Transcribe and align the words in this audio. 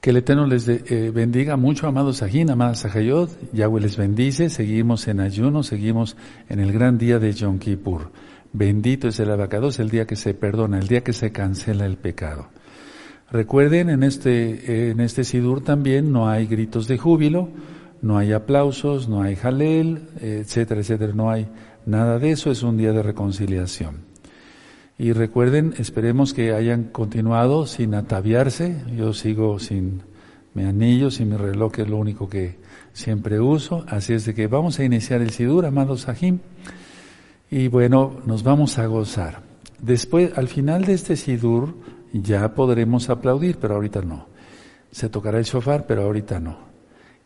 Que 0.00 0.10
el 0.10 0.16
Eterno 0.16 0.46
les 0.46 0.66
eh, 0.66 1.10
bendiga 1.14 1.58
mucho, 1.58 1.86
amados 1.86 2.18
Sajín, 2.18 2.50
amadas 2.50 2.80
Sajayot. 2.80 3.52
Yahweh 3.52 3.82
les 3.82 3.98
bendice. 3.98 4.48
Seguimos 4.48 5.06
en 5.08 5.20
ayuno, 5.20 5.62
seguimos 5.62 6.16
en 6.48 6.58
el 6.58 6.72
gran 6.72 6.96
día 6.96 7.18
de 7.18 7.34
Yom 7.34 7.58
Kippur. 7.58 8.10
Bendito 8.50 9.08
es 9.08 9.20
el 9.20 9.30
abacados, 9.30 9.78
el 9.78 9.90
día 9.90 10.06
que 10.06 10.16
se 10.16 10.32
perdona, 10.32 10.78
el 10.78 10.88
día 10.88 11.04
que 11.04 11.12
se 11.12 11.32
cancela 11.32 11.84
el 11.84 11.98
pecado. 11.98 12.48
Recuerden, 13.30 13.90
en 13.90 14.02
este, 14.02 14.90
en 14.90 15.00
este 15.00 15.22
Sidur 15.22 15.62
también 15.62 16.10
no 16.10 16.30
hay 16.30 16.46
gritos 16.46 16.88
de 16.88 16.96
júbilo, 16.96 17.50
no 18.00 18.16
hay 18.16 18.32
aplausos, 18.32 19.06
no 19.06 19.20
hay 19.20 19.36
jalel, 19.36 20.08
etcétera, 20.18 20.80
etcétera. 20.80 21.12
No 21.14 21.30
hay 21.30 21.46
nada 21.84 22.18
de 22.18 22.30
eso, 22.30 22.50
es 22.50 22.62
un 22.62 22.78
día 22.78 22.94
de 22.94 23.02
reconciliación. 23.02 24.09
Y 25.00 25.14
recuerden, 25.14 25.72
esperemos 25.78 26.34
que 26.34 26.52
hayan 26.52 26.84
continuado 26.84 27.66
sin 27.66 27.94
ataviarse. 27.94 28.84
Yo 28.94 29.14
sigo 29.14 29.58
sin 29.58 30.02
mi 30.52 30.64
anillo, 30.64 31.10
sin 31.10 31.30
mi 31.30 31.38
reloj, 31.38 31.72
que 31.72 31.82
es 31.82 31.88
lo 31.88 31.96
único 31.96 32.28
que 32.28 32.58
siempre 32.92 33.40
uso. 33.40 33.82
Así 33.88 34.12
es 34.12 34.26
de 34.26 34.34
que 34.34 34.46
vamos 34.46 34.78
a 34.78 34.84
iniciar 34.84 35.22
el 35.22 35.30
Sidur, 35.30 35.64
amados 35.64 36.02
Sahim. 36.02 36.40
Y 37.50 37.68
bueno, 37.68 38.20
nos 38.26 38.42
vamos 38.42 38.76
a 38.76 38.84
gozar. 38.84 39.40
Después, 39.78 40.36
al 40.36 40.48
final 40.48 40.84
de 40.84 40.92
este 40.92 41.16
Sidur, 41.16 41.76
ya 42.12 42.54
podremos 42.54 43.08
aplaudir, 43.08 43.56
pero 43.56 43.76
ahorita 43.76 44.02
no. 44.02 44.26
Se 44.92 45.08
tocará 45.08 45.38
el 45.38 45.44
shofar, 45.44 45.86
pero 45.86 46.02
ahorita 46.02 46.40
no. 46.40 46.58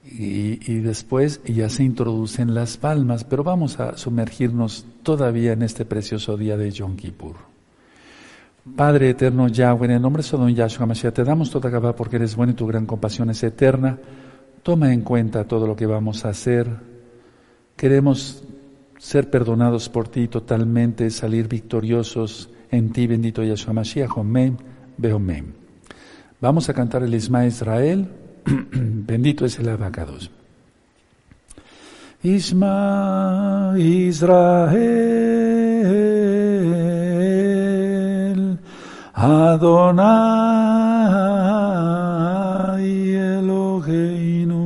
Y, 0.05 0.61
y, 0.73 0.79
después 0.79 1.43
ya 1.43 1.69
se 1.69 1.83
introducen 1.83 2.55
las 2.55 2.77
palmas, 2.77 3.25
pero 3.25 3.43
vamos 3.43 3.81
a 3.81 3.97
sumergirnos 3.97 4.87
todavía 5.03 5.55
en 5.55 5.63
este 5.63 5.85
precioso 5.85 6.37
día 6.37 6.57
de 6.57 6.71
Yom 6.71 6.95
Kippur. 6.95 7.54
Padre 8.65 9.11
eterno 9.11 9.47
Yahweh, 9.47 9.85
en 9.85 9.91
el 9.93 10.01
nombre 10.01 10.23
de 10.23 10.29
Sodom 10.29 10.49
Yahshua 10.49 10.87
Mashiach, 10.87 11.13
te 11.13 11.23
damos 11.23 11.51
toda 11.51 11.69
Gabá 11.69 11.95
porque 11.95 12.17
eres 12.17 12.35
bueno 12.35 12.55
y 12.55 12.57
tu 12.57 12.67
gran 12.67 12.87
compasión 12.87 13.29
es 13.29 13.43
eterna. 13.43 13.99
Toma 14.63 14.95
en 14.95 15.03
cuenta 15.03 15.45
todo 15.45 15.67
lo 15.67 15.77
que 15.77 15.85
vamos 15.85 16.25
a 16.25 16.31
hacer. 16.31 16.67
Queremos 17.77 18.43
ser 18.99 19.29
perdonados 19.29 19.91
por 19.91 20.09
ti 20.09 20.29
totalmente, 20.29 21.11
salir 21.11 21.47
victoriosos 21.47 22.49
en 22.71 22.91
ti, 22.91 23.07
bendito 23.07 23.43
Yahshua 23.43 23.75
Mashiach. 23.75 24.17
Omen, 24.17 24.57
Beomen. 24.97 25.55
Vamos 26.41 26.71
a 26.71 26.75
cantar 26.75 27.03
el 27.03 27.15
Isma 27.15 27.45
Israel. 27.45 28.09
bendito 28.47 29.45
es 29.45 29.59
el 29.59 29.69
abacados. 29.69 30.31
Isma 32.23 33.75
Israel. 33.77 35.35
Adonai 39.17 40.11
Eloheinu, 43.15 44.59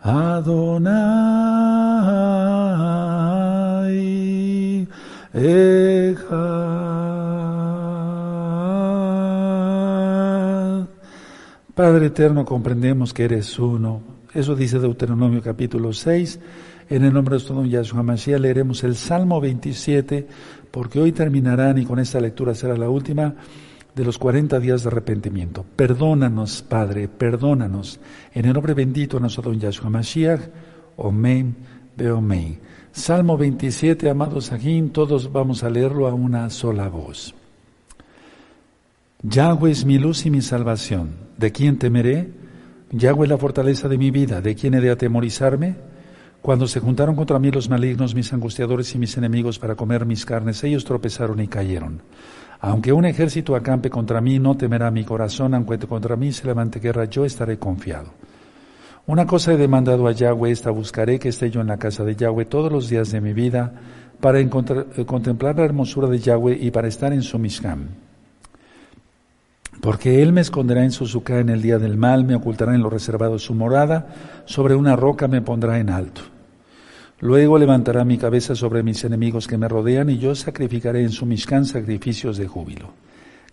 Adonai 0.00 0.88
Echad. 5.34 6.28
Padre 11.74 12.06
eterno, 12.06 12.46
comprendemos 12.46 13.12
que 13.12 13.24
eres 13.24 13.58
uno. 13.58 14.17
Eso 14.34 14.54
dice 14.54 14.78
Deuteronomio 14.78 15.40
capítulo 15.42 15.92
6. 15.92 16.38
En 16.90 17.04
el 17.04 17.12
nombre 17.12 17.32
de 17.32 17.44
nuestro 17.44 17.64
Yahshua 17.64 18.02
Mashiach 18.02 18.40
leeremos 18.40 18.84
el 18.84 18.94
Salmo 18.94 19.40
27 19.40 20.26
porque 20.70 21.00
hoy 21.00 21.12
terminarán 21.12 21.78
y 21.78 21.86
con 21.86 21.98
esta 21.98 22.20
lectura 22.20 22.54
será 22.54 22.76
la 22.76 22.90
última 22.90 23.34
de 23.94 24.04
los 24.04 24.18
40 24.18 24.60
días 24.60 24.82
de 24.82 24.88
arrepentimiento. 24.88 25.64
Perdónanos, 25.76 26.62
Padre, 26.62 27.08
perdónanos. 27.08 28.00
En 28.34 28.44
el 28.44 28.52
nombre 28.52 28.74
bendito 28.74 29.16
de 29.16 29.22
nuestro 29.22 29.42
don 29.42 29.58
Yahshua 29.58 29.88
Mashiach, 29.88 30.40
Omen, 30.96 31.56
Beomen. 31.96 32.60
Salmo 32.92 33.38
27, 33.38 34.10
amados 34.10 34.52
aquí, 34.52 34.80
todos 34.92 35.32
vamos 35.32 35.64
a 35.64 35.70
leerlo 35.70 36.06
a 36.06 36.12
una 36.12 36.50
sola 36.50 36.88
voz. 36.88 37.34
Yahweh 39.22 39.70
es 39.70 39.84
mi 39.84 39.98
luz 39.98 40.26
y 40.26 40.30
mi 40.30 40.42
salvación. 40.42 41.16
¿De 41.38 41.50
quién 41.50 41.78
temeré? 41.78 42.37
Yahweh 42.90 43.24
es 43.24 43.30
la 43.30 43.38
fortaleza 43.38 43.88
de 43.88 43.98
mi 43.98 44.10
vida. 44.10 44.40
¿De 44.40 44.54
quién 44.54 44.74
he 44.74 44.80
de 44.80 44.90
atemorizarme? 44.90 45.76
Cuando 46.40 46.66
se 46.66 46.80
juntaron 46.80 47.16
contra 47.16 47.38
mí 47.38 47.50
los 47.50 47.68
malignos, 47.68 48.14
mis 48.14 48.32
angustiadores 48.32 48.94
y 48.94 48.98
mis 48.98 49.16
enemigos 49.16 49.58
para 49.58 49.74
comer 49.74 50.06
mis 50.06 50.24
carnes, 50.24 50.62
ellos 50.64 50.84
tropezaron 50.84 51.40
y 51.40 51.48
cayeron. 51.48 52.00
Aunque 52.60 52.92
un 52.92 53.04
ejército 53.04 53.54
acampe 53.54 53.90
contra 53.90 54.20
mí, 54.20 54.38
no 54.38 54.56
temerá 54.56 54.90
mi 54.90 55.04
corazón, 55.04 55.54
aunque 55.54 55.78
contra 55.78 56.16
mí 56.16 56.32
se 56.32 56.46
levante 56.46 56.80
guerra, 56.80 57.04
yo 57.04 57.24
estaré 57.24 57.58
confiado. 57.58 58.12
Una 59.06 59.26
cosa 59.26 59.52
he 59.52 59.56
demandado 59.56 60.06
a 60.06 60.12
Yahweh, 60.12 60.50
esta 60.50 60.70
buscaré 60.70 61.18
que 61.18 61.30
esté 61.30 61.50
yo 61.50 61.60
en 61.60 61.68
la 61.68 61.78
casa 61.78 62.04
de 62.04 62.16
Yahweh 62.16 62.46
todos 62.46 62.72
los 62.72 62.88
días 62.88 63.10
de 63.10 63.20
mi 63.20 63.32
vida, 63.32 63.72
para 64.20 64.40
eh, 64.40 64.48
contemplar 64.48 65.56
la 65.56 65.64
hermosura 65.64 66.08
de 66.08 66.18
Yahweh 66.18 66.58
y 66.60 66.70
para 66.70 66.88
estar 66.88 67.12
en 67.12 67.22
su 67.22 67.38
Mishkam. 67.38 67.88
Porque 69.80 70.22
Él 70.22 70.32
me 70.32 70.40
esconderá 70.40 70.82
en 70.84 70.90
su 70.90 71.06
suca 71.06 71.38
en 71.38 71.48
el 71.48 71.62
día 71.62 71.78
del 71.78 71.96
mal, 71.96 72.24
me 72.24 72.34
ocultará 72.34 72.74
en 72.74 72.82
lo 72.82 72.90
reservado 72.90 73.38
su 73.38 73.54
morada, 73.54 74.42
sobre 74.44 74.74
una 74.74 74.96
roca 74.96 75.28
me 75.28 75.40
pondrá 75.40 75.78
en 75.78 75.90
alto. 75.90 76.22
Luego 77.20 77.58
levantará 77.58 78.04
mi 78.04 78.16
cabeza 78.16 78.54
sobre 78.54 78.82
mis 78.82 79.02
enemigos 79.04 79.46
que 79.46 79.58
me 79.58 79.68
rodean 79.68 80.10
y 80.10 80.18
yo 80.18 80.34
sacrificaré 80.34 81.02
en 81.02 81.10
su 81.10 81.26
Mishkan 81.26 81.64
sacrificios 81.64 82.36
de 82.38 82.46
júbilo. 82.46 82.92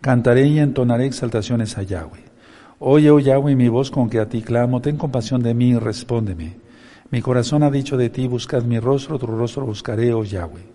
Cantaré 0.01 0.47
y 0.47 0.59
entonaré 0.59 1.05
exaltaciones 1.05 1.77
a 1.77 1.83
Yahweh. 1.83 2.23
Oye, 2.79 3.09
oh 3.09 3.19
Yahweh, 3.19 3.55
mi 3.55 3.69
voz 3.69 3.89
con 3.89 4.09
que 4.09 4.19
a 4.19 4.27
ti 4.27 4.41
clamo, 4.41 4.81
ten 4.81 4.97
compasión 4.97 5.41
de 5.41 5.53
mí 5.53 5.69
y 5.69 5.79
respóndeme. 5.79 6.57
Mi 7.09 7.21
corazón 7.21 7.63
ha 7.63 7.71
dicho 7.71 7.97
de 7.97 8.09
ti, 8.09 8.27
buscad 8.27 8.63
mi 8.63 8.79
rostro, 8.79 9.17
tu 9.17 9.27
rostro 9.27 9.65
buscaré, 9.65 10.13
oh 10.13 10.23
Yahweh. 10.23 10.74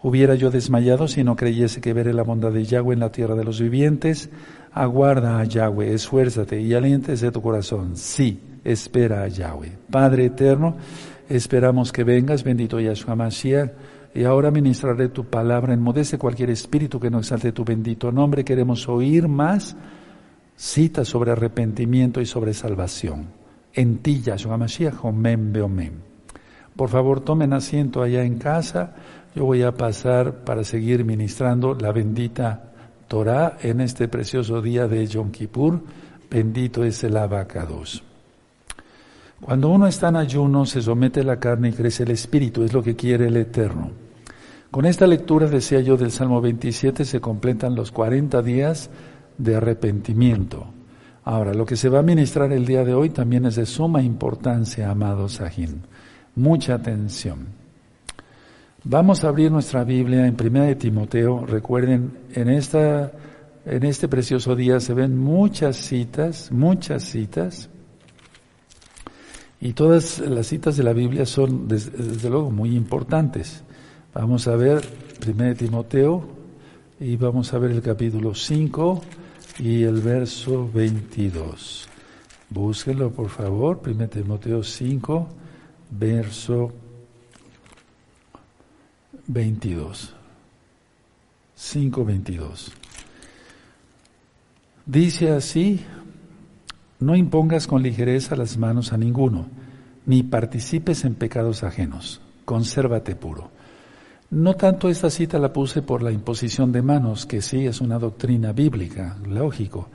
Hubiera 0.00 0.36
yo 0.36 0.50
desmayado 0.50 1.08
si 1.08 1.24
no 1.24 1.34
creyese 1.34 1.80
que 1.80 1.92
veré 1.92 2.12
la 2.14 2.22
bondad 2.22 2.52
de 2.52 2.64
Yahweh 2.64 2.94
en 2.94 3.00
la 3.00 3.10
tierra 3.10 3.34
de 3.34 3.42
los 3.42 3.60
vivientes. 3.60 4.30
Aguarda 4.72 5.40
a 5.40 5.44
Yahweh, 5.44 5.92
esfuérzate 5.92 6.60
y 6.60 6.72
alientes 6.72 7.20
de 7.20 7.32
tu 7.32 7.42
corazón. 7.42 7.96
Sí, 7.96 8.40
espera 8.62 9.22
a 9.22 9.28
Yahweh. 9.28 9.72
Padre 9.90 10.26
eterno, 10.26 10.76
esperamos 11.28 11.90
que 11.90 12.04
vengas, 12.04 12.44
bendito 12.44 12.78
Yahshua 12.78 13.16
Mashiach, 13.16 13.70
y 14.14 14.24
ahora 14.24 14.52
ministraré 14.52 15.08
tu 15.08 15.24
palabra, 15.24 15.74
enmudece 15.74 16.16
cualquier 16.16 16.50
espíritu 16.50 17.00
que 17.00 17.10
no 17.10 17.18
exalte 17.18 17.52
tu 17.52 17.64
bendito 17.64 18.12
nombre. 18.12 18.44
Queremos 18.44 18.88
oír 18.88 19.26
más 19.26 19.76
citas 20.56 21.08
sobre 21.08 21.32
arrepentimiento 21.32 22.20
y 22.20 22.26
sobre 22.26 22.54
salvación. 22.54 23.26
En 23.74 23.98
ti, 23.98 24.22
Yahshua 24.22 24.56
Mashiach, 24.56 25.04
omen. 25.04 26.08
Por 26.74 26.88
favor, 26.88 27.20
tomen 27.20 27.52
asiento 27.52 28.02
allá 28.02 28.22
en 28.22 28.38
casa. 28.38 28.94
Yo 29.38 29.44
voy 29.44 29.62
a 29.62 29.70
pasar 29.70 30.42
para 30.42 30.64
seguir 30.64 31.04
ministrando 31.04 31.72
la 31.72 31.92
bendita 31.92 32.72
Torah 33.06 33.56
en 33.62 33.80
este 33.80 34.08
precioso 34.08 34.60
día 34.60 34.88
de 34.88 35.06
Yom 35.06 35.30
Kippur. 35.30 35.80
Bendito 36.28 36.82
es 36.82 37.04
el 37.04 37.16
abacados. 37.16 38.02
Cuando 39.40 39.68
uno 39.68 39.86
está 39.86 40.08
en 40.08 40.16
ayuno, 40.16 40.66
se 40.66 40.82
somete 40.82 41.22
la 41.22 41.38
carne 41.38 41.68
y 41.68 41.72
crece 41.72 42.02
el 42.02 42.10
espíritu, 42.10 42.64
es 42.64 42.72
lo 42.72 42.82
que 42.82 42.96
quiere 42.96 43.28
el 43.28 43.36
Eterno. 43.36 43.92
Con 44.72 44.86
esta 44.86 45.06
lectura, 45.06 45.46
decía 45.46 45.82
yo, 45.82 45.96
del 45.96 46.10
Salmo 46.10 46.40
27, 46.40 47.04
se 47.04 47.20
completan 47.20 47.76
los 47.76 47.92
40 47.92 48.42
días 48.42 48.90
de 49.36 49.54
arrepentimiento. 49.54 50.66
Ahora, 51.22 51.54
lo 51.54 51.64
que 51.64 51.76
se 51.76 51.88
va 51.88 52.00
a 52.00 52.02
ministrar 52.02 52.52
el 52.52 52.66
día 52.66 52.84
de 52.84 52.94
hoy 52.94 53.10
también 53.10 53.46
es 53.46 53.54
de 53.54 53.66
suma 53.66 54.02
importancia, 54.02 54.90
amados 54.90 55.34
Sahin. 55.34 55.82
Mucha 56.34 56.74
atención. 56.74 57.57
Vamos 58.90 59.22
a 59.22 59.28
abrir 59.28 59.52
nuestra 59.52 59.84
Biblia 59.84 60.26
en 60.26 60.34
Primera 60.34 60.64
de 60.64 60.74
Timoteo. 60.74 61.44
Recuerden, 61.44 62.20
en 62.32 62.48
esta 62.48 63.12
en 63.66 63.84
este 63.84 64.08
precioso 64.08 64.56
día 64.56 64.80
se 64.80 64.94
ven 64.94 65.18
muchas 65.18 65.76
citas, 65.76 66.50
muchas 66.50 67.02
citas. 67.02 67.68
Y 69.60 69.74
todas 69.74 70.20
las 70.20 70.46
citas 70.46 70.78
de 70.78 70.84
la 70.84 70.94
Biblia 70.94 71.26
son 71.26 71.68
desde, 71.68 72.30
luego 72.30 72.50
muy 72.50 72.74
importantes. 72.74 73.62
Vamos 74.14 74.48
a 74.48 74.56
ver 74.56 74.80
Primera 75.20 75.50
de 75.50 75.56
Timoteo 75.56 76.26
y 76.98 77.16
vamos 77.16 77.52
a 77.52 77.58
ver 77.58 77.72
el 77.72 77.82
capítulo 77.82 78.34
5 78.34 79.02
y 79.58 79.82
el 79.82 80.00
verso 80.00 80.66
22. 80.72 81.86
Búsquenlo 82.48 83.12
por 83.12 83.28
favor, 83.28 83.80
Primera 83.80 84.06
de 84.06 84.22
Timoteo 84.22 84.62
5, 84.62 85.28
verso 85.90 86.72
22. 86.72 86.87
5.22. 91.56 92.72
Dice 94.86 95.30
así, 95.32 95.84
no 96.98 97.14
impongas 97.14 97.66
con 97.66 97.82
ligereza 97.82 98.36
las 98.36 98.56
manos 98.56 98.92
a 98.92 98.96
ninguno, 98.96 99.46
ni 100.06 100.22
participes 100.22 101.04
en 101.04 101.14
pecados 101.14 101.62
ajenos, 101.62 102.22
consérvate 102.46 103.14
puro. 103.16 103.50
No 104.30 104.54
tanto 104.54 104.88
esta 104.88 105.10
cita 105.10 105.38
la 105.38 105.52
puse 105.52 105.82
por 105.82 106.02
la 106.02 106.10
imposición 106.10 106.72
de 106.72 106.80
manos, 106.80 107.26
que 107.26 107.42
sí 107.42 107.66
es 107.66 107.82
una 107.82 107.98
doctrina 107.98 108.52
bíblica, 108.52 109.18
lógico. 109.26 109.88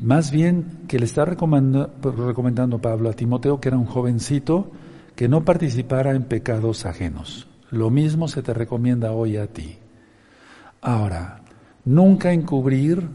Más 0.00 0.30
bien 0.30 0.80
que 0.88 0.98
le 0.98 1.04
está 1.04 1.26
recomendando, 1.26 2.78
Pablo 2.80 3.10
a 3.10 3.12
Timoteo 3.12 3.60
que 3.60 3.68
era 3.68 3.76
un 3.76 3.84
jovencito 3.84 4.70
que 5.14 5.28
no 5.28 5.44
participara 5.44 6.12
en 6.12 6.22
pecados 6.22 6.86
ajenos. 6.86 7.46
Lo 7.72 7.88
mismo 7.88 8.28
se 8.28 8.42
te 8.42 8.52
recomienda 8.52 9.12
hoy 9.12 9.38
a 9.38 9.46
ti. 9.46 9.78
Ahora, 10.82 11.40
nunca 11.86 12.32
encubrir, 12.32 13.08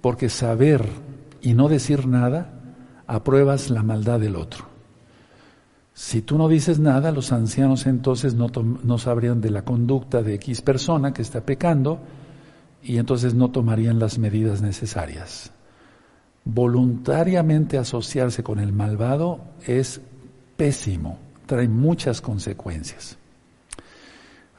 porque 0.00 0.28
saber 0.28 0.86
y 1.42 1.52
no 1.54 1.68
decir 1.68 2.06
nada, 2.06 2.48
apruebas 3.08 3.70
la 3.70 3.82
maldad 3.82 4.20
del 4.20 4.36
otro. 4.36 4.66
Si 5.94 6.22
tú 6.22 6.38
no 6.38 6.48
dices 6.48 6.78
nada, 6.78 7.10
los 7.10 7.32
ancianos 7.32 7.86
entonces 7.86 8.34
no, 8.34 8.98
sabrían 8.98 9.40
de 9.40 9.50
la 9.50 9.62
conducta 9.62 10.22
de 10.22 10.34
X 10.34 10.60
persona 10.60 11.12
que 11.12 11.22
está 11.22 11.40
pecando 11.40 11.98
y 12.84 12.98
entonces 12.98 13.34
no 13.34 13.50
tomarían 13.50 13.98
las 13.98 14.18
medidas 14.18 14.62
necesarias. 14.62 15.50
Voluntariamente 16.44 17.78
asociarse 17.78 18.44
con 18.44 18.60
el 18.60 18.72
malvado 18.72 19.40
es 19.66 20.00
pésimo, 20.56 21.18
trae 21.46 21.66
muchas 21.66 22.20
consecuencias. 22.20 23.18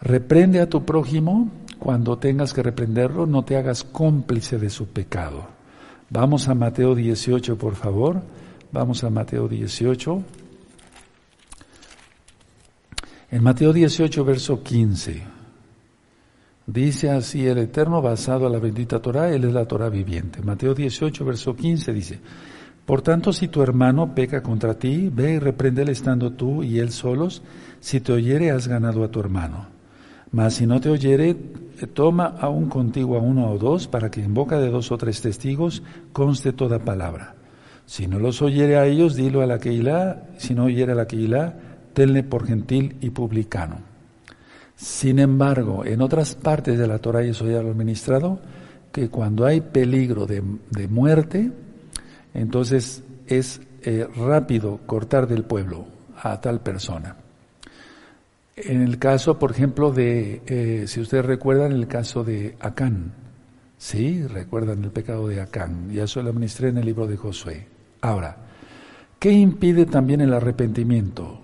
Reprende 0.02 0.60
a 0.60 0.70
tu 0.70 0.86
prójimo 0.86 1.50
cuando 1.80 2.18
tengas 2.18 2.54
que 2.54 2.64
reprenderlo, 2.64 3.26
no 3.26 3.44
te 3.44 3.58
hagas 3.58 3.84
cómplice 3.84 4.58
de 4.58 4.70
su 4.70 4.88
pecado. 4.88 5.48
Vamos 6.10 6.48
a 6.48 6.56
Mateo 6.56 6.96
18, 6.96 7.58
por 7.58 7.76
favor. 7.76 8.22
Vamos 8.72 9.04
a 9.04 9.10
Mateo 9.10 9.48
18. 9.48 10.24
En 13.32 13.44
Mateo 13.44 13.74
18, 13.74 14.24
verso 14.24 14.64
15, 14.64 15.24
dice 16.68 17.10
así 17.10 17.46
el 17.46 17.58
Eterno 17.58 18.02
basado 18.02 18.46
a 18.48 18.50
la 18.50 18.60
bendita 18.60 19.02
Torah, 19.02 19.32
Él 19.32 19.44
es 19.46 19.54
la 19.54 19.68
Torah 19.68 19.90
viviente. 19.90 20.42
Mateo 20.42 20.74
18, 20.74 21.26
verso 21.26 21.56
15 21.56 21.94
dice, 21.94 22.20
por 22.86 23.02
tanto, 23.02 23.34
si 23.34 23.48
tu 23.48 23.64
hermano 23.64 24.14
peca 24.14 24.44
contra 24.44 24.76
ti, 24.76 25.10
ve 25.12 25.34
y 25.34 25.40
repréndele 25.40 25.92
estando 25.92 26.32
tú 26.34 26.62
y 26.64 26.80
él 26.80 26.92
solos, 26.92 27.42
si 27.80 28.00
te 28.00 28.14
oyere 28.14 28.52
has 28.52 28.68
ganado 28.68 29.04
a 29.04 29.10
tu 29.10 29.20
hermano. 29.20 29.75
Mas 30.36 30.56
si 30.56 30.68
no 30.68 30.82
te 30.82 30.90
oyere, 30.90 31.34
toma 31.94 32.36
aún 32.42 32.68
contigo 32.68 33.16
a 33.16 33.22
uno 33.22 33.52
o 33.52 33.58
dos, 33.58 33.88
para 33.88 34.12
que 34.12 34.22
en 34.22 34.34
boca 34.34 34.60
de 34.60 34.70
dos 34.70 34.92
o 34.92 34.98
tres 34.98 35.22
testigos 35.22 35.82
conste 36.12 36.52
toda 36.52 36.80
palabra. 36.80 37.36
Si 37.86 38.06
no 38.06 38.20
los 38.20 38.42
oyere 38.42 38.76
a 38.76 38.86
ellos, 38.86 39.16
dilo 39.16 39.42
a 39.42 39.46
la 39.46 39.60
Keilah, 39.60 40.24
si 40.38 40.54
no 40.54 40.66
oyere 40.66 40.92
a 40.92 40.96
la 40.96 41.08
Keilah, 41.08 41.54
tenle 41.94 42.24
por 42.24 42.46
gentil 42.46 42.98
y 43.00 43.12
publicano. 43.12 43.78
Sin 44.76 45.20
embargo, 45.20 45.86
en 45.86 46.02
otras 46.02 46.36
partes 46.36 46.78
de 46.78 46.88
la 46.88 47.00
Torah, 47.00 47.24
y 47.24 47.30
eso 47.30 47.50
ya 47.50 47.64
lo 47.64 47.72
he 47.72 47.74
ministrado, 47.74 48.42
que 48.92 49.08
cuando 49.08 49.46
hay 49.46 49.62
peligro 49.62 50.26
de, 50.26 50.42
muerte, 50.90 51.50
entonces 52.34 53.06
es 53.26 53.62
eh, 53.84 54.06
rápido 54.18 54.82
cortar 54.86 55.28
del 55.28 55.46
pueblo 55.46 55.86
a 56.22 56.42
tal 56.42 56.60
persona. 56.60 57.16
En 58.56 58.82
el 58.82 59.00
caso, 59.00 59.38
por 59.38 59.52
ejemplo, 59.52 59.92
de, 59.92 60.42
eh, 60.46 60.86
si 60.88 61.02
ustedes 61.02 61.26
recuerdan, 61.26 61.74
el 61.74 61.88
caso 61.88 62.24
de 62.24 62.56
Acán, 62.62 63.14
¿sí? 63.78 64.26
Recuerdan 64.26 64.84
el 64.84 64.92
pecado 64.92 65.28
de 65.28 65.42
Acán, 65.42 65.92
ya 65.92 66.06
eso 66.06 66.24
lo 66.24 66.32
ministré 66.32 66.70
en 66.70 66.78
el 66.78 66.86
libro 66.86 67.06
de 67.06 67.18
Josué. 67.18 67.68
Ahora, 68.00 68.38
¿qué 69.20 69.32
impide 69.32 69.86
también 69.86 70.22
el 70.22 70.34
arrepentimiento? 70.34 71.42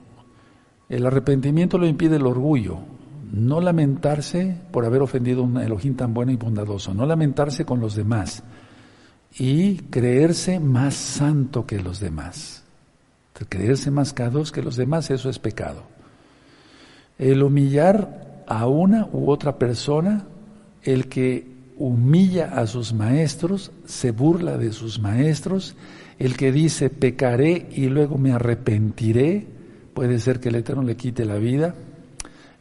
El 0.88 1.06
arrepentimiento 1.06 1.78
lo 1.78 1.86
impide 1.86 2.16
el 2.16 2.26
orgullo, 2.26 2.80
no 3.32 3.60
lamentarse 3.60 4.58
por 4.72 4.86
haber 4.86 5.02
ofendido 5.02 5.42
a 5.42 5.46
un 5.46 5.58
Elohim 5.58 5.96
tan 5.96 6.14
bueno 6.14 6.32
y 6.32 6.38
bondadoso, 6.38 6.94
no 6.94 7.06
lamentarse 7.06 7.66
con 7.66 7.82
los 7.82 7.96
demás 7.96 8.42
y 9.38 9.78
creerse 9.90 10.62
más 10.62 10.96
santo 10.96 11.66
que 11.66 11.80
los 11.80 12.00
demás. 12.00 12.64
Creerse 13.50 13.90
más 13.90 14.14
cados 14.14 14.52
que 14.52 14.62
los 14.62 14.76
demás, 14.76 15.10
eso 15.10 15.30
es 15.30 15.40
pecado. 15.40 15.91
El 17.22 17.44
humillar 17.44 18.44
a 18.48 18.66
una 18.68 19.08
u 19.14 19.30
otra 19.30 19.60
persona, 19.60 20.26
el 20.82 21.08
que 21.08 21.46
humilla 21.78 22.56
a 22.56 22.66
sus 22.66 22.94
maestros, 22.94 23.72
se 23.86 24.10
burla 24.10 24.58
de 24.58 24.72
sus 24.72 25.00
maestros, 25.00 25.76
el 26.18 26.36
que 26.36 26.52
dice 26.52 26.90
pecaré 26.90 27.70
y 27.72 27.90
luego 27.90 28.18
me 28.18 28.32
arrepentiré, 28.32 29.46
puede 29.94 30.18
ser 30.18 30.40
que 30.40 30.50
el 30.50 30.56
Eterno 30.56 30.82
le 30.82 30.96
quite 30.96 31.24
la 31.24 31.36
vida 31.36 31.76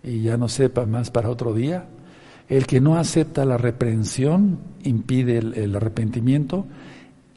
y 0.02 0.20
ya 0.20 0.36
no 0.36 0.46
sepa 0.48 0.84
más 0.84 1.10
para 1.10 1.30
otro 1.30 1.54
día. 1.54 1.86
El 2.46 2.66
que 2.66 2.82
no 2.82 2.98
acepta 2.98 3.46
la 3.46 3.56
reprensión 3.56 4.58
impide 4.82 5.38
el, 5.38 5.74
arrepentimiento. 5.74 6.66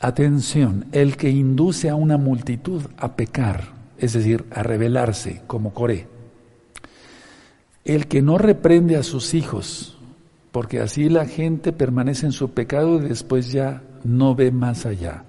Atención, 0.01 0.87
el 0.91 1.15
que 1.15 1.29
induce 1.29 1.89
a 1.89 1.95
una 1.95 2.17
multitud 2.17 2.81
a 2.97 3.15
pecar, 3.15 3.63
es 3.97 4.11
decir, 4.11 4.43
a 4.51 4.61
rebelarse, 4.61 5.41
como 5.47 5.73
Coré. 5.73 6.12
El 7.85 8.07
que 8.07 8.21
no 8.21 8.37
reprende 8.37 8.95
a 8.95 9.03
sus 9.03 9.33
hijos, 9.33 9.97
porque 10.51 10.79
así 10.79 11.09
la 11.09 11.25
gente 11.25 11.73
permanece 11.73 12.25
en 12.25 12.31
su 12.31 12.51
pecado 12.51 12.97
y 12.97 13.09
después 13.09 13.51
ya 13.51 13.83
no 14.03 14.35
ve 14.35 14.51
más 14.51 14.85
allá. 14.85 15.25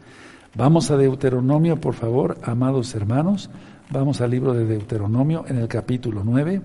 Vamos 0.54 0.90
a 0.90 0.96
Deuteronomio, 0.96 1.80
por 1.80 1.94
favor, 1.94 2.38
amados 2.42 2.94
hermanos. 2.94 3.50
Vamos 3.90 4.20
al 4.20 4.30
libro 4.30 4.54
de 4.54 4.64
Deuteronomio 4.64 5.44
en 5.48 5.58
el 5.58 5.66
capítulo 5.66 6.22
9. 6.24 6.62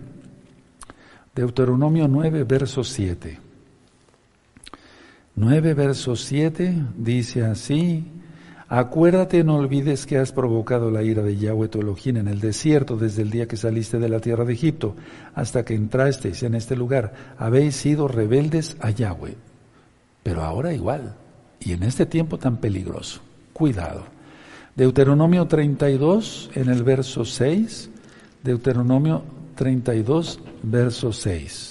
Deuteronomio 1.33 2.07
9, 2.07 2.43
verso 2.43 2.83
7. 2.83 3.39
9, 5.35 5.73
verso 5.73 6.15
7 6.15 6.85
dice 6.97 7.45
así, 7.45 8.05
Acuérdate, 8.71 9.43
no 9.43 9.55
olvides 9.55 10.05
que 10.05 10.19
has 10.19 10.31
provocado 10.31 10.91
la 10.91 11.01
ira 11.01 11.23
de 11.23 11.35
Yahweh 11.35 11.69
tu 11.69 11.81
en 12.05 12.27
el 12.27 12.39
desierto 12.39 12.97
desde 12.97 13.23
el 13.23 13.31
día 13.31 13.47
que 13.47 13.57
saliste 13.57 13.97
de 13.97 14.09
la 14.09 14.19
tierra 14.19 14.45
de 14.45 14.53
Egipto 14.53 14.95
hasta 15.33 15.65
que 15.65 15.73
entrasteis 15.73 16.43
en 16.43 16.53
este 16.53 16.75
lugar. 16.75 17.35
Habéis 17.39 17.75
sido 17.75 18.07
rebeldes 18.07 18.77
a 18.79 18.91
Yahweh. 18.91 19.35
Pero 20.21 20.43
ahora 20.43 20.71
igual, 20.71 21.15
y 21.59 21.73
en 21.73 21.81
este 21.81 22.05
tiempo 22.05 22.37
tan 22.37 22.57
peligroso. 22.57 23.21
Cuidado. 23.53 24.03
Deuteronomio 24.75 25.47
32 25.47 26.51
en 26.53 26.69
el 26.69 26.83
verso 26.83 27.25
6, 27.25 27.89
Deuteronomio 28.43 29.23
32 29.55 30.39
verso 30.63 31.11
6. 31.11 31.68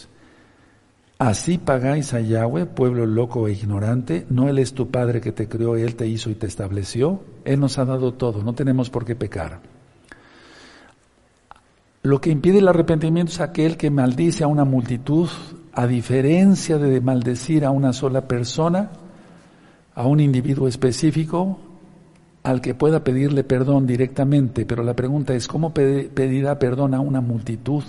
Así 1.18 1.58
pagáis 1.58 2.14
a 2.14 2.20
Yahweh, 2.20 2.66
pueblo 2.66 3.04
loco 3.04 3.48
e 3.48 3.52
ignorante, 3.52 4.24
no 4.30 4.48
Él 4.48 4.60
es 4.60 4.72
tu 4.72 4.88
Padre 4.88 5.20
que 5.20 5.32
te 5.32 5.48
creó, 5.48 5.74
Él 5.74 5.96
te 5.96 6.06
hizo 6.06 6.30
y 6.30 6.36
te 6.36 6.46
estableció, 6.46 7.20
Él 7.44 7.58
nos 7.58 7.76
ha 7.78 7.84
dado 7.84 8.14
todo, 8.14 8.44
no 8.44 8.54
tenemos 8.54 8.88
por 8.88 9.04
qué 9.04 9.16
pecar. 9.16 9.58
Lo 12.04 12.20
que 12.20 12.30
impide 12.30 12.58
el 12.58 12.68
arrepentimiento 12.68 13.32
es 13.32 13.40
aquel 13.40 13.76
que 13.76 13.90
maldice 13.90 14.44
a 14.44 14.46
una 14.46 14.64
multitud, 14.64 15.28
a 15.72 15.88
diferencia 15.88 16.78
de 16.78 17.00
maldecir 17.00 17.64
a 17.64 17.72
una 17.72 17.92
sola 17.92 18.28
persona, 18.28 18.90
a 19.96 20.06
un 20.06 20.20
individuo 20.20 20.68
específico, 20.68 21.58
al 22.44 22.60
que 22.60 22.76
pueda 22.76 23.02
pedirle 23.02 23.42
perdón 23.42 23.88
directamente, 23.88 24.64
pero 24.64 24.84
la 24.84 24.94
pregunta 24.94 25.34
es, 25.34 25.48
¿cómo 25.48 25.74
pedirá 25.74 26.60
perdón 26.60 26.94
a 26.94 27.00
una 27.00 27.20
multitud? 27.20 27.82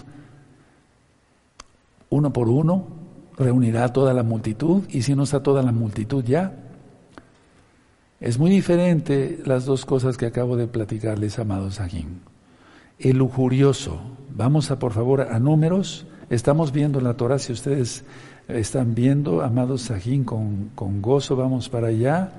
Uno 2.09 2.33
por 2.33 2.49
uno, 2.49 2.98
reunirá 3.39 3.85
a 3.85 3.93
toda 3.93 4.13
la 4.13 4.23
multitud, 4.23 4.83
y 4.89 5.01
si 5.01 5.15
no 5.15 5.23
está 5.23 5.41
toda 5.41 5.63
la 5.63 5.71
multitud 5.71 6.23
ya. 6.23 6.53
Es 8.19 8.37
muy 8.37 8.51
diferente 8.51 9.39
las 9.45 9.65
dos 9.65 9.85
cosas 9.85 10.17
que 10.17 10.25
acabo 10.25 10.57
de 10.57 10.67
platicarles, 10.67 11.39
amados 11.39 11.75
Sajín. 11.75 12.19
El 12.99 13.17
lujurioso, 13.17 14.01
vamos 14.35 14.69
a 14.69 14.77
por 14.77 14.91
favor 14.91 15.21
a 15.21 15.39
números, 15.39 16.05
estamos 16.29 16.71
viendo 16.73 16.99
la 16.99 17.15
Torah, 17.15 17.39
si 17.39 17.53
ustedes 17.53 18.03
están 18.47 18.93
viendo, 18.93 19.41
amados 19.41 19.83
Sajín, 19.83 20.25
con, 20.25 20.69
con 20.75 21.01
gozo 21.01 21.35
vamos 21.35 21.69
para 21.69 21.87
allá 21.87 22.33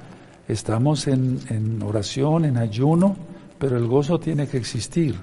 Estamos 0.50 1.06
en, 1.06 1.80
oración, 1.80 2.44
en 2.44 2.56
ayuno, 2.56 3.14
pero 3.56 3.76
el 3.76 3.86
gozo 3.86 4.18
tiene 4.18 4.48
que 4.48 4.56
existir. 4.56 5.14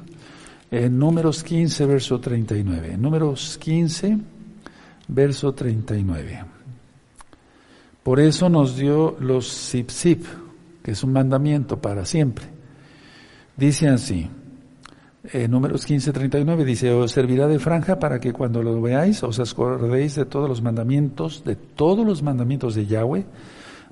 En 0.71 0.97
números 0.97 1.43
15, 1.43 1.85
verso 1.85 2.21
39. 2.21 2.97
números 2.97 3.57
15, 3.61 4.19
verso 5.07 5.53
39. 5.53 6.43
Por 8.03 8.19
eso 8.19 8.49
nos 8.49 8.77
dio 8.77 9.17
los 9.19 9.47
zip, 9.47 10.25
que 10.83 10.91
es 10.91 11.03
un 11.03 11.13
mandamiento 11.13 11.81
para 11.81 12.05
siempre. 12.05 12.45
Dice 13.57 13.89
así, 13.89 14.29
números 15.49 15.85
15, 15.85 16.13
39 16.13 16.63
dice, 16.63 16.91
os 16.91 17.11
servirá 17.11 17.47
de 17.47 17.59
franja 17.59 17.99
para 17.99 18.19
que 18.19 18.31
cuando 18.31 18.63
lo 18.63 18.81
veáis 18.81 19.23
os 19.23 19.39
acordéis 19.39 20.15
de 20.15 20.25
todos 20.25 20.47
los 20.47 20.61
mandamientos, 20.61 21.43
de 21.43 21.55
todos 21.55 22.05
los 22.05 22.23
mandamientos 22.23 22.75
de 22.75 22.85
Yahweh, 22.85 23.25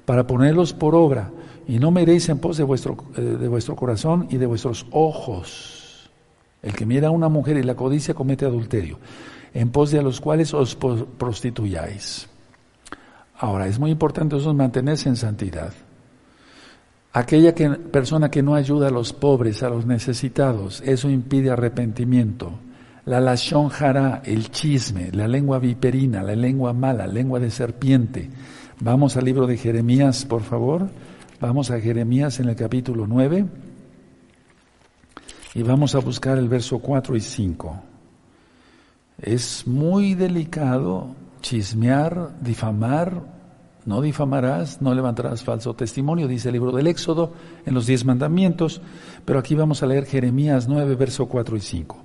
para 0.05 0.27
ponerlos 0.27 0.74
por 0.74 0.95
obra, 0.95 1.31
y 1.67 1.79
no 1.79 1.91
miréis 1.91 2.29
en 2.29 2.38
pos 2.38 2.57
de 2.57 2.63
vuestro, 2.63 2.95
eh, 3.17 3.22
de 3.22 3.48
vuestro 3.48 3.75
corazón 3.75 4.27
y 4.29 4.38
de 4.38 4.45
vuestros 4.45 4.86
ojos. 4.91 6.10
El 6.62 6.74
que 6.74 6.86
mira 6.86 7.10
a 7.10 7.12
una 7.12 7.27
mujer 7.27 7.57
y 7.57 7.63
la 7.63 7.75
codicia 7.75 8.13
comete 8.13 8.45
adulterio, 8.45 9.00
en 9.55 9.69
pos 9.69 9.89
de 9.89 10.03
los 10.03 10.19
cuales 10.19 10.53
os 10.53 10.75
prostituyáis. 10.75 12.27
Ahora, 13.39 13.67
es 13.67 13.79
muy 13.79 13.89
importante 13.89 14.35
eso 14.35 14.53
mantenerse 14.53 15.07
en 15.07 15.15
santidad. 15.15 15.74
Aquella 17.13 17.55
que, 17.55 17.69
persona 17.69 18.29
que 18.29 18.43
no 18.43 18.55
ayuda 18.55 18.89
a 18.89 18.91
los 18.91 19.13
pobres, 19.13 19.63
a 19.63 19.69
los 19.69 19.85
necesitados, 19.85 20.81
eso 20.85 21.09
impide 21.09 21.51
arrepentimiento. 21.51 22.51
La 23.05 23.21
lashon 23.21 23.69
jara, 23.69 24.21
el 24.25 24.51
chisme, 24.51 25.12
la 25.13 25.27
lengua 25.27 25.57
viperina, 25.59 26.21
la 26.21 26.35
lengua 26.35 26.74
mala, 26.74 27.07
lengua 27.07 27.39
de 27.39 27.50
serpiente. 27.50 28.29
Vamos 28.81 29.15
al 29.15 29.24
libro 29.24 29.47
de 29.47 29.55
Jeremías, 29.55 30.25
por 30.25 30.41
favor. 30.41 30.89
Vamos 31.39 31.71
a 31.71 31.79
Jeremías 31.79 32.41
en 32.41 32.50
el 32.50 32.57
capítulo 32.57 33.07
9 33.07 33.45
y 35.53 35.63
vamos 35.63 35.95
a 35.95 36.00
buscar 36.00 36.38
el 36.38 36.50
verso 36.50 36.79
4 36.79 37.15
y 37.15 37.21
5. 37.21 37.95
Es 39.25 39.67
muy 39.67 40.13
delicado 40.13 41.15
chismear, 41.41 42.39
difamar 42.41 43.36
no 43.86 44.01
difamarás, 44.01 44.82
no 44.82 44.94
levantarás 44.96 45.44
falso 45.44 45.75
testimonio, 45.75 46.27
dice 46.27 46.50
el 46.50 46.53
libro 46.53 46.72
del 46.72 46.88
Éxodo 46.88 47.34
en 47.65 47.75
los 47.75 47.86
diez 47.86 48.03
mandamientos, 48.03 48.82
pero 49.25 49.38
aquí 49.38 49.53
vamos 49.53 49.84
a 49.84 49.86
leer 49.86 50.05
Jeremías 50.05 50.67
9, 50.67 50.96
verso 50.96 51.27
4 51.27 51.55
y 51.55 51.62
5. 51.62 51.98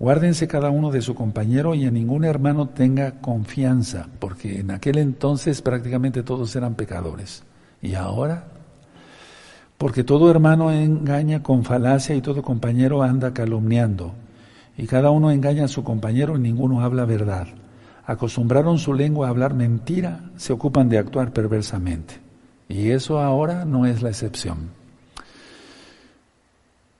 Guárdense 0.00 0.48
cada 0.48 0.70
uno 0.70 0.90
de 0.90 1.02
su 1.02 1.14
compañero 1.14 1.74
y 1.74 1.84
a 1.84 1.90
ningún 1.90 2.24
hermano 2.24 2.70
tenga 2.70 3.20
confianza, 3.20 4.08
porque 4.18 4.58
en 4.58 4.72
aquel 4.72 4.98
entonces 4.98 5.62
prácticamente 5.62 6.24
todos 6.24 6.56
eran 6.56 6.74
pecadores. 6.74 7.44
¿Y 7.80 7.94
ahora? 7.94 8.48
Porque 9.78 10.02
todo 10.02 10.30
hermano 10.30 10.72
engaña 10.72 11.42
con 11.42 11.64
falacia 11.64 12.16
y 12.16 12.22
todo 12.22 12.42
compañero 12.42 13.02
anda 13.02 13.32
calumniando. 13.32 14.14
Y 14.80 14.86
cada 14.86 15.10
uno 15.10 15.30
engaña 15.30 15.66
a 15.66 15.68
su 15.68 15.84
compañero 15.84 16.36
y 16.36 16.40
ninguno 16.40 16.80
habla 16.80 17.04
verdad 17.04 17.46
acostumbraron 18.10 18.78
su 18.78 18.92
lengua 18.92 19.28
a 19.28 19.30
hablar 19.30 19.54
mentira, 19.54 20.30
se 20.36 20.52
ocupan 20.52 20.88
de 20.88 20.98
actuar 20.98 21.32
perversamente. 21.32 22.14
Y 22.68 22.90
eso 22.90 23.20
ahora 23.20 23.64
no 23.64 23.86
es 23.86 24.02
la 24.02 24.08
excepción. 24.08 24.70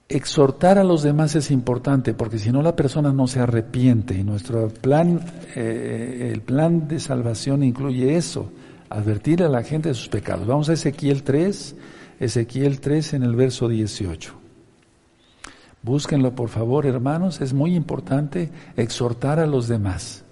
Exhortar 0.07 0.77
a 0.77 0.85
los 0.85 1.03
demás 1.03 1.35
es 1.35 1.51
importante 1.51 2.13
porque 2.13 2.39
si 2.39 2.49
no 2.51 2.61
la 2.61 2.77
persona 2.77 3.11
no 3.11 3.27
se 3.27 3.41
arrepiente 3.41 4.13
y 4.13 4.23
nuestro 4.23 4.69
plan, 4.69 5.19
eh, 5.55 6.31
el 6.33 6.41
plan 6.41 6.87
de 6.87 6.99
salvación 7.01 7.63
incluye 7.63 8.15
eso, 8.15 8.49
advertir 8.89 9.43
a 9.43 9.49
la 9.49 9.63
gente 9.63 9.89
de 9.89 9.95
sus 9.95 10.07
pecados. 10.07 10.47
Vamos 10.47 10.69
a 10.69 10.73
Ezequiel 10.73 11.23
3, 11.23 11.75
Ezequiel 12.21 12.79
3 12.79 13.15
en 13.15 13.23
el 13.23 13.35
verso 13.35 13.67
18. 13.67 14.40
Búsquenlo 15.83 16.35
por 16.35 16.49
favor, 16.49 16.85
hermanos, 16.85 17.41
es 17.41 17.53
muy 17.53 17.75
importante 17.75 18.51
exhortar 18.75 19.39
a 19.39 19.47
los 19.47 19.67
demás. 19.67 20.23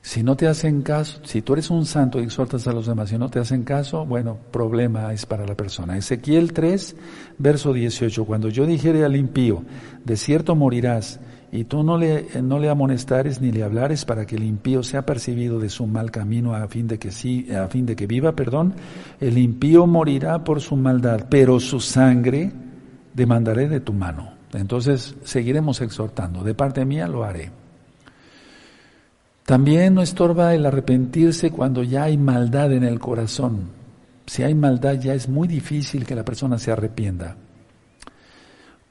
Si 0.00 0.22
no 0.22 0.36
te 0.36 0.46
hacen 0.46 0.82
caso, 0.82 1.20
si 1.24 1.42
tú 1.42 1.52
eres 1.52 1.70
un 1.70 1.84
santo 1.84 2.20
y 2.20 2.24
exhortas 2.24 2.66
a 2.66 2.72
los 2.72 2.86
demás 2.86 3.12
y 3.12 3.18
no 3.18 3.28
te 3.28 3.38
hacen 3.40 3.62
caso, 3.62 4.06
bueno, 4.06 4.38
problema 4.50 5.12
es 5.12 5.26
para 5.26 5.46
la 5.46 5.54
persona. 5.54 5.96
Ezequiel 5.96 6.52
3, 6.52 6.96
verso 7.38 7.72
18, 7.72 8.24
cuando 8.24 8.48
yo 8.48 8.64
dijere 8.64 9.04
al 9.04 9.16
impío, 9.16 9.64
de 10.04 10.16
cierto 10.16 10.54
morirás, 10.54 11.20
y 11.50 11.64
tú 11.64 11.82
no 11.82 11.96
le, 11.96 12.26
no 12.42 12.58
le 12.58 12.68
amonestares 12.68 13.40
ni 13.40 13.52
le 13.52 13.62
hablares 13.62 14.04
para 14.04 14.26
que 14.26 14.36
el 14.36 14.44
impío 14.44 14.82
sea 14.82 15.04
percibido 15.06 15.58
de 15.58 15.68
su 15.68 15.86
mal 15.86 16.10
camino 16.10 16.54
a 16.54 16.68
fin 16.68 16.86
de 16.86 16.98
que 16.98 17.10
sí, 17.10 17.48
a 17.52 17.68
fin 17.68 17.86
de 17.86 17.96
que 17.96 18.06
viva, 18.06 18.32
perdón, 18.32 18.74
el 19.20 19.38
impío 19.38 19.86
morirá 19.86 20.44
por 20.44 20.60
su 20.60 20.76
maldad, 20.76 21.26
pero 21.28 21.58
su 21.60 21.80
sangre 21.80 22.52
demandaré 23.14 23.68
de 23.68 23.80
tu 23.80 23.92
mano. 23.92 24.37
Entonces 24.52 25.14
seguiremos 25.24 25.80
exhortando. 25.80 26.42
De 26.42 26.54
parte 26.54 26.84
mía 26.84 27.06
lo 27.06 27.24
haré. 27.24 27.50
También 29.44 29.94
no 29.94 30.02
estorba 30.02 30.54
el 30.54 30.66
arrepentirse 30.66 31.50
cuando 31.50 31.82
ya 31.82 32.04
hay 32.04 32.18
maldad 32.18 32.72
en 32.72 32.84
el 32.84 32.98
corazón. 32.98 33.70
Si 34.26 34.42
hay 34.42 34.54
maldad 34.54 34.94
ya 34.94 35.14
es 35.14 35.28
muy 35.28 35.48
difícil 35.48 36.04
que 36.04 36.14
la 36.14 36.24
persona 36.24 36.58
se 36.58 36.70
arrepienta. 36.70 37.36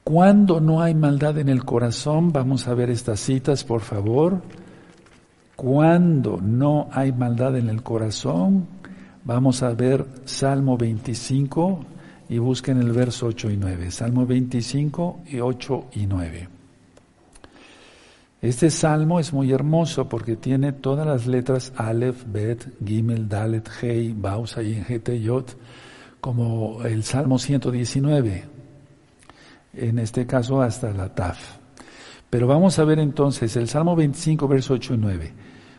Cuando 0.02 0.60
no 0.60 0.82
hay 0.82 0.94
maldad 0.94 1.38
en 1.38 1.48
el 1.48 1.64
corazón, 1.64 2.32
vamos 2.32 2.66
a 2.66 2.74
ver 2.74 2.90
estas 2.90 3.20
citas, 3.20 3.62
por 3.62 3.82
favor. 3.82 4.40
Cuando 5.54 6.40
no 6.40 6.88
hay 6.92 7.12
maldad 7.12 7.56
en 7.56 7.68
el 7.68 7.82
corazón, 7.82 8.66
vamos 9.24 9.62
a 9.62 9.70
ver 9.74 10.06
Salmo 10.24 10.76
25 10.76 11.84
y 12.28 12.38
busquen 12.38 12.78
el 12.78 12.92
verso 12.92 13.26
8 13.26 13.50
y 13.50 13.56
9. 13.56 13.90
Salmo 13.90 14.26
25 14.26 15.20
y 15.26 15.40
8 15.40 15.86
y 15.94 16.06
9. 16.06 16.48
Este 18.40 18.70
salmo 18.70 19.18
es 19.18 19.32
muy 19.32 19.50
hermoso 19.50 20.08
porque 20.08 20.36
tiene 20.36 20.72
todas 20.72 21.06
las 21.06 21.26
letras 21.26 21.72
Aleph, 21.76 22.24
Bet, 22.26 22.68
Gimel, 22.84 23.28
Dalet, 23.28 23.68
Hei, 23.82 24.12
Bausa 24.12 24.62
y 24.62 24.84
Yot, 25.20 25.56
como 26.20 26.84
el 26.84 27.02
Salmo 27.02 27.38
119. 27.38 28.44
En 29.74 29.98
este 29.98 30.26
caso 30.26 30.62
hasta 30.62 30.92
la 30.92 31.12
Taf. 31.14 31.56
Pero 32.30 32.46
vamos 32.46 32.78
a 32.78 32.84
ver 32.84 33.00
entonces 33.00 33.56
el 33.56 33.68
Salmo 33.68 33.96
25, 33.96 34.46
verso 34.46 34.74
8 34.74 34.94
y 34.94 34.98
9. 34.98 35.32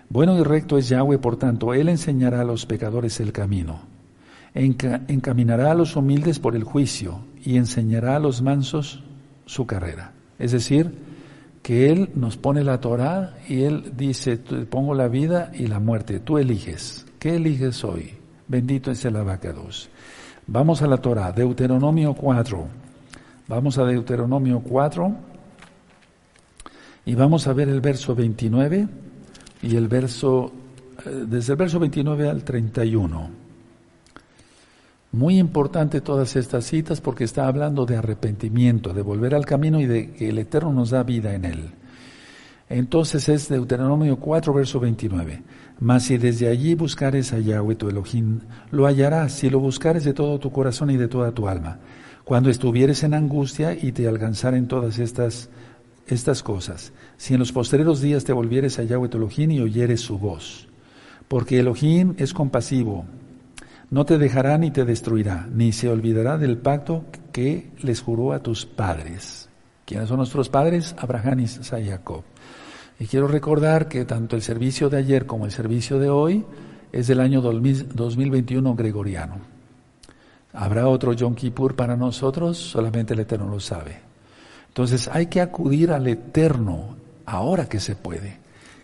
Bueno 0.09 0.37
y 0.37 0.43
recto 0.43 0.77
es 0.77 0.89
Yahweh, 0.89 1.19
por 1.19 1.37
tanto, 1.37 1.73
Él 1.73 1.87
enseñará 1.87 2.41
a 2.41 2.45
los 2.45 2.65
pecadores 2.65 3.19
el 3.19 3.31
camino. 3.31 3.88
Encaminará 4.53 5.71
a 5.71 5.75
los 5.75 5.95
humildes 5.95 6.39
por 6.39 6.55
el 6.55 6.63
juicio 6.63 7.19
y 7.43 7.57
enseñará 7.57 8.15
a 8.15 8.19
los 8.19 8.41
mansos 8.41 9.03
su 9.45 9.65
carrera. 9.65 10.13
Es 10.37 10.51
decir, 10.51 10.93
que 11.61 11.91
Él 11.91 12.09
nos 12.15 12.37
pone 12.37 12.63
la 12.63 12.79
Torah 12.79 13.35
y 13.47 13.63
Él 13.63 13.93
dice, 13.95 14.37
pongo 14.37 14.93
la 14.93 15.07
vida 15.07 15.51
y 15.53 15.67
la 15.67 15.79
muerte, 15.79 16.19
tú 16.19 16.37
eliges. 16.37 17.05
¿Qué 17.19 17.35
eliges 17.35 17.83
hoy? 17.83 18.13
Bendito 18.47 18.91
es 18.91 19.03
el 19.05 19.15
abacados. 19.15 19.89
Vamos 20.47 20.81
a 20.81 20.87
la 20.87 20.97
Torah, 20.97 21.31
Deuteronomio 21.31 22.13
4. 22.13 22.67
Vamos 23.47 23.77
a 23.77 23.85
Deuteronomio 23.85 24.61
4 24.61 25.15
y 27.05 27.15
vamos 27.15 27.47
a 27.47 27.53
ver 27.53 27.69
el 27.69 27.81
verso 27.81 28.15
29 28.15 28.87
y 29.61 29.75
el 29.75 29.87
verso, 29.87 30.51
eh, 31.05 31.25
desde 31.27 31.53
el 31.53 31.57
verso 31.57 31.79
29 31.79 32.29
al 32.29 32.43
31. 32.43 33.38
Muy 35.11 35.39
importante 35.39 36.01
todas 36.01 36.35
estas 36.35 36.65
citas 36.65 37.01
porque 37.01 37.23
está 37.23 37.47
hablando 37.47 37.85
de 37.87 37.97
arrepentimiento, 37.97 38.93
de 38.93 39.01
volver 39.01 39.33
al 39.33 39.45
camino 39.45 39.79
y 39.79 39.87
de 39.87 40.11
que 40.11 40.29
el 40.29 40.37
Eterno 40.37 40.71
nos 40.71 40.91
da 40.91 41.01
vida 41.01 41.33
en 41.33 41.45
él. 41.45 41.71
Entonces 42.69 43.27
es 43.27 43.49
Deuteronomio 43.49 44.17
4, 44.17 44.53
verso 44.53 44.79
29. 44.79 45.41
Mas 45.79 46.03
si 46.03 46.19
desde 46.19 46.47
allí 46.47 46.75
buscares 46.75 47.33
a 47.33 47.39
Yahweh 47.39 47.75
tu 47.75 47.89
Elohim, 47.89 48.41
lo 48.69 48.85
hallarás 48.85 49.33
si 49.33 49.49
lo 49.49 49.59
buscares 49.59 50.03
de 50.03 50.13
todo 50.13 50.37
tu 50.39 50.51
corazón 50.51 50.91
y 50.91 50.97
de 50.97 51.07
toda 51.07 51.31
tu 51.31 51.47
alma. 51.47 51.79
Cuando 52.23 52.51
estuvieres 52.51 53.03
en 53.03 53.15
angustia 53.15 53.73
y 53.73 53.91
te 53.91 54.07
alcanzaren 54.07 54.67
todas 54.67 54.99
estas, 54.99 55.49
estas 56.05 56.43
cosas. 56.43 56.93
Si 57.17 57.33
en 57.33 57.39
los 57.39 57.51
postreros 57.51 58.01
días 58.01 58.23
te 58.23 58.33
volvieres 58.33 58.77
a 58.77 58.83
Yahweh 58.83 59.09
tu 59.09 59.17
Elohim 59.17 59.49
y 59.49 59.61
oyeres 59.61 60.01
su 60.01 60.19
voz. 60.19 60.67
Porque 61.27 61.59
Elohim 61.59 62.13
es 62.17 62.33
compasivo, 62.33 63.05
no 63.91 64.05
te 64.05 64.17
dejará 64.17 64.57
ni 64.57 64.71
te 64.71 64.85
destruirá, 64.85 65.47
ni 65.51 65.71
se 65.71 65.89
olvidará 65.89 66.37
del 66.37 66.57
pacto 66.57 67.05
que 67.31 67.71
les 67.81 68.01
juró 68.01 68.33
a 68.33 68.39
tus 68.39 68.65
padres. 68.65 69.49
¿Quiénes 69.85 70.09
son 70.09 70.17
nuestros 70.17 70.49
padres? 70.49 70.95
Abraham, 70.99 71.39
y 71.39 71.47
Jacob. 71.47 72.23
Y 72.99 73.07
quiero 73.07 73.27
recordar 73.27 73.87
que 73.87 74.05
tanto 74.05 74.35
el 74.35 74.41
servicio 74.41 74.89
de 74.89 74.97
ayer 74.97 75.25
como 75.25 75.45
el 75.45 75.51
servicio 75.51 75.97
de 75.97 76.09
hoy 76.09 76.45
es 76.91 77.07
del 77.07 77.19
año 77.19 77.41
2021 77.41 78.75
gregoriano. 78.75 79.37
¿Habrá 80.53 80.87
otro 80.87 81.13
Yom 81.13 81.33
Kippur 81.33 81.75
para 81.75 81.95
nosotros? 81.95 82.57
Solamente 82.57 83.13
el 83.13 83.21
Eterno 83.21 83.49
lo 83.49 83.59
sabe. 83.59 83.99
Entonces 84.67 85.07
hay 85.07 85.27
que 85.27 85.41
acudir 85.41 85.91
al 85.91 86.07
Eterno 86.07 86.97
ahora 87.25 87.67
que 87.67 87.79
se 87.79 87.95
puede. 87.95 88.37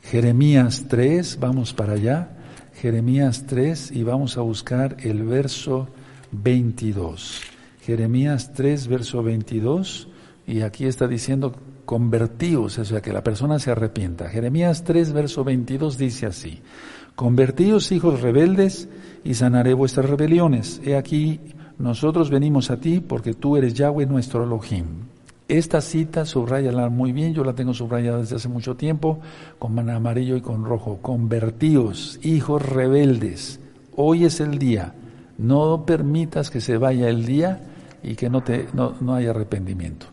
Jeremías 0.04 0.86
3, 0.88 1.40
vamos 1.40 1.74
para 1.74 1.94
allá. 1.94 2.30
Jeremías 2.76 3.46
3 3.48 3.92
y 3.92 4.04
vamos 4.04 4.38
a 4.38 4.42
buscar 4.42 4.98
el 5.00 5.24
verso 5.24 5.88
22. 6.32 7.42
Jeremías 7.82 8.52
3, 8.54 8.88
verso 8.88 9.24
22, 9.24 10.10
y 10.46 10.62
aquí 10.62 10.86
está 10.86 11.08
diciendo 11.08 11.56
convertíos, 11.86 12.78
o 12.78 12.86
sea, 12.86 13.02
que 13.02 13.14
la 13.14 13.24
persona 13.24 13.60
se 13.60 13.72
arrepienta. 13.72 14.28
Jeremías 14.28 14.84
3, 14.84 15.14
verso 15.14 15.44
22 15.44 15.98
dice 15.98 16.26
así, 16.26 16.62
convertíos 17.16 17.92
hijos 17.92 18.22
rebeldes 18.22 18.90
y 19.24 19.36
sanaré 19.36 19.74
vuestras 19.74 20.10
rebeliones. 20.10 20.82
He 20.84 20.98
aquí, 20.98 21.40
nosotros 21.78 22.30
venimos 22.30 22.72
a 22.72 22.78
ti 22.78 23.00
porque 23.00 23.34
tú 23.34 23.56
eres 23.56 23.74
Yahweh 23.74 24.06
nuestro 24.06 24.44
Elohim. 24.44 25.15
Esta 25.48 25.80
cita 25.82 26.26
subrayala 26.26 26.90
muy 26.90 27.12
bien, 27.12 27.34
yo 27.36 27.44
la 27.44 27.54
tengo 27.54 27.74
subrayada 27.74 28.18
desde 28.18 28.38
hace 28.38 28.50
mucho 28.50 28.76
tiempo, 28.76 29.20
con 29.60 29.78
amarillo 29.90 30.36
y 30.36 30.42
con 30.42 30.66
rojo. 30.66 30.98
Convertíos, 31.04 32.20
hijos 32.24 32.68
rebeldes, 32.68 33.60
hoy 33.96 34.26
es 34.26 34.40
el 34.40 34.58
día. 34.58 34.96
No 35.38 35.86
permitas 35.86 36.50
que 36.50 36.62
se 36.62 36.78
vaya 36.78 37.10
el 37.10 37.26
día 37.26 37.62
y 38.02 38.16
que 38.16 38.30
no, 38.30 38.42
te, 38.42 38.68
no, 38.74 38.96
no 39.02 39.14
haya 39.14 39.32
arrepentimiento. 39.32 40.08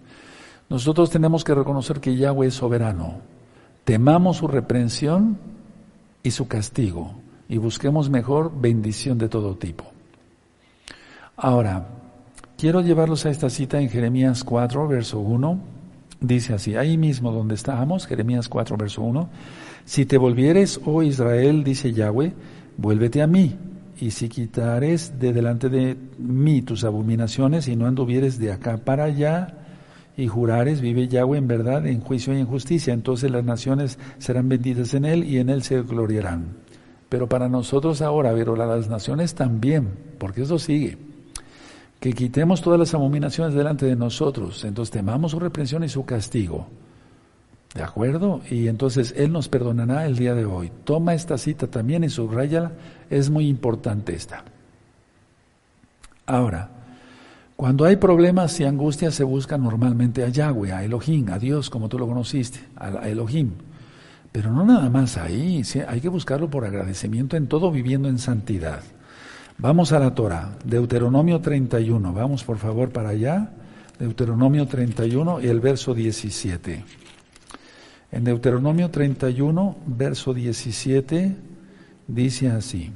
Nosotros 0.68 1.08
tenemos 1.08 1.44
que 1.44 1.54
reconocer 1.54 2.00
que 2.00 2.16
Yahweh 2.16 2.48
es 2.48 2.54
soberano. 2.54 3.20
Temamos 3.84 4.38
su 4.38 4.48
reprensión 4.48 5.38
y 6.22 6.30
su 6.30 6.46
castigo 6.46 7.14
y 7.48 7.56
busquemos 7.56 8.10
mejor 8.10 8.52
bendición 8.60 9.18
de 9.18 9.28
todo 9.28 9.56
tipo. 9.56 9.84
Ahora, 11.36 11.86
quiero 12.62 12.80
llevarlos 12.80 13.26
a 13.26 13.30
esta 13.30 13.50
cita 13.50 13.80
en 13.80 13.88
Jeremías 13.88 14.44
4, 14.44 14.86
verso 14.86 15.18
1. 15.18 15.58
Dice 16.20 16.54
así, 16.54 16.76
ahí 16.76 16.96
mismo 16.96 17.32
donde 17.32 17.56
estábamos, 17.56 18.06
Jeremías 18.06 18.48
4, 18.48 18.76
verso 18.76 19.02
1. 19.02 19.28
Si 19.84 20.06
te 20.06 20.16
volvieres, 20.16 20.80
oh 20.84 21.02
Israel, 21.02 21.64
dice 21.64 21.92
Yahweh, 21.92 22.32
vuélvete 22.76 23.20
a 23.20 23.26
mí. 23.26 23.56
Y 23.98 24.12
si 24.12 24.28
quitares 24.28 25.18
de 25.18 25.32
delante 25.32 25.70
de 25.70 25.96
mí 26.18 26.62
tus 26.62 26.84
abominaciones 26.84 27.66
y 27.66 27.74
no 27.74 27.88
anduvieres 27.88 28.38
de 28.38 28.52
acá 28.52 28.76
para 28.76 29.06
allá, 29.06 29.56
y 30.16 30.28
jurares, 30.28 30.80
vive 30.80 31.08
Yahweh 31.08 31.38
en 31.38 31.48
verdad, 31.48 31.84
en 31.84 32.00
juicio 32.00 32.32
y 32.32 32.38
en 32.38 32.46
justicia. 32.46 32.94
Entonces 32.94 33.32
las 33.32 33.42
naciones 33.42 33.98
serán 34.18 34.48
benditas 34.48 34.94
en 34.94 35.04
él 35.04 35.24
y 35.24 35.38
en 35.38 35.48
él 35.48 35.64
se 35.64 35.82
gloriarán. 35.82 36.58
Pero 37.08 37.28
para 37.28 37.48
nosotros 37.48 38.02
ahora, 38.02 38.32
pero 38.32 38.54
las 38.54 38.88
naciones 38.88 39.34
también, 39.34 39.88
porque 40.18 40.42
eso 40.42 40.60
sigue. 40.60 41.10
Que 42.02 42.14
quitemos 42.14 42.60
todas 42.62 42.80
las 42.80 42.94
abominaciones 42.94 43.54
delante 43.54 43.86
de 43.86 43.94
nosotros. 43.94 44.64
Entonces 44.64 44.90
temamos 44.90 45.30
su 45.30 45.38
reprensión 45.38 45.84
y 45.84 45.88
su 45.88 46.04
castigo. 46.04 46.66
¿De 47.76 47.84
acuerdo? 47.84 48.40
Y 48.50 48.66
entonces 48.66 49.14
Él 49.16 49.30
nos 49.30 49.48
perdonará 49.48 50.04
el 50.04 50.16
día 50.16 50.34
de 50.34 50.44
hoy. 50.44 50.72
Toma 50.82 51.14
esta 51.14 51.38
cita 51.38 51.68
también 51.68 52.02
y 52.02 52.08
subrayala. 52.08 52.72
Es 53.08 53.30
muy 53.30 53.46
importante 53.46 54.16
esta. 54.16 54.42
Ahora, 56.26 56.70
cuando 57.54 57.84
hay 57.84 57.94
problemas 57.94 58.58
y 58.58 58.64
angustias 58.64 59.14
se 59.14 59.22
busca 59.22 59.56
normalmente 59.56 60.24
a 60.24 60.28
Yahweh, 60.28 60.72
a 60.72 60.82
Elohim, 60.82 61.30
a 61.30 61.38
Dios 61.38 61.70
como 61.70 61.88
tú 61.88 62.00
lo 62.00 62.08
conociste, 62.08 62.58
a 62.74 63.08
Elohim. 63.08 63.52
Pero 64.32 64.50
no 64.50 64.64
nada 64.64 64.90
más 64.90 65.18
ahí, 65.18 65.62
hay 65.86 66.00
que 66.00 66.08
buscarlo 66.08 66.50
por 66.50 66.64
agradecimiento 66.64 67.36
en 67.36 67.46
todo 67.46 67.70
viviendo 67.70 68.08
en 68.08 68.18
santidad. 68.18 68.82
Vamos 69.62 69.92
a 69.92 70.00
la 70.00 70.12
Torah, 70.12 70.58
Deuteronomio 70.64 71.40
31, 71.40 72.12
vamos 72.12 72.42
por 72.42 72.58
favor 72.58 72.90
para 72.90 73.10
allá, 73.10 73.52
Deuteronomio 73.96 74.66
31 74.66 75.40
y 75.40 75.46
el 75.46 75.60
verso 75.60 75.94
17. 75.94 76.82
En 78.10 78.24
Deuteronomio 78.24 78.90
31, 78.90 79.76
verso 79.86 80.34
17, 80.34 81.36
dice 82.08 82.48
así. 82.48 82.90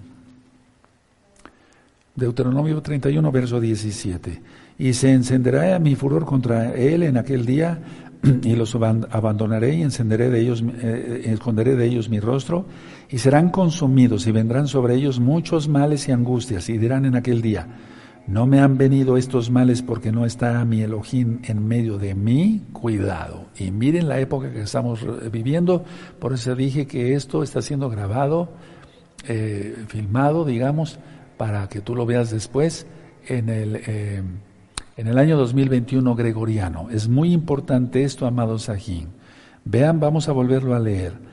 Deuteronomio 2.17 2.83
31, 2.83 3.31
verso 3.31 3.61
17. 3.61 4.43
Y 4.81 4.93
se 4.95 5.13
encenderá 5.13 5.79
mi 5.79 5.95
furor 5.95 6.25
contra 6.25 6.75
él 6.75 7.05
en 7.05 7.17
aquel 7.17 7.47
día, 7.47 7.79
y 8.43 8.57
los 8.57 8.75
abandonaré 8.75 9.75
y 9.75 9.83
encenderé 9.83 10.31
de 10.31 10.41
ellos, 10.41 10.63
eh, 10.63 10.73
eh, 10.83 11.33
esconderé 11.33 11.77
de 11.77 11.87
ellos 11.87 12.09
mi 12.09 12.19
rostro, 12.19 12.67
y 13.09 13.19
serán 13.19 13.51
consumidos, 13.51 14.27
y 14.27 14.33
vendrán 14.33 14.69
sobre 14.69 14.95
ellos 14.95 15.21
muchos 15.21 15.69
males 15.69 16.09
y 16.09 16.13
angustias, 16.13 16.69
y 16.69 16.79
dirán 16.79 17.05
en 17.05 17.17
aquel 17.17 17.43
día, 17.43 17.69
no 18.27 18.47
me 18.47 18.59
han 18.59 18.77
venido 18.77 19.17
estos 19.17 19.51
males 19.51 19.83
porque 19.83 20.11
no 20.11 20.27
está 20.27 20.65
mi 20.65 20.81
Elohim 20.81 21.39
en 21.45 21.67
medio 21.67 21.97
de 21.97 22.17
mí, 22.17 22.63
cuidado. 22.73 23.47
Y 23.57 23.71
miren 23.71 24.09
la 24.09 24.19
época 24.19 24.53
que 24.53 24.63
estamos 24.63 25.07
viviendo, 25.31 25.85
por 26.19 26.33
eso 26.33 26.57
dije 26.57 26.87
que 26.87 27.15
esto 27.15 27.45
está 27.45 27.63
siendo 27.63 27.89
grabado, 27.89 28.49
eh, 29.29 29.77
filmado, 29.87 30.45
digamos, 30.45 30.99
para 31.37 31.69
que 31.69 31.81
tú 31.81 31.95
lo 31.95 32.05
veas 32.05 32.33
después 32.33 32.89
en 33.29 33.49
el, 33.49 33.77
eh, 33.87 34.23
en 34.97 35.07
el 35.07 35.19
año 35.19 35.37
2021 35.37 36.17
gregoriano. 36.17 36.89
Es 36.91 37.09
muy 37.09 37.33
importante 37.33 38.03
esto, 38.03 38.27
amados 38.27 38.65
Sajín. 38.65 39.09
Vean, 39.65 40.01
vamos 40.01 40.29
a 40.29 40.33
volverlo 40.33 40.75
a 40.75 40.81
leer. 40.81 41.26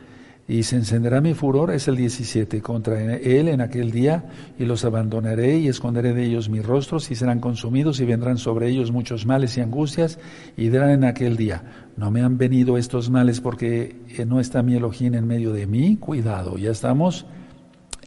Y 0.47 0.63
se 0.63 0.75
encenderá 0.75 1.21
mi 1.21 1.34
furor, 1.34 1.71
es 1.71 1.88
el 1.88 1.95
17, 1.95 2.62
contra 2.62 3.15
él 3.15 3.47
en 3.47 3.62
aquel 3.62 3.91
día, 3.91 4.25
y 4.60 4.65
los 4.65 4.84
abandonaré 4.84 5.58
y 5.58 5.69
esconderé 5.69 6.13
de 6.13 6.25
ellos 6.25 6.49
mis 6.49 6.65
rostros, 6.65 7.10
y 7.12 7.15
serán 7.15 7.39
consumidos, 7.39 8.01
y 8.01 8.06
vendrán 8.06 8.38
sobre 8.38 8.67
ellos 8.67 8.91
muchos 8.91 9.25
males 9.25 9.58
y 9.58 9.62
angustias, 9.62 10.19
y 10.58 10.67
dirán 10.67 10.89
en 10.89 11.06
aquel 11.06 11.38
día, 11.38 11.88
no 11.95 12.12
me 12.12 12.21
han 12.21 12.38
venido 12.38 12.77
estos 12.77 13.10
males 13.10 13.39
porque 13.39 13.95
no 14.27 14.41
está 14.41 14.63
mi 14.63 14.75
Elohim 14.75 15.13
en 15.15 15.27
medio 15.27 15.53
de 15.53 15.65
mí, 15.65 15.95
cuidado, 15.95 16.58
ya 16.58 16.71
estamos 16.71 17.25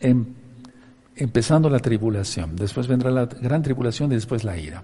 en 0.01 0.37
empezando 1.17 1.71
la 1.71 1.79
tribulación. 1.79 2.57
Después 2.57 2.87
vendrá 2.87 3.11
la 3.11 3.27
gran 3.27 3.63
tribulación 3.63 4.13
y 4.13 4.17
después 4.17 4.45
la 4.45 4.59
ira. 4.59 4.83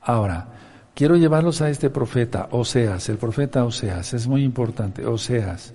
Ahora, 0.00 0.48
quiero 0.94 1.16
llevarlos 1.16 1.62
a 1.62 1.70
este 1.70 1.90
profeta, 1.90 2.48
Oseas, 2.50 3.08
el 3.08 3.18
profeta 3.18 3.64
Oseas, 3.64 4.14
es 4.14 4.26
muy 4.26 4.42
importante, 4.42 5.06
Oseas. 5.06 5.74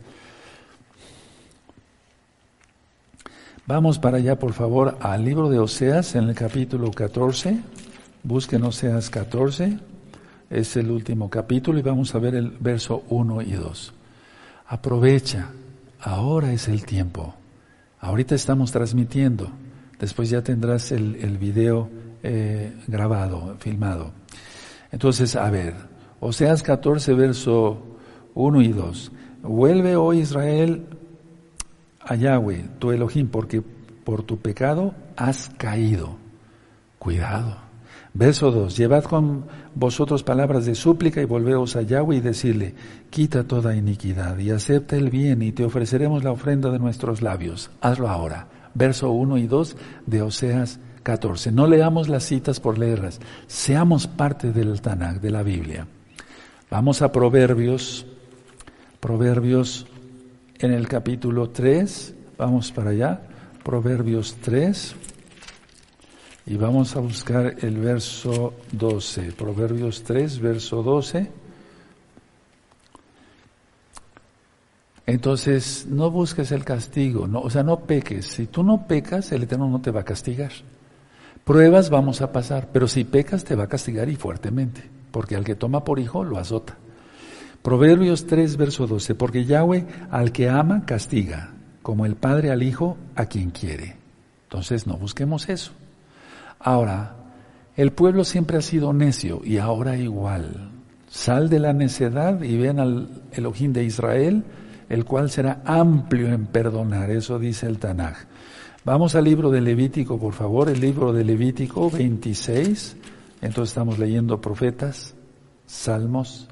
Vamos 3.65 3.97
para 3.97 4.17
allá, 4.17 4.37
por 4.37 4.51
favor, 4.51 4.97
al 4.99 5.23
libro 5.23 5.49
de 5.49 5.57
Oseas, 5.57 6.15
en 6.15 6.27
el 6.27 6.35
capítulo 6.35 6.91
14. 6.91 7.61
Busquen 8.21 8.61
Oseas 8.63 9.09
14, 9.09 9.79
es 10.49 10.75
el 10.75 10.91
último 10.91 11.29
capítulo 11.29 11.79
y 11.79 11.81
vamos 11.81 12.13
a 12.13 12.19
ver 12.19 12.35
el 12.35 12.49
verso 12.49 13.03
1 13.07 13.41
y 13.43 13.53
2. 13.53 13.93
Aprovecha, 14.67 15.47
ahora 16.01 16.51
es 16.51 16.67
el 16.67 16.85
tiempo. 16.85 17.35
Ahorita 18.01 18.35
estamos 18.35 18.73
transmitiendo, 18.73 19.49
después 19.97 20.29
ya 20.29 20.41
tendrás 20.41 20.91
el, 20.91 21.15
el 21.15 21.37
video 21.37 21.89
eh, 22.21 22.75
grabado, 22.87 23.55
filmado. 23.59 24.11
Entonces, 24.91 25.37
a 25.37 25.49
ver, 25.49 25.73
Oseas 26.19 26.63
14, 26.63 27.13
verso 27.13 27.81
1 28.33 28.61
y 28.61 28.73
2. 28.73 29.11
Vuelve, 29.43 29.95
oh 29.95 30.13
Israel, 30.13 30.85
a 32.05 32.15
Yahweh, 32.15 32.69
tu 32.79 32.91
Elohim, 32.91 33.27
porque 33.27 33.61
por 34.03 34.23
tu 34.23 34.37
pecado 34.37 34.93
has 35.15 35.49
caído. 35.57 36.17
Cuidado. 36.99 37.57
Verso 38.13 38.51
2. 38.51 38.77
Llevad 38.77 39.03
con 39.05 39.45
vosotros 39.73 40.23
palabras 40.23 40.65
de 40.65 40.75
súplica 40.75 41.21
y 41.21 41.25
volveos 41.25 41.75
a 41.75 41.81
Yahweh 41.81 42.17
y 42.17 42.21
decirle, 42.21 42.75
quita 43.09 43.45
toda 43.45 43.75
iniquidad 43.75 44.37
y 44.37 44.51
acepta 44.51 44.95
el 44.95 45.09
bien 45.09 45.41
y 45.41 45.51
te 45.51 45.65
ofreceremos 45.65 46.23
la 46.23 46.31
ofrenda 46.31 46.69
de 46.69 46.79
nuestros 46.79 47.21
labios. 47.21 47.71
Hazlo 47.81 48.09
ahora. 48.09 48.47
Verso 48.75 49.11
1 49.11 49.37
y 49.39 49.47
2 49.47 49.75
de 50.05 50.21
Oseas 50.21 50.79
14. 51.01 51.51
No 51.51 51.67
leamos 51.67 52.07
las 52.07 52.23
citas 52.23 52.59
por 52.59 52.77
leerlas. 52.77 53.19
Seamos 53.47 54.07
parte 54.07 54.51
del 54.51 54.79
Tanakh, 54.81 55.19
de 55.19 55.31
la 55.31 55.43
Biblia. 55.43 55.87
Vamos 56.69 57.01
a 57.01 57.11
Proverbios. 57.11 58.05
Proverbios 58.99 59.87
en 60.65 60.73
el 60.73 60.87
capítulo 60.87 61.49
3. 61.49 62.15
Vamos 62.37 62.71
para 62.71 62.91
allá. 62.91 63.21
Proverbios 63.63 64.37
3. 64.41 64.95
Y 66.45 66.57
vamos 66.57 66.95
a 66.95 66.99
buscar 66.99 67.55
el 67.61 67.77
verso 67.77 68.53
12, 68.71 69.31
Proverbios 69.31 70.03
3, 70.03 70.39
verso 70.39 70.83
12. 70.83 71.31
Entonces, 75.05 75.85
no 75.87 76.11
busques 76.11 76.51
el 76.51 76.65
castigo, 76.65 77.29
o 77.31 77.49
sea, 77.49 77.63
no 77.63 77.81
peques. 77.81 78.25
Si 78.25 78.47
tú 78.47 78.63
no 78.63 78.87
pecas, 78.87 79.31
el 79.31 79.43
Eterno 79.43 79.69
no 79.69 79.81
te 79.81 79.91
va 79.91 80.01
a 80.01 80.05
castigar. 80.05 80.51
Pruebas 81.43 81.89
vamos 81.89 82.21
a 82.21 82.31
pasar, 82.31 82.69
pero 82.71 82.87
si 82.87 83.03
pecas 83.03 83.43
te 83.43 83.55
va 83.55 83.65
a 83.65 83.67
castigar 83.67 84.09
y 84.09 84.15
fuertemente, 84.15 84.89
porque 85.11 85.35
al 85.35 85.43
que 85.43 85.55
toma 85.55 85.83
por 85.83 85.99
hijo 85.99 86.23
lo 86.23 86.37
azota. 86.37 86.77
Proverbios 87.63 88.27
3, 88.27 88.57
verso 88.57 88.87
12, 88.87 89.15
porque 89.15 89.45
Yahweh 89.45 89.85
al 90.11 90.33
que 90.33 90.49
ama 90.49 90.85
castiga, 90.85 91.53
como 91.81 92.05
el 92.05 92.15
Padre 92.15 92.51
al 92.51 92.61
Hijo 92.61 92.97
a 93.15 93.25
quien 93.25 93.51
quiere. 93.51 93.95
Entonces, 94.43 94.85
no 94.85 94.97
busquemos 94.97 95.47
eso. 95.47 95.71
Ahora, 96.59 97.15
el 97.77 97.91
pueblo 97.91 98.25
siempre 98.25 98.57
ha 98.57 98.61
sido 98.61 98.91
necio 98.91 99.41
y 99.45 99.57
ahora 99.59 99.97
igual. 99.97 100.71
Sal 101.09 101.49
de 101.49 101.59
la 101.59 101.71
necedad 101.71 102.41
y 102.43 102.57
ven 102.57 102.79
al 102.79 103.23
Elohim 103.31 103.71
de 103.71 103.85
Israel, 103.85 104.43
el 104.89 105.05
cual 105.05 105.29
será 105.29 105.61
amplio 105.63 106.27
en 106.33 106.47
perdonar. 106.47 107.11
Eso 107.11 107.39
dice 107.39 107.65
el 107.65 107.79
Tanaj. 107.79 108.25
Vamos 108.83 109.15
al 109.15 109.23
libro 109.23 109.49
de 109.49 109.61
Levítico, 109.61 110.19
por 110.19 110.33
favor, 110.33 110.69
el 110.69 110.81
libro 110.81 111.13
de 111.13 111.23
Levítico 111.23 111.89
26. 111.89 112.97
Entonces 113.41 113.71
estamos 113.71 113.97
leyendo 113.97 114.41
profetas, 114.41 115.15
salmos, 115.65 116.49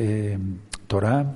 eh, 0.00 0.38
Torah. 0.86 1.34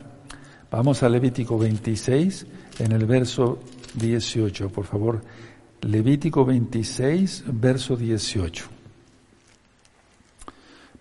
Vamos 0.70 1.03
a 1.03 1.09
Levítico 1.11 1.59
26, 1.59 2.46
en 2.79 2.92
el 2.92 3.05
verso 3.05 3.59
18, 3.94 4.70
por 4.70 4.87
favor. 4.87 5.20
Levítico 5.83 6.46
26, 6.46 7.44
verso 7.46 7.94
18. 7.94 8.64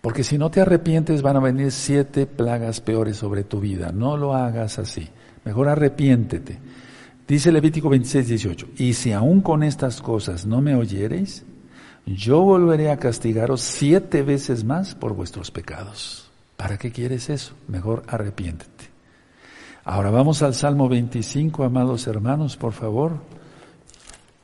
Porque 0.01 0.25
si 0.25 0.37
no 0.37 0.51
te 0.51 0.59
arrepientes 0.59 1.21
van 1.21 1.37
a 1.37 1.39
venir 1.39 1.71
siete 1.71 2.25
plagas 2.25 2.81
peores 2.81 3.15
sobre 3.15 3.45
tu 3.45 3.61
vida. 3.61 3.93
No 3.93 4.17
lo 4.17 4.35
hagas 4.35 4.77
así. 4.77 5.07
Mejor 5.45 5.69
arrepiéntete. 5.69 6.59
Dice 7.25 7.53
Levítico 7.53 7.87
26, 7.87 8.27
18. 8.27 8.67
Y 8.77 8.93
si 8.93 9.13
aún 9.13 9.39
con 9.39 9.63
estas 9.63 10.01
cosas 10.01 10.45
no 10.45 10.59
me 10.59 10.75
oyereis, 10.75 11.45
yo 12.05 12.41
volveré 12.41 12.91
a 12.91 12.97
castigaros 12.97 13.61
siete 13.61 14.21
veces 14.21 14.65
más 14.65 14.93
por 14.93 15.13
vuestros 15.13 15.49
pecados. 15.49 16.32
¿Para 16.63 16.77
qué 16.77 16.93
quieres 16.93 17.29
eso? 17.29 17.55
Mejor 17.67 18.03
arrepiéntete. 18.07 18.85
Ahora 19.83 20.11
vamos 20.11 20.41
al 20.43 20.53
Salmo 20.53 20.87
25, 20.87 21.65
amados 21.65 22.07
hermanos, 22.07 22.55
por 22.55 22.71
favor. 22.71 23.17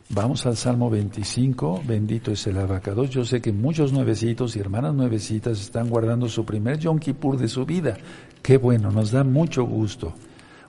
Vamos 0.10 0.46
al 0.46 0.58
Salmo 0.58 0.90
25, 0.90 1.82
bendito 1.88 2.34
es 2.34 2.46
el 2.46 2.58
abacados. 2.58 3.10
Yo 3.10 3.24
sé 3.24 3.40
que 3.40 3.54
muchos 3.54 3.94
nuevecitos 3.94 4.58
y 4.58 4.60
hermanas 4.60 4.96
nuevecitas 4.96 5.62
están 5.62 5.88
guardando 5.88 6.28
su 6.28 6.44
primer 6.44 6.78
Yom 6.78 7.00
Kippur 7.00 7.38
de 7.38 7.48
su 7.48 7.66
vida. 7.66 7.96
Qué 8.42 8.58
bueno, 8.58 8.92
nos 8.92 9.12
da 9.12 9.24
mucho 9.24 9.64
gusto 9.64 10.14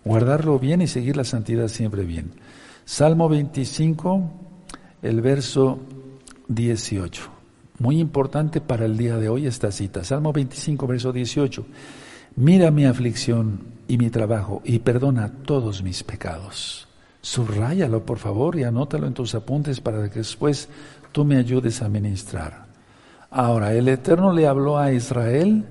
guardarlo 0.05 0.57
bien 0.61 0.83
y 0.83 0.87
seguir 0.87 1.17
la 1.17 1.25
santidad 1.25 1.67
siempre 1.67 2.05
bien. 2.05 2.31
Salmo 2.85 3.29
25, 3.29 4.31
el 5.03 5.21
verso 5.21 5.81
18. 6.47 7.40
Muy 7.81 7.99
importante 7.99 8.61
para 8.61 8.85
el 8.85 8.99
día 8.99 9.17
de 9.17 9.31
hoy 9.31 9.47
esta 9.47 9.73
cita. 9.73 10.05
Salmo 10.05 10.35
25, 10.35 10.87
verso 10.87 11.15
18. 11.15 11.65
Mira 12.37 12.71
mi 12.71 12.85
aflicción 12.85 13.61
y 13.89 13.97
mi 13.97 14.11
trabajo 14.11 14.61
y 14.67 14.81
perdona 14.81 15.33
todos 15.47 15.83
mis 15.83 16.05
pecados. 16.05 16.89
Subráyalo, 17.23 18.05
por 18.05 18.19
favor, 18.19 18.59
y 18.59 18.65
anótalo 18.65 19.07
en 19.07 19.15
tus 19.15 19.35
apuntes 19.35 19.81
para 19.81 20.11
que 20.11 20.19
después 20.19 20.69
tú 21.11 21.25
me 21.25 21.39
ayudes 21.39 21.81
a 21.81 21.89
ministrar. 21.89 22.67
Ahora, 23.31 23.73
el 23.73 23.89
Eterno 23.89 24.35
le 24.35 24.47
habló 24.47 24.77
a 24.77 24.93
Israel 24.93 25.65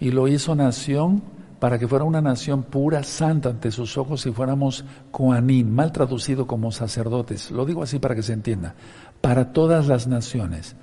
y 0.00 0.12
lo 0.12 0.28
hizo 0.28 0.54
nación 0.54 1.22
para 1.58 1.78
que 1.78 1.86
fuera 1.86 2.06
una 2.06 2.22
nación 2.22 2.62
pura, 2.62 3.02
santa 3.02 3.50
ante 3.50 3.70
sus 3.70 3.98
ojos 3.98 4.24
y 4.24 4.32
fuéramos 4.32 4.86
coanín, 5.10 5.74
mal 5.74 5.92
traducido 5.92 6.46
como 6.46 6.72
sacerdotes. 6.72 7.50
Lo 7.50 7.66
digo 7.66 7.82
así 7.82 7.98
para 7.98 8.14
que 8.14 8.22
se 8.22 8.32
entienda. 8.32 8.76
Para 9.20 9.52
todas 9.52 9.88
las 9.88 10.06
naciones. 10.06 10.74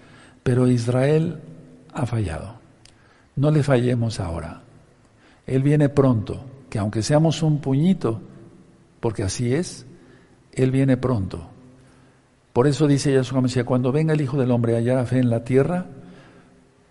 Pero 0.48 0.66
Israel 0.66 1.42
ha 1.92 2.06
fallado. 2.06 2.54
No 3.36 3.52
le 3.52 3.64
fallemos 3.64 4.22
ahora. 4.22 4.62
Él 5.46 5.62
viene 5.62 5.90
pronto, 5.90 6.40
que 6.70 6.80
aunque 6.80 7.04
seamos 7.04 7.44
un 7.44 7.60
puñito, 7.60 8.22
porque 9.02 9.24
así 9.24 9.54
es, 9.54 9.86
él 10.54 10.72
viene 10.72 10.96
pronto. 10.96 11.50
Por 12.54 12.66
eso 12.66 12.88
dice 12.88 13.12
Yahshua 13.12 13.42
Mesías, 13.42 13.66
cuando 13.66 13.92
venga 13.92 14.14
el 14.14 14.22
Hijo 14.22 14.38
del 14.38 14.52
Hombre 14.52 14.76
a 14.76 14.78
hallar 14.78 15.06
fe 15.06 15.20
en 15.20 15.30
la 15.30 15.44
tierra, 15.44 15.86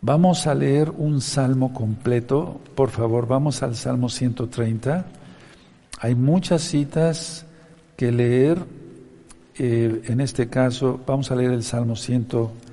vamos 0.02 0.46
a 0.46 0.54
leer 0.54 0.90
un 0.90 1.22
salmo 1.22 1.72
completo. 1.72 2.60
Por 2.74 2.90
favor, 2.90 3.26
vamos 3.26 3.62
al 3.62 3.74
Salmo 3.74 4.10
130. 4.10 5.06
Hay 6.00 6.14
muchas 6.14 6.60
citas 6.60 7.46
que 7.96 8.12
leer. 8.12 8.58
Eh, 9.58 10.02
en 10.08 10.20
este 10.20 10.50
caso, 10.50 11.00
vamos 11.06 11.30
a 11.30 11.36
leer 11.36 11.52
el 11.52 11.62
Salmo 11.62 11.96
130. 11.96 12.65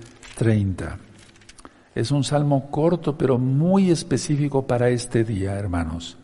Es 1.95 2.11
un 2.11 2.23
salmo 2.23 2.71
corto, 2.71 3.17
pero 3.17 3.37
muy 3.37 3.91
específico 3.91 4.65
para 4.65 4.89
este 4.89 5.23
día, 5.23 5.53
hermanos. 5.53 6.17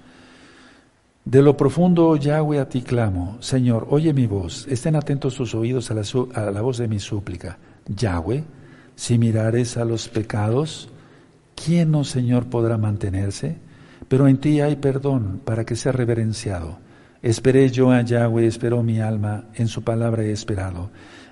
De 1.26 1.44
lo 1.44 1.56
profundo, 1.56 2.16
Yahweh, 2.16 2.60
a 2.60 2.70
ti 2.70 2.82
clamo. 2.82 3.38
Señor, 3.40 3.88
oye 3.92 4.14
mi 4.14 4.26
voz. 4.26 4.68
Estén 4.68 4.96
atentos 4.96 5.36
sus 5.36 5.54
oídos 5.54 5.92
a 5.92 5.94
la, 5.94 6.02
a 6.34 6.52
la 6.52 6.62
voz 6.62 6.80
de 6.80 6.88
mi 6.88 7.00
súplica. 7.00 7.60
Yahweh, 7.88 8.44
si 8.96 9.18
mirares 9.20 9.78
a 9.78 9.86
los 9.86 10.10
pecados, 10.10 10.90
¿quién, 11.56 11.94
oh 11.94 12.04
Señor, 12.04 12.48
podrá 12.48 12.78
mantenerse? 12.78 13.58
Pero 14.08 14.28
en 14.28 14.38
ti 14.38 14.60
hay 14.62 14.78
perdón 14.78 15.42
para 15.46 15.66
que 15.66 15.76
sea 15.76 15.92
reverenciado. 15.92 16.80
Esperé 17.22 17.70
yo 17.70 17.92
a 17.92 18.02
Yahweh, 18.02 18.48
esperó 18.48 18.82
mi 18.82 19.00
alma, 19.00 19.46
en 19.54 19.68
su 19.68 19.84
palabra 19.84 20.24
he 20.24 20.32
esperado. 20.32 20.90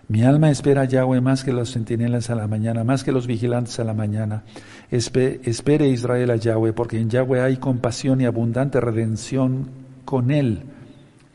Mi 0.09 0.23
alma 0.23 0.49
espera 0.49 0.81
a 0.81 0.85
Yahweh 0.85 1.19
más 1.19 1.43
que 1.43 1.51
los 1.51 1.73
centinelas 1.73 2.29
a 2.29 2.35
la 2.35 2.47
mañana, 2.47 2.85
más 2.85 3.03
que 3.03 3.11
los 3.11 3.27
vigilantes 3.27 3.79
a 3.79 3.83
la 3.83 3.93
mañana. 3.93 4.43
espere 4.89 5.87
Israel 5.89 6.31
a 6.31 6.37
Yahweh, 6.37 6.71
porque 6.71 6.99
en 6.99 7.09
Yahweh 7.09 7.41
hay 7.41 7.57
compasión 7.57 8.21
y 8.21 8.25
abundante 8.25 8.79
redención 8.79 9.69
con 10.05 10.31
él 10.31 10.63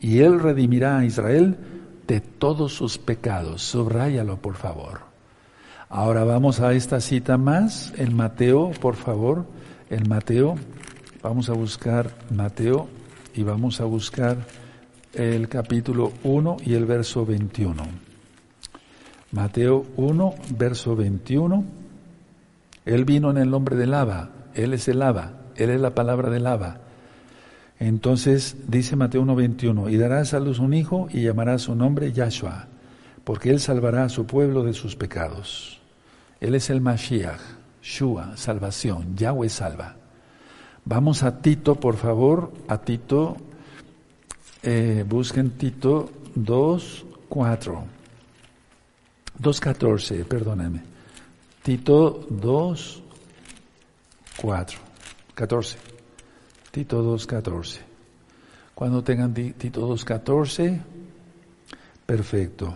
y 0.03 0.19
él 0.19 0.39
redimirá 0.41 0.97
a 0.97 1.05
Israel 1.05 1.55
de 2.07 2.19
todos 2.19 2.73
sus 2.73 2.97
pecados. 2.97 3.61
Subráyalo, 3.61 4.37
por 4.37 4.55
favor. 4.55 4.99
Ahora 5.87 6.25
vamos 6.25 6.59
a 6.59 6.73
esta 6.73 6.99
cita 6.99 7.37
más, 7.37 7.93
en 7.97 8.13
Mateo, 8.13 8.71
por 8.81 8.95
favor, 8.95 9.45
en 9.89 10.09
Mateo. 10.09 10.55
Vamos 11.21 11.49
a 11.49 11.53
buscar 11.53 12.09
Mateo 12.31 12.89
y 13.33 13.43
vamos 13.43 13.79
a 13.79 13.85
buscar 13.85 14.37
el 15.13 15.47
capítulo 15.47 16.11
1 16.23 16.57
y 16.65 16.73
el 16.73 16.85
verso 16.85 17.25
21. 17.25 18.12
Mateo 19.33 19.85
1, 19.97 20.35
verso 20.57 20.95
21. 20.95 21.65
Él 22.85 23.03
vino 23.03 23.31
en 23.31 23.37
el 23.37 23.49
nombre 23.49 23.75
de 23.75 23.87
lava, 23.87 24.29
Él 24.53 24.73
es 24.73 24.87
el 24.87 24.99
lava, 24.99 25.33
Él 25.55 25.71
es 25.71 25.81
la 25.81 25.93
palabra 25.93 26.29
de 26.29 26.39
lava. 26.39 26.77
Entonces 27.79 28.55
dice 28.67 28.95
Mateo 28.95 29.23
1:21, 29.23 29.89
y 29.89 29.97
darás 29.97 30.33
a 30.33 30.39
luz 30.39 30.59
un 30.59 30.73
hijo 30.73 31.07
y 31.11 31.23
llamará 31.23 31.57
su 31.57 31.75
nombre 31.75 32.13
Yahshua, 32.13 32.67
porque 33.23 33.49
él 33.49 33.59
salvará 33.59 34.05
a 34.05 34.09
su 34.09 34.25
pueblo 34.25 34.63
de 34.63 34.73
sus 34.73 34.95
pecados. 34.95 35.81
Él 36.39 36.55
es 36.55 36.69
el 36.69 36.79
Mashiach, 36.79 37.41
Shua, 37.81 38.37
salvación, 38.37 39.17
Yahweh 39.17 39.49
salva. 39.49 39.95
Vamos 40.85 41.23
a 41.23 41.41
Tito, 41.41 41.75
por 41.75 41.97
favor, 41.97 42.53
a 42.67 42.77
Tito, 42.77 43.35
eh, 44.61 45.03
busquen 45.07 45.51
Tito 45.51 46.09
2.4, 46.35 47.83
2.14, 49.43 50.25
perdónenme. 50.25 50.81
Tito 51.61 52.27
2.4, 52.29 54.77
14. 55.35 55.77
Tito 56.71 57.03
2.14. 57.03 57.79
Cuando 58.73 59.03
tengan 59.03 59.33
Tito 59.33 59.87
2.14, 59.87 60.81
perfecto. 62.05 62.75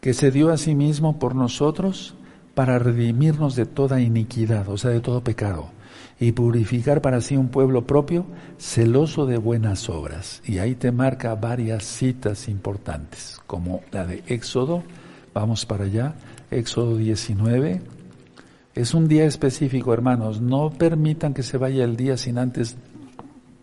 Que 0.00 0.12
se 0.12 0.30
dio 0.30 0.50
a 0.50 0.58
sí 0.58 0.74
mismo 0.74 1.18
por 1.18 1.34
nosotros 1.34 2.14
para 2.54 2.78
redimirnos 2.78 3.56
de 3.56 3.66
toda 3.66 4.00
iniquidad, 4.00 4.68
o 4.68 4.78
sea, 4.78 4.90
de 4.90 5.00
todo 5.00 5.22
pecado, 5.22 5.70
y 6.18 6.32
purificar 6.32 7.02
para 7.02 7.20
sí 7.20 7.36
un 7.36 7.48
pueblo 7.48 7.86
propio, 7.86 8.26
celoso 8.58 9.26
de 9.26 9.38
buenas 9.38 9.90
obras. 9.90 10.42
Y 10.44 10.58
ahí 10.58 10.74
te 10.74 10.92
marca 10.92 11.34
varias 11.34 11.84
citas 11.84 12.48
importantes, 12.48 13.40
como 13.46 13.82
la 13.90 14.06
de 14.06 14.22
Éxodo, 14.26 14.82
vamos 15.40 15.66
para 15.66 15.84
allá, 15.84 16.14
Éxodo 16.50 16.96
19, 16.96 17.82
es 18.74 18.94
un 18.94 19.06
día 19.06 19.26
específico, 19.26 19.92
hermanos. 19.92 20.40
No 20.40 20.70
permitan 20.70 21.34
que 21.34 21.42
se 21.42 21.58
vaya 21.58 21.84
el 21.84 21.96
día 21.96 22.16
sin 22.16 22.38
antes 22.38 22.76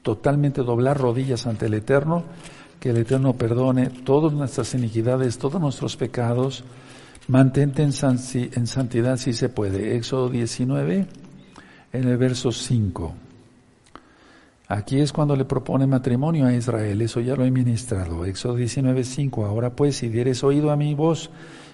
totalmente 0.03 0.61
doblar 0.61 0.99
rodillas 0.99 1.47
ante 1.47 1.65
el 1.65 1.73
Eterno, 1.73 2.23
que 2.79 2.91
el 2.91 2.97
Eterno 2.97 3.33
perdone 3.33 3.89
todas 3.89 4.33
nuestras 4.33 4.73
iniquidades, 4.75 5.39
todos 5.39 5.59
nuestros 5.59 5.97
pecados. 5.97 6.63
Mantente 7.27 7.81
en, 7.81 7.93
santidad 7.93 9.17
si 9.17 9.33
se 9.33 9.49
puede. 9.49 9.95
Éxodo 9.95 10.29
19, 10.29 11.07
en 11.93 12.07
el 12.07 12.17
verso 12.17 12.51
5. 12.51 13.13
Aquí 14.67 14.99
es 14.99 15.11
cuando 15.11 15.35
le 15.35 15.45
propone 15.45 15.87
matrimonio 15.87 16.45
a 16.45 16.53
Israel, 16.53 17.01
eso 17.01 17.19
ya 17.19 17.35
lo 17.35 17.45
he 17.45 17.51
ministrado. 17.51 18.25
Éxodo 18.25 18.55
19, 18.55 19.03
5. 19.03 19.45
Ahora 19.45 19.75
pues, 19.75 19.97
si 19.97 20.09
dieres 20.09 20.43
oído 20.43 20.71
a 20.71 20.75
mi 20.75 20.93
voz 20.95 21.29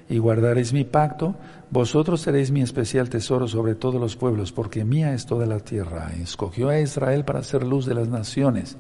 y 0.10 0.18
guardaréis 0.18 0.74
mi 0.74 0.84
pacto, 0.86 1.36
vosotros 1.70 2.22
seréis 2.22 2.50
mi 2.50 2.62
especial 2.62 3.10
tesoro 3.10 3.48
sobre 3.48 3.76
todos 3.76 4.02
los 4.02 4.16
pueblos, 4.16 4.52
porque 4.52 4.84
mía 4.84 5.14
es 5.14 5.28
toda 5.28 5.46
la 5.46 5.60
tierra. 5.60 6.12
Escogió 6.20 6.70
a 6.70 6.80
Israel 6.80 7.24
para 7.24 7.44
ser 7.44 7.64
luz 7.64 7.86
de 7.86 7.94
las 7.94 8.08
naciones, 8.08 8.76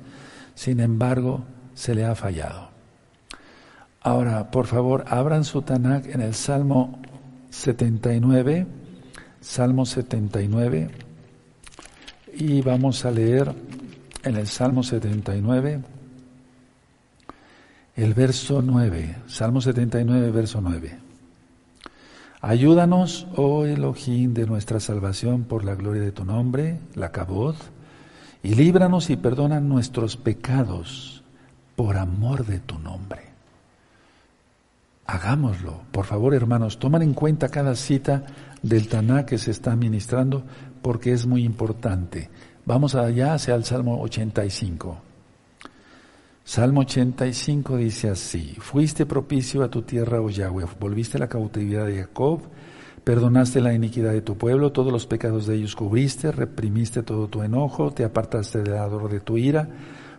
sin 0.56 0.80
embargo, 0.80 1.44
se 1.76 1.94
le 1.94 2.04
ha 2.04 2.15
fallado. 2.15 2.70
Ahora, 4.02 4.50
por 4.50 4.65
favor, 4.65 5.06
abran 5.08 5.44
su 5.44 5.62
Tanakh 5.62 6.08
en 6.08 6.22
el 6.22 6.34
Salmo 6.34 7.00
79, 7.52 8.65
Salmo 9.39 9.86
79, 9.86 10.89
y 12.34 12.62
vamos 12.62 13.06
a 13.06 13.12
leer 13.12 13.54
en 14.24 14.36
el 14.36 14.48
Salmo 14.48 14.82
79, 14.82 15.82
el 17.96 18.13
verso 18.15 18.63
9, 18.63 19.15
Salmo 19.28 19.62
79, 19.62 20.32
verso 20.32 20.60
9. 20.62 21.09
Ayúdanos, 22.41 23.28
oh 23.36 23.65
Elohim, 23.65 24.34
de 24.34 24.45
nuestra 24.45 24.80
salvación 24.80 25.43
por 25.43 25.65
la 25.65 25.75
gloria 25.75 26.02
de 26.02 26.13
tu 26.13 26.23
nombre, 26.23 26.80
la 26.95 27.12
cabot, 27.12 27.58
y 28.41 28.56
líbranos 28.56 29.10
y 29.10 29.17
perdona 29.17 29.60
nuestros 29.60 30.15
pecados 30.15 31.21
por 31.75 31.97
amor 31.97 32.45
de 32.45 32.60
tu 32.60 32.80
nombre. 32.80 33.30
Hagámoslo. 35.06 35.82
Por 35.91 36.06
favor, 36.06 36.34
hermanos, 36.34 36.78
toman 36.80 37.02
en 37.02 37.13
cuenta 37.13 37.49
cada 37.49 37.75
cita 37.75 38.25
del 38.62 38.88
Taná 38.88 39.25
que 39.25 39.38
se 39.38 39.52
está 39.52 39.75
ministrando 39.75 40.43
porque 40.82 41.12
es 41.12 41.25
muy 41.25 41.43
importante. 41.43 42.30
Vamos 42.65 42.95
allá 42.95 43.34
hacia 43.34 43.56
el 43.56 43.65
Salmo 43.65 43.99
85. 44.02 45.09
Salmo 46.50 46.82
85 46.82 47.78
dice 47.78 48.10
así, 48.10 48.56
fuiste 48.58 49.06
propicio 49.06 49.62
a 49.62 49.70
tu 49.70 49.84
tierra, 49.84 50.20
oh 50.20 50.32
Yahweh, 50.32 50.66
volviste 50.80 51.20
la 51.20 51.30
cautividad 51.30 51.86
de 51.86 51.98
Jacob, 51.98 52.42
perdonaste 53.04 53.62
la 53.62 53.72
iniquidad 53.72 54.14
de 54.14 54.24
tu 54.24 54.36
pueblo, 54.36 54.72
todos 54.72 54.92
los 54.92 55.06
pecados 55.06 55.46
de 55.46 55.58
ellos 55.58 55.76
cubriste, 55.76 56.32
reprimiste 56.32 57.04
todo 57.04 57.28
tu 57.28 57.44
enojo, 57.44 57.92
te 57.92 58.04
apartaste 58.04 58.64
del 58.64 58.78
ador 58.78 59.12
de 59.12 59.20
tu 59.20 59.38
ira, 59.38 59.70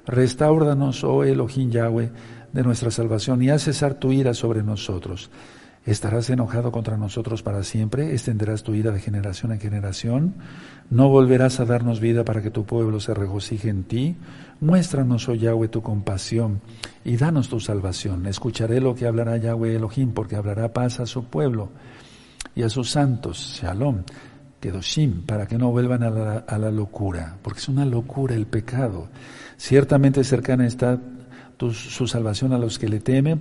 restauranos, 0.07 1.03
oh 1.03 1.25
Elohim 1.25 1.69
Yahweh, 1.69 2.13
de 2.53 2.63
nuestra 2.63 2.93
salvación 2.93 3.43
y 3.43 3.51
haz 3.51 3.65
cesar 3.65 3.95
tu 3.95 4.13
ira 4.13 4.33
sobre 4.33 4.63
nosotros. 4.63 5.33
¿Estarás 5.87 6.29
enojado 6.29 6.73
contra 6.73 6.99
nosotros 6.99 7.43
para 7.43 7.63
siempre? 7.63 8.13
¿Extenderás 8.13 8.63
tu 8.63 8.75
ira 8.75 8.91
de 8.91 9.01
generación 9.01 9.53
en 9.53 9.61
generación? 9.61 10.35
¿No 10.91 11.09
volverás 11.09 11.59
a 11.59 11.65
darnos 11.65 12.01
vida 12.01 12.23
para 12.23 12.43
que 12.43 12.51
tu 12.51 12.67
pueblo 12.67 13.01
se 13.01 13.15
regocije 13.15 13.71
en 13.71 13.85
ti? 13.85 14.17
Muéstranos, 14.61 15.27
oh 15.31 15.35
Yahweh, 15.35 15.69
tu 15.69 15.81
compasión 15.81 16.61
y 17.03 17.17
danos 17.17 17.49
tu 17.49 17.61
salvación. 17.61 18.27
Escucharé 18.27 18.79
lo 18.79 18.95
que 18.95 19.07
hablará 19.07 19.39
Yahweh 19.39 19.77
Elohim, 19.77 20.13
porque 20.13 20.37
hablará 20.37 20.71
paz 20.75 21.01
a 21.01 21.07
su 21.07 21.25
pueblo 21.25 21.71
y 22.55 22.63
a 22.63 22.69
sus 22.69 22.91
santos, 22.91 23.59
Shalom, 23.63 24.03
Kedoshim, 24.61 25.23
para 25.23 25.47
que 25.47 25.57
no 25.57 25.71
vuelvan 25.71 26.03
a 26.03 26.11
la, 26.11 26.37
a 26.47 26.59
la 26.59 26.71
locura, 26.71 27.39
porque 27.41 27.61
es 27.61 27.69
una 27.69 27.87
locura 27.87 28.35
el 28.35 28.47
pecado. 28.47 29.09
Ciertamente 29.57 30.25
cercana 30.25 30.67
está 30.67 31.01
su 31.69 32.07
salvación 32.07 32.53
a 32.53 32.59
los 32.59 32.79
que 32.79 32.89
le 32.89 33.01
temen 33.01 33.41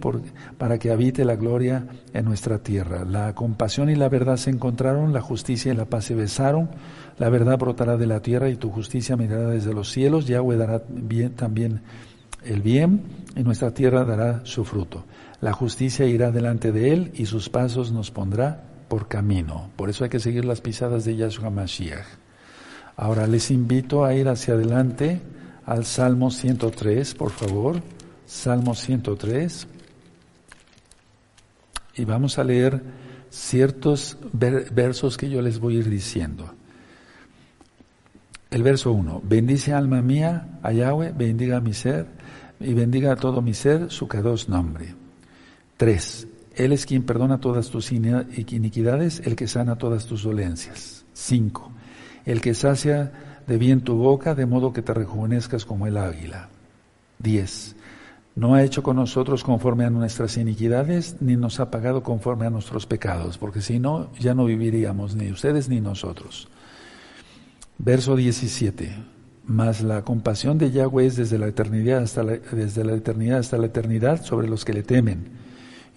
para 0.58 0.77
que 0.77 0.91
habite 0.91 1.23
la 1.23 1.38
gloria 1.38 1.88
en 2.13 2.25
nuestra 2.25 2.60
tierra. 2.60 3.05
La 3.05 3.34
compasión 3.34 3.89
y 3.89 3.95
la 3.95 4.10
verdad 4.10 4.36
se 4.36 4.49
encontraron, 4.49 5.13
la 5.13 5.21
justicia 5.21 5.71
y 5.71 5.75
la 5.75 5.86
paz 5.86 6.05
se 6.05 6.15
besaron, 6.15 6.69
la 7.17 7.29
verdad 7.29 7.58
brotará 7.58 7.95
de 7.95 8.08
la 8.08 8.21
tierra 8.21 8.49
y 8.49 8.58
tu 8.58 8.69
justicia 8.69 9.15
mirará 9.15 9.47
desde 9.47 9.73
los 9.73 9.91
cielos, 9.91 10.27
Yahweh 10.27 10.58
dará 10.58 10.84
bien, 10.89 11.32
también 11.32 11.82
el 12.43 12.62
bien 12.62 13.03
y 13.36 13.43
nuestra 13.43 13.73
tierra 13.73 14.03
dará 14.03 14.41
su 14.43 14.65
fruto. 14.65 15.05
La 15.39 15.53
justicia 15.53 16.05
irá 16.05 16.32
delante 16.32 16.71
de 16.71 16.91
él 16.91 17.12
y 17.13 17.25
sus 17.25 17.49
pasos 17.49 17.91
nos 17.91 18.12
pondrá 18.12 18.63
por 18.89 19.08
camino. 19.08 19.69
Por 19.77 19.89
eso 19.89 20.03
hay 20.03 20.10
que 20.10 20.19
seguir 20.19 20.43
las 20.43 20.60
pisadas 20.60 21.05
de 21.05 21.15
Yahshua 21.15 21.49
Mashiach. 21.49 22.05
Ahora 22.97 23.27
les 23.27 23.49
invito 23.49 24.03
a 24.03 24.13
ir 24.13 24.27
hacia 24.27 24.55
adelante 24.55 25.21
al 25.65 25.86
Salmo 25.86 26.32
103, 26.32 27.15
por 27.15 27.29
favor. 27.29 27.82
Salmo 28.29 28.75
103 28.75 29.67
y 31.95 32.05
vamos 32.05 32.37
a 32.37 32.43
leer 32.43 32.79
ciertos 33.31 34.19
versos 34.31 35.17
que 35.17 35.31
yo 35.31 35.41
les 35.41 35.57
voy 35.57 35.75
a 35.77 35.79
ir 35.79 35.89
diciendo. 35.89 36.53
El 38.51 38.61
verso 38.61 38.91
1, 38.91 39.23
bendice 39.25 39.73
alma 39.73 40.03
mía 40.03 40.59
a 40.61 40.71
Yahweh, 40.71 41.11
bendiga 41.11 41.59
mi 41.59 41.73
ser 41.73 42.05
y 42.59 42.75
bendiga 42.75 43.13
a 43.13 43.15
todo 43.15 43.41
mi 43.41 43.55
ser 43.55 43.89
su 43.89 44.05
dos 44.05 44.47
nombre. 44.47 44.93
3. 45.77 46.27
Él 46.55 46.71
es 46.71 46.85
quien 46.85 47.03
perdona 47.03 47.39
todas 47.39 47.71
tus 47.71 47.91
iniquidades, 47.91 49.23
el 49.25 49.35
que 49.35 49.47
sana 49.47 49.75
todas 49.75 50.05
tus 50.05 50.21
dolencias. 50.21 51.03
5. 51.13 51.71
El 52.25 52.41
que 52.41 52.53
sacia 52.53 53.41
de 53.47 53.57
bien 53.57 53.81
tu 53.81 53.95
boca, 53.95 54.35
de 54.35 54.45
modo 54.45 54.71
que 54.71 54.83
te 54.83 54.93
rejuvenezcas 54.93 55.65
como 55.65 55.87
el 55.87 55.97
águila. 55.97 56.49
10 57.17 57.75
no 58.39 58.56
ha 58.56 58.63
hecho 58.63 58.84
con 58.84 58.95
nosotros 58.95 59.43
conforme 59.43 59.84
a 59.84 59.89
nuestras 59.89 60.38
iniquidades, 60.38 61.17
ni 61.19 61.36
nos 61.36 61.60
ha 61.60 61.69
pagado 61.69 62.04
conforme 62.04 62.45
a 62.45 62.49
nuestros 62.49 62.86
pecados, 62.86 63.38
porque 63.38 63.60
si 63.60 63.80
no, 63.80 64.10
ya 64.17 64.34
no 64.34 64.45
viviríamos 64.45 65.13
ni 65.13 65.30
ustedes 65.30 65.67
ni 65.67 65.82
nosotros. 65.82 66.47
Verso 67.78 68.15
17. 68.15 68.95
Mas 69.45 69.82
la 69.82 70.06
compasión 70.06 70.58
de 70.58 70.71
Yahweh 70.71 71.08
es 71.08 71.17
desde 71.17 71.38
la 71.38 71.47
eternidad 71.47 72.02
hasta 72.02 72.23
la, 72.23 72.38
desde 72.38 72.86
la 72.86 72.93
eternidad 72.93 73.39
hasta 73.39 73.58
la 73.58 73.65
eternidad 73.65 74.23
sobre 74.23 74.47
los 74.47 74.63
que 74.63 74.71
le 74.71 74.84
temen, 74.84 75.32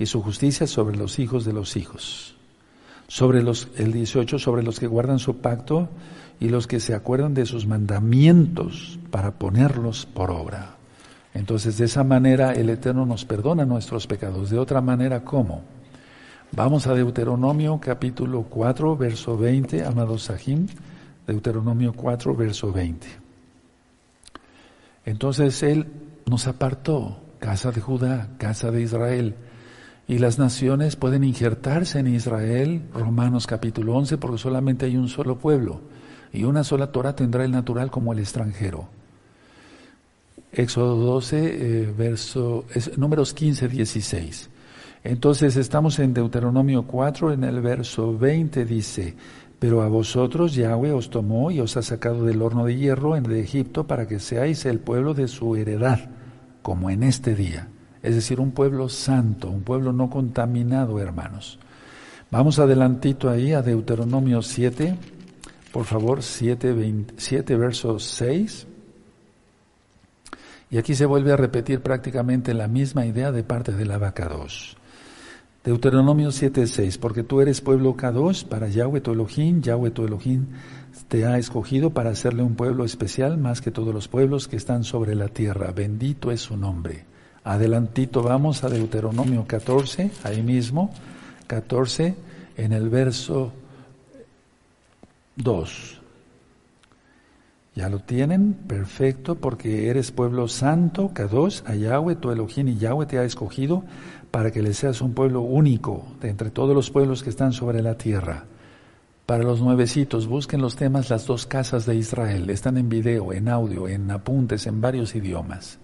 y 0.00 0.06
su 0.06 0.20
justicia 0.20 0.66
sobre 0.66 0.96
los 0.96 1.20
hijos 1.20 1.44
de 1.44 1.52
los 1.52 1.76
hijos. 1.76 2.34
Sobre 3.06 3.44
los, 3.44 3.68
el 3.76 3.92
18, 3.92 4.40
sobre 4.40 4.64
los 4.64 4.80
que 4.80 4.88
guardan 4.88 5.20
su 5.20 5.36
pacto 5.36 5.90
y 6.40 6.48
los 6.48 6.66
que 6.66 6.80
se 6.80 6.94
acuerdan 6.96 7.34
de 7.34 7.46
sus 7.46 7.68
mandamientos 7.68 8.98
para 9.12 9.38
ponerlos 9.38 10.06
por 10.06 10.32
obra. 10.32 10.81
Entonces, 11.34 11.78
de 11.78 11.86
esa 11.86 12.04
manera 12.04 12.52
el 12.52 12.68
Eterno 12.70 13.06
nos 13.06 13.24
perdona 13.24 13.64
nuestros 13.64 14.06
pecados. 14.06 14.50
De 14.50 14.58
otra 14.58 14.80
manera, 14.80 15.24
¿cómo? 15.24 15.62
Vamos 16.52 16.86
a 16.86 16.94
Deuteronomio 16.94 17.80
capítulo 17.80 18.42
4, 18.42 18.96
verso 18.96 19.38
20, 19.38 19.84
amados 19.84 20.24
Sahim. 20.24 20.66
Deuteronomio 21.26 21.92
4, 21.94 22.34
verso 22.34 22.72
20. 22.72 23.06
Entonces 25.04 25.62
Él 25.62 25.86
nos 26.26 26.46
apartó, 26.46 27.18
casa 27.38 27.72
de 27.72 27.80
Judá, 27.80 28.28
casa 28.38 28.70
de 28.70 28.82
Israel, 28.82 29.34
y 30.06 30.18
las 30.18 30.38
naciones 30.38 30.96
pueden 30.96 31.24
injertarse 31.24 32.00
en 32.00 32.08
Israel, 32.08 32.82
Romanos 32.92 33.46
capítulo 33.46 33.94
11, 33.96 34.18
porque 34.18 34.38
solamente 34.38 34.86
hay 34.86 34.96
un 34.96 35.08
solo 35.08 35.38
pueblo, 35.38 35.80
y 36.32 36.44
una 36.44 36.64
sola 36.64 36.92
Torah 36.92 37.16
tendrá 37.16 37.44
el 37.44 37.52
natural 37.52 37.90
como 37.90 38.12
el 38.12 38.18
extranjero. 38.18 38.88
Éxodo 40.52 40.96
12, 40.96 41.38
eh, 41.38 41.94
verso, 41.96 42.66
números 42.98 43.32
15, 43.32 43.68
16. 43.68 44.50
Entonces 45.02 45.56
estamos 45.56 45.98
en 45.98 46.12
Deuteronomio 46.12 46.82
4, 46.86 47.32
en 47.32 47.44
el 47.44 47.60
verso 47.60 48.16
20 48.16 48.64
dice, 48.66 49.16
pero 49.58 49.82
a 49.82 49.88
vosotros 49.88 50.54
Yahweh 50.54 50.92
os 50.92 51.08
tomó 51.08 51.50
y 51.50 51.60
os 51.60 51.76
ha 51.76 51.82
sacado 51.82 52.24
del 52.26 52.42
horno 52.42 52.66
de 52.66 52.76
hierro 52.76 53.16
en 53.16 53.24
de 53.24 53.40
Egipto 53.40 53.86
para 53.86 54.06
que 54.06 54.20
seáis 54.20 54.66
el 54.66 54.78
pueblo 54.78 55.14
de 55.14 55.26
su 55.26 55.56
heredad, 55.56 56.10
como 56.60 56.90
en 56.90 57.02
este 57.02 57.34
día. 57.34 57.68
Es 58.02 58.14
decir, 58.14 58.38
un 58.38 58.50
pueblo 58.50 58.88
santo, 58.88 59.48
un 59.48 59.62
pueblo 59.62 59.92
no 59.92 60.10
contaminado, 60.10 61.00
hermanos. 61.00 61.58
Vamos 62.30 62.58
adelantito 62.58 63.30
ahí 63.30 63.52
a 63.52 63.62
Deuteronomio 63.62 64.42
7, 64.42 64.96
por 65.72 65.84
favor, 65.84 66.22
7, 66.22 66.72
20, 66.72 67.14
7 67.16 67.56
verso 67.56 67.98
6. 67.98 68.66
Y 70.72 70.78
aquí 70.78 70.94
se 70.94 71.04
vuelve 71.04 71.32
a 71.32 71.36
repetir 71.36 71.82
prácticamente 71.82 72.54
la 72.54 72.66
misma 72.66 73.04
idea 73.04 73.30
de 73.30 73.44
parte 73.44 73.72
de 73.72 73.84
la 73.84 73.98
vaca 73.98 74.26
2. 74.26 74.78
Deuteronomio 75.64 76.30
7:6, 76.30 76.98
porque 76.98 77.22
tú 77.22 77.42
eres 77.42 77.60
pueblo 77.60 77.94
K2 77.94 78.46
para 78.46 78.68
Yahweh 78.68 79.02
tu 79.02 79.12
Elohim, 79.12 79.60
Yahweh 79.60 79.90
tu 79.90 80.06
Elohim 80.06 80.46
te 81.08 81.26
ha 81.26 81.36
escogido 81.36 81.90
para 81.90 82.08
hacerle 82.08 82.42
un 82.42 82.54
pueblo 82.54 82.86
especial 82.86 83.36
más 83.36 83.60
que 83.60 83.70
todos 83.70 83.92
los 83.92 84.08
pueblos 84.08 84.48
que 84.48 84.56
están 84.56 84.82
sobre 84.82 85.14
la 85.14 85.28
tierra. 85.28 85.72
Bendito 85.72 86.32
es 86.32 86.40
su 86.40 86.56
nombre. 86.56 87.04
Adelantito 87.44 88.22
vamos 88.22 88.64
a 88.64 88.70
Deuteronomio 88.70 89.44
14, 89.46 90.10
ahí 90.24 90.42
mismo, 90.42 90.90
14, 91.48 92.14
en 92.56 92.72
el 92.72 92.88
verso 92.88 93.52
2. 95.36 96.01
Ya 97.74 97.88
lo 97.88 98.00
tienen, 98.00 98.52
perfecto, 98.52 99.36
porque 99.36 99.88
eres 99.88 100.12
pueblo 100.12 100.46
santo, 100.46 101.12
Kadosh, 101.14 101.62
a 101.64 101.74
Yahweh, 101.74 102.16
tu 102.16 102.30
Elohim 102.30 102.68
y 102.68 102.76
Yahweh 102.76 103.06
te 103.06 103.18
ha 103.18 103.24
escogido 103.24 103.82
para 104.30 104.50
que 104.50 104.60
le 104.60 104.74
seas 104.74 105.00
un 105.00 105.14
pueblo 105.14 105.40
único 105.40 106.06
de 106.20 106.28
entre 106.28 106.50
todos 106.50 106.74
los 106.74 106.90
pueblos 106.90 107.22
que 107.22 107.30
están 107.30 107.54
sobre 107.54 107.80
la 107.80 107.96
tierra. 107.96 108.44
Para 109.24 109.44
los 109.44 109.62
nuevecitos, 109.62 110.26
busquen 110.26 110.60
los 110.60 110.76
temas 110.76 111.08
Las 111.08 111.26
dos 111.26 111.46
casas 111.46 111.86
de 111.86 111.94
Israel. 111.94 112.50
Están 112.50 112.76
en 112.76 112.90
video, 112.90 113.32
en 113.32 113.48
audio, 113.48 113.88
en 113.88 114.10
apuntes, 114.10 114.66
en 114.66 114.82
varios 114.82 115.14
idiomas. 115.14 115.78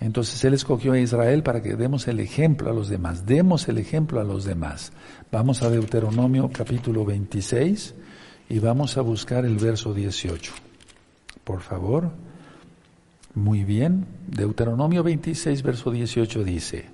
Entonces 0.00 0.42
Él 0.44 0.54
escogió 0.54 0.94
a 0.94 0.98
Israel 0.98 1.44
para 1.44 1.62
que 1.62 1.76
demos 1.76 2.08
el 2.08 2.18
ejemplo 2.18 2.68
a 2.68 2.74
los 2.74 2.88
demás. 2.88 3.26
Demos 3.26 3.68
el 3.68 3.78
ejemplo 3.78 4.20
a 4.20 4.24
los 4.24 4.44
demás. 4.44 4.92
Vamos 5.30 5.62
a 5.62 5.70
Deuteronomio 5.70 6.50
capítulo 6.52 7.04
26 7.04 7.94
y 8.48 8.58
vamos 8.58 8.96
a 8.96 9.02
buscar 9.02 9.44
el 9.44 9.56
verso 9.58 9.94
18 9.94 10.71
por 11.44 11.60
favor. 11.60 12.10
Muy 13.34 13.64
bien. 13.64 14.06
Deuteronomio 14.28 15.02
26, 15.02 15.62
verso 15.62 15.90
18 15.90 16.44
dice, 16.44 16.86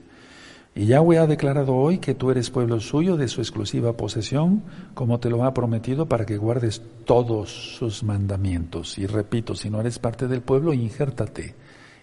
y 0.78 0.86
Yahweh 0.86 1.18
ha 1.18 1.26
declarado 1.26 1.74
hoy 1.74 1.98
que 1.98 2.14
tú 2.14 2.30
eres 2.30 2.50
pueblo 2.50 2.78
suyo 2.78 3.16
de 3.16 3.26
su 3.26 3.40
exclusiva 3.40 3.94
posesión, 3.94 4.62
como 4.94 5.18
te 5.18 5.28
lo 5.28 5.44
ha 5.44 5.52
prometido, 5.52 6.06
para 6.06 6.24
que 6.24 6.36
guardes 6.36 6.82
todos 7.04 7.50
sus 7.76 8.04
mandamientos. 8.04 8.96
Y 8.96 9.06
repito, 9.06 9.56
si 9.56 9.70
no 9.70 9.80
eres 9.80 9.98
parte 9.98 10.28
del 10.28 10.40
pueblo, 10.40 10.72
injértate, 10.72 11.56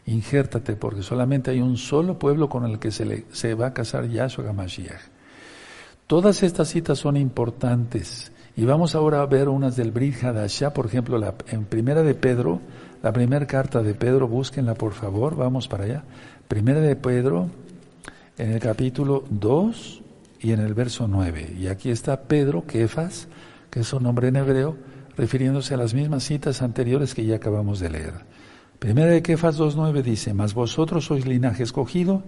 injértate, 0.08 0.76
porque 0.76 1.04
solamente 1.04 1.52
hay 1.52 1.62
un 1.62 1.78
solo 1.78 2.20
pueblo 2.20 2.50
con 2.50 2.66
el 2.66 2.78
que 2.78 2.92
se, 2.92 3.06
le, 3.06 3.24
se 3.32 3.54
va 3.54 3.68
a 3.68 3.74
casar 3.74 4.10
Yahshua 4.10 4.44
Gamashiach. 4.44 5.02
Todas 6.06 6.44
estas 6.44 6.68
citas 6.68 7.00
son 7.00 7.16
importantes 7.16 8.34
y 8.56 8.66
vamos 8.66 8.96
ahora 8.96 9.22
a 9.22 9.26
ver 9.26 9.50
unas 9.50 9.76
del 9.76 9.92
Brit 9.92 10.24
Hadashah, 10.24 10.74
por 10.74 10.86
ejemplo, 10.86 11.18
la, 11.18 11.36
en 11.48 11.66
Primera 11.66 12.04
de 12.04 12.16
Pedro, 12.16 12.62
la 13.04 13.12
primera 13.12 13.46
carta 13.46 13.84
de 13.84 13.94
Pedro, 13.94 14.28
búsquenla 14.28 14.74
por 14.76 14.94
favor, 14.94 15.36
vamos 15.36 15.68
para 15.68 15.84
allá. 15.84 16.04
Primera 16.48 16.80
de 16.80 16.96
Pedro, 16.96 17.50
en 18.38 18.52
el 18.52 18.60
capítulo 18.60 19.24
2 19.30 20.02
y 20.40 20.54
en 20.54 20.60
el 20.60 20.74
verso 20.74 21.08
9. 21.08 21.56
Y 21.60 21.68
aquí 21.68 21.90
está 21.90 22.22
Pedro, 22.22 22.66
Kefas, 22.66 23.28
que 23.70 23.82
es 23.82 23.88
su 23.88 24.00
nombre 24.00 24.30
en 24.30 24.38
hebreo, 24.38 24.78
refiriéndose 25.18 25.74
a 25.74 25.78
las 25.78 25.94
mismas 25.94 26.24
citas 26.24 26.62
anteriores 26.62 27.14
que 27.14 27.26
ya 27.26 27.36
acabamos 27.36 27.80
de 27.80 27.90
leer. 27.90 28.14
Primera 28.80 29.12
de 29.12 29.22
Kefas 29.22 29.60
2.9 29.60 30.02
dice, 30.02 30.34
mas 30.34 30.54
vosotros 30.54 31.06
sois 31.06 31.26
linaje 31.26 31.64
escogido, 31.64 32.24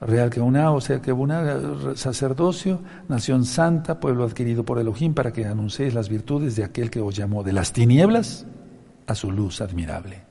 real 0.00 0.30
que 0.30 0.40
una, 0.40 0.72
o 0.72 0.80
sea 0.80 1.00
que 1.02 1.12
una 1.12 1.94
sacerdocio, 1.94 2.80
nación 3.08 3.44
santa, 3.44 4.00
pueblo 4.00 4.24
adquirido 4.24 4.64
por 4.64 4.78
Elohim, 4.78 5.14
para 5.14 5.32
que 5.32 5.44
anunciéis 5.44 5.94
las 5.94 6.08
virtudes 6.08 6.56
de 6.56 6.64
aquel 6.64 6.90
que 6.90 7.00
os 7.00 7.14
llamó 7.14 7.42
de 7.42 7.52
las 7.52 7.72
tinieblas 7.72 8.46
a 9.06 9.14
su 9.14 9.30
luz 9.30 9.60
admirable. 9.60 10.22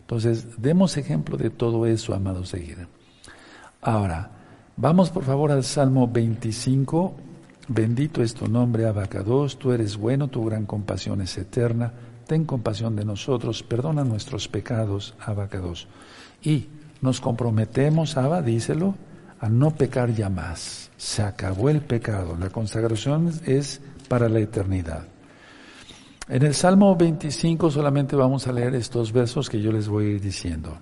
Entonces, 0.00 0.60
demos 0.60 0.96
ejemplo 0.98 1.38
de 1.38 1.50
todo 1.50 1.86
eso, 1.86 2.14
amados 2.14 2.50
seguidores. 2.50 2.88
Ahora, 3.80 4.30
vamos 4.76 5.10
por 5.10 5.24
favor 5.24 5.50
al 5.50 5.64
Salmo 5.64 6.06
25. 6.08 7.16
Bendito 7.68 8.22
es 8.22 8.34
tu 8.34 8.46
nombre, 8.46 8.86
Abacados, 8.86 9.58
tú 9.58 9.72
eres 9.72 9.96
bueno, 9.96 10.28
tu 10.28 10.44
gran 10.44 10.66
compasión 10.66 11.22
es 11.22 11.38
eterna. 11.38 11.92
Ten 12.26 12.44
compasión 12.44 12.96
de 12.96 13.04
nosotros, 13.06 13.62
perdona 13.62 14.04
nuestros 14.04 14.48
pecados, 14.48 15.14
Abacados. 15.20 15.88
Y 16.42 16.68
nos 17.00 17.20
comprometemos, 17.20 18.18
Abba, 18.18 18.42
díselo, 18.42 18.94
a 19.44 19.48
no 19.50 19.72
pecar 19.72 20.10
ya 20.14 20.30
más. 20.30 20.90
Se 20.96 21.20
acabó 21.20 21.68
el 21.68 21.82
pecado. 21.82 22.34
La 22.40 22.48
consagración 22.48 23.30
es 23.44 23.78
para 24.08 24.26
la 24.30 24.40
eternidad. 24.40 25.06
En 26.30 26.42
el 26.44 26.54
Salmo 26.54 26.96
25 26.96 27.70
solamente 27.70 28.16
vamos 28.16 28.46
a 28.46 28.52
leer 28.52 28.74
estos 28.74 29.12
versos 29.12 29.50
que 29.50 29.60
yo 29.60 29.70
les 29.70 29.86
voy 29.86 30.06
a 30.06 30.10
ir 30.12 30.20
diciendo. 30.22 30.78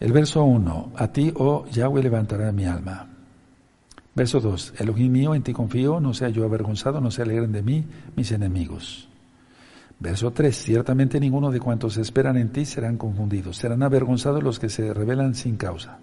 El 0.00 0.12
verso 0.12 0.42
1, 0.42 0.92
a 0.96 1.08
ti, 1.12 1.32
oh 1.36 1.64
Yahweh, 1.66 2.02
levantará 2.02 2.50
mi 2.50 2.64
alma. 2.64 3.08
Verso 4.16 4.40
2, 4.40 4.74
Elohim 4.78 5.12
mío, 5.12 5.36
en 5.36 5.44
ti 5.44 5.52
confío, 5.52 6.00
no 6.00 6.12
sea 6.12 6.28
yo 6.28 6.44
avergonzado, 6.44 7.00
no 7.00 7.12
se 7.12 7.22
alegren 7.22 7.52
de 7.52 7.62
mí 7.62 7.84
mis 8.16 8.32
enemigos. 8.32 9.08
Verso 10.00 10.32
3, 10.32 10.56
ciertamente 10.56 11.20
ninguno 11.20 11.52
de 11.52 11.60
cuantos 11.60 11.96
esperan 11.98 12.36
en 12.36 12.50
ti 12.50 12.64
serán 12.64 12.96
confundidos, 12.96 13.56
serán 13.56 13.84
avergonzados 13.84 14.42
los 14.42 14.58
que 14.58 14.68
se 14.68 14.92
rebelan 14.92 15.36
sin 15.36 15.56
causa. 15.56 16.00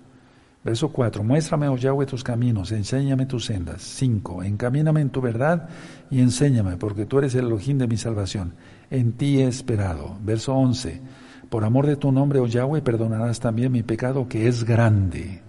Verso 0.66 0.90
4, 0.90 1.24
muéstrame, 1.24 1.68
oh 1.68 1.78
Yahweh, 1.78 2.08
tus 2.08 2.24
caminos, 2.24 2.72
enséñame 2.72 3.28
tus 3.28 3.46
sendas. 3.46 3.84
5, 3.84 4.42
encamíname 4.42 5.00
en 5.00 5.12
tu 5.12 5.22
verdad 5.22 5.70
y 6.10 6.22
enséñame, 6.22 6.76
porque 6.78 7.06
tú 7.06 7.20
eres 7.20 7.36
el 7.36 7.46
Elohim 7.46 7.78
de 7.78 7.88
mi 7.88 7.98
salvación. 7.98 8.56
En 8.90 9.14
ti 9.14 9.42
he 9.42 9.48
esperado. 9.48 10.18
Verso 10.24 10.56
11, 10.56 11.02
por 11.52 11.64
amor 11.64 11.86
de 11.86 11.98
tu 11.98 12.12
nombre, 12.12 12.40
oh 12.40 12.48
Yahweh, 12.48 12.82
perdonarás 12.82 13.40
también 13.40 13.72
mi 13.72 13.84
pecado 13.84 14.28
que 14.28 14.48
es 14.48 14.64
grande. 14.64 15.44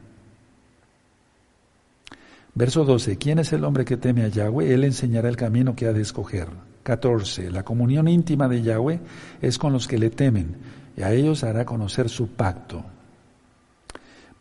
Verso 2.54 2.84
12, 2.84 3.16
¿quién 3.16 3.38
es 3.38 3.54
el 3.54 3.64
hombre 3.64 3.86
que 3.86 3.96
teme 3.96 4.22
a 4.22 4.28
Yahweh? 4.28 4.74
Él 4.74 4.84
enseñará 4.84 5.30
el 5.30 5.36
camino 5.36 5.74
que 5.74 5.86
ha 5.86 5.94
de 5.94 6.02
escoger. 6.02 6.48
14, 6.82 7.50
la 7.50 7.62
comunión 7.62 8.06
íntima 8.06 8.48
de 8.48 8.60
Yahweh 8.60 9.00
es 9.40 9.56
con 9.56 9.72
los 9.72 9.88
que 9.88 9.96
le 9.96 10.10
temen, 10.10 10.56
y 10.94 11.00
a 11.00 11.12
ellos 11.12 11.42
hará 11.42 11.64
conocer 11.64 12.10
su 12.10 12.28
pacto. 12.28 12.84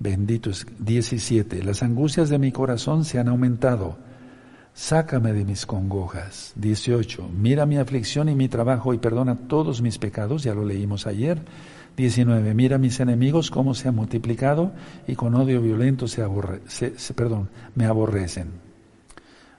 Bendito 0.05 0.51
es 0.51 0.67
17. 0.77 1.63
Las 1.63 1.81
angustias 1.81 2.29
de 2.29 2.37
mi 2.37 2.51
corazón 2.51 3.05
se 3.05 3.17
han 3.17 3.27
aumentado. 3.27 3.97
Sácame 4.75 5.33
de 5.33 5.43
mis 5.43 5.65
congojas. 5.65 6.53
18. 6.57 7.27
Mira 7.35 7.65
mi 7.65 7.77
aflicción 7.77 8.29
y 8.29 8.35
mi 8.35 8.47
trabajo 8.47 8.93
y 8.93 8.99
perdona 8.99 9.35
todos 9.47 9.81
mis 9.81 9.97
pecados. 9.97 10.43
Ya 10.43 10.53
lo 10.53 10.63
leímos 10.63 11.07
ayer. 11.07 11.41
19. 11.97 12.53
Mira 12.53 12.77
mis 12.77 12.99
enemigos 12.99 13.49
cómo 13.49 13.73
se 13.73 13.87
han 13.87 13.95
multiplicado 13.95 14.73
y 15.07 15.15
con 15.15 15.33
odio 15.33 15.59
violento 15.59 16.07
se, 16.07 16.21
aborre, 16.21 16.61
perdón, 17.15 17.49
me 17.73 17.85
aborrecen. 17.85 18.49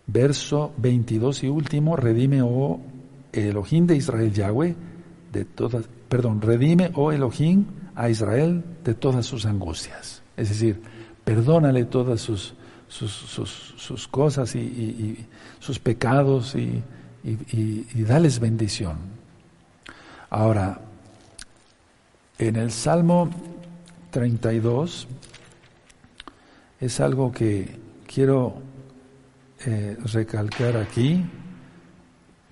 Verso 0.06 0.72
22 0.76 1.42
y 1.42 1.48
último. 1.48 1.96
Redime, 1.96 2.42
oh 2.42 2.80
Elohim 3.32 3.88
de 3.88 3.96
Israel 3.96 4.32
Yahweh, 4.32 4.76
de 5.32 5.44
todas, 5.44 5.88
perdón, 6.08 6.40
redime, 6.40 6.92
oh 6.94 7.10
Elohim, 7.10 7.64
a 7.96 8.08
Israel 8.10 8.62
de 8.84 8.94
todas 8.94 9.26
sus 9.26 9.44
angustias. 9.44 10.15
Es 10.36 10.50
decir, 10.50 10.80
perdónale 11.24 11.84
todas 11.84 12.20
sus, 12.20 12.54
sus, 12.88 14.08
cosas 14.08 14.54
y, 14.54 15.26
sus 15.58 15.78
pecados 15.78 16.54
y, 16.54 16.82
y 17.24 18.02
dales 18.02 18.38
bendición. 18.38 18.96
Ahora, 20.30 20.80
en 22.38 22.56
el 22.56 22.70
Salmo 22.70 23.30
32 24.10 25.08
es 26.80 27.00
algo 27.00 27.32
que 27.32 27.78
quiero 28.06 28.62
eh, 29.64 29.96
recalcar 30.12 30.76
aquí. 30.76 31.24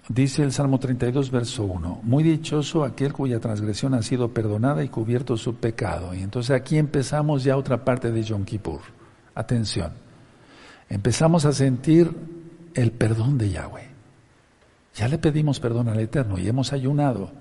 Dice 0.08 0.42
el 0.42 0.52
Salmo 0.52 0.78
32, 0.78 1.30
verso 1.30 1.64
1, 1.64 2.00
muy 2.02 2.22
dichoso 2.22 2.84
aquel 2.84 3.14
cuya 3.14 3.40
transgresión 3.40 3.94
ha 3.94 4.02
sido 4.02 4.34
perdonada 4.34 4.84
y 4.84 4.90
cubierto 4.90 5.38
su 5.38 5.54
pecado. 5.54 6.12
Y 6.14 6.20
entonces 6.20 6.54
aquí 6.54 6.76
empezamos 6.76 7.42
ya 7.42 7.56
otra 7.56 7.84
parte 7.84 8.12
de 8.12 8.22
Yom 8.22 8.44
Kippur. 8.44 8.80
Atención, 9.34 9.92
empezamos 10.90 11.46
a 11.46 11.54
sentir 11.54 12.10
el 12.74 12.92
perdón 12.92 13.38
de 13.38 13.50
Yahweh. 13.50 13.88
Ya 14.94 15.08
le 15.08 15.16
pedimos 15.16 15.58
perdón 15.58 15.88
al 15.88 15.98
Eterno 15.98 16.38
y 16.38 16.48
hemos 16.48 16.74
ayunado. 16.74 17.32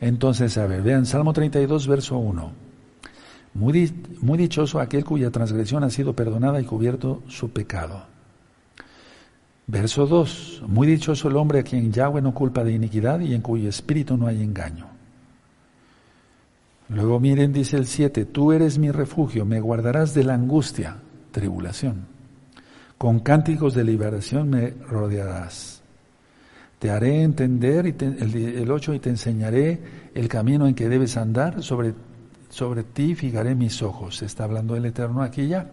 Entonces, 0.00 0.56
a 0.56 0.66
ver, 0.66 0.82
vean 0.82 1.04
Salmo 1.04 1.34
32, 1.34 1.86
verso 1.86 2.16
1. 2.16 2.52
Muy, 3.54 3.92
muy 4.20 4.38
dichoso 4.38 4.80
aquel 4.80 5.04
cuya 5.04 5.30
transgresión 5.30 5.84
ha 5.84 5.90
sido 5.90 6.14
perdonada 6.14 6.60
y 6.60 6.64
cubierto 6.64 7.22
su 7.28 7.50
pecado. 7.50 8.06
Verso 9.70 10.06
2. 10.06 10.62
Muy 10.66 10.86
dichoso 10.86 11.28
el 11.28 11.36
hombre 11.36 11.60
a 11.60 11.62
quien 11.62 11.92
Yahweh 11.92 12.22
no 12.22 12.32
culpa 12.32 12.64
de 12.64 12.72
iniquidad 12.72 13.20
y 13.20 13.34
en 13.34 13.42
cuyo 13.42 13.68
espíritu 13.68 14.16
no 14.16 14.26
hay 14.26 14.42
engaño. 14.42 14.86
Luego 16.88 17.20
miren, 17.20 17.52
dice 17.52 17.76
el 17.76 17.86
7, 17.86 18.24
tú 18.24 18.52
eres 18.52 18.78
mi 18.78 18.90
refugio, 18.90 19.44
me 19.44 19.60
guardarás 19.60 20.14
de 20.14 20.24
la 20.24 20.32
angustia, 20.32 20.96
tribulación. 21.32 22.06
Con 22.96 23.20
cánticos 23.20 23.74
de 23.74 23.84
liberación 23.84 24.48
me 24.48 24.70
rodearás. 24.70 25.82
Te 26.78 26.90
haré 26.90 27.22
entender, 27.22 27.86
y 27.86 27.94
el 28.62 28.70
8, 28.70 28.94
y 28.94 29.00
te 29.00 29.10
enseñaré 29.10 29.80
el 30.14 30.28
camino 30.28 30.66
en 30.66 30.74
que 30.74 30.88
debes 30.88 31.18
andar, 31.18 31.62
sobre, 31.62 31.92
sobre 32.48 32.84
ti 32.84 33.14
fijaré 33.14 33.54
mis 33.54 33.82
ojos. 33.82 34.22
Está 34.22 34.44
hablando 34.44 34.76
el 34.76 34.86
Eterno 34.86 35.22
aquí 35.22 35.46
ya. 35.46 35.70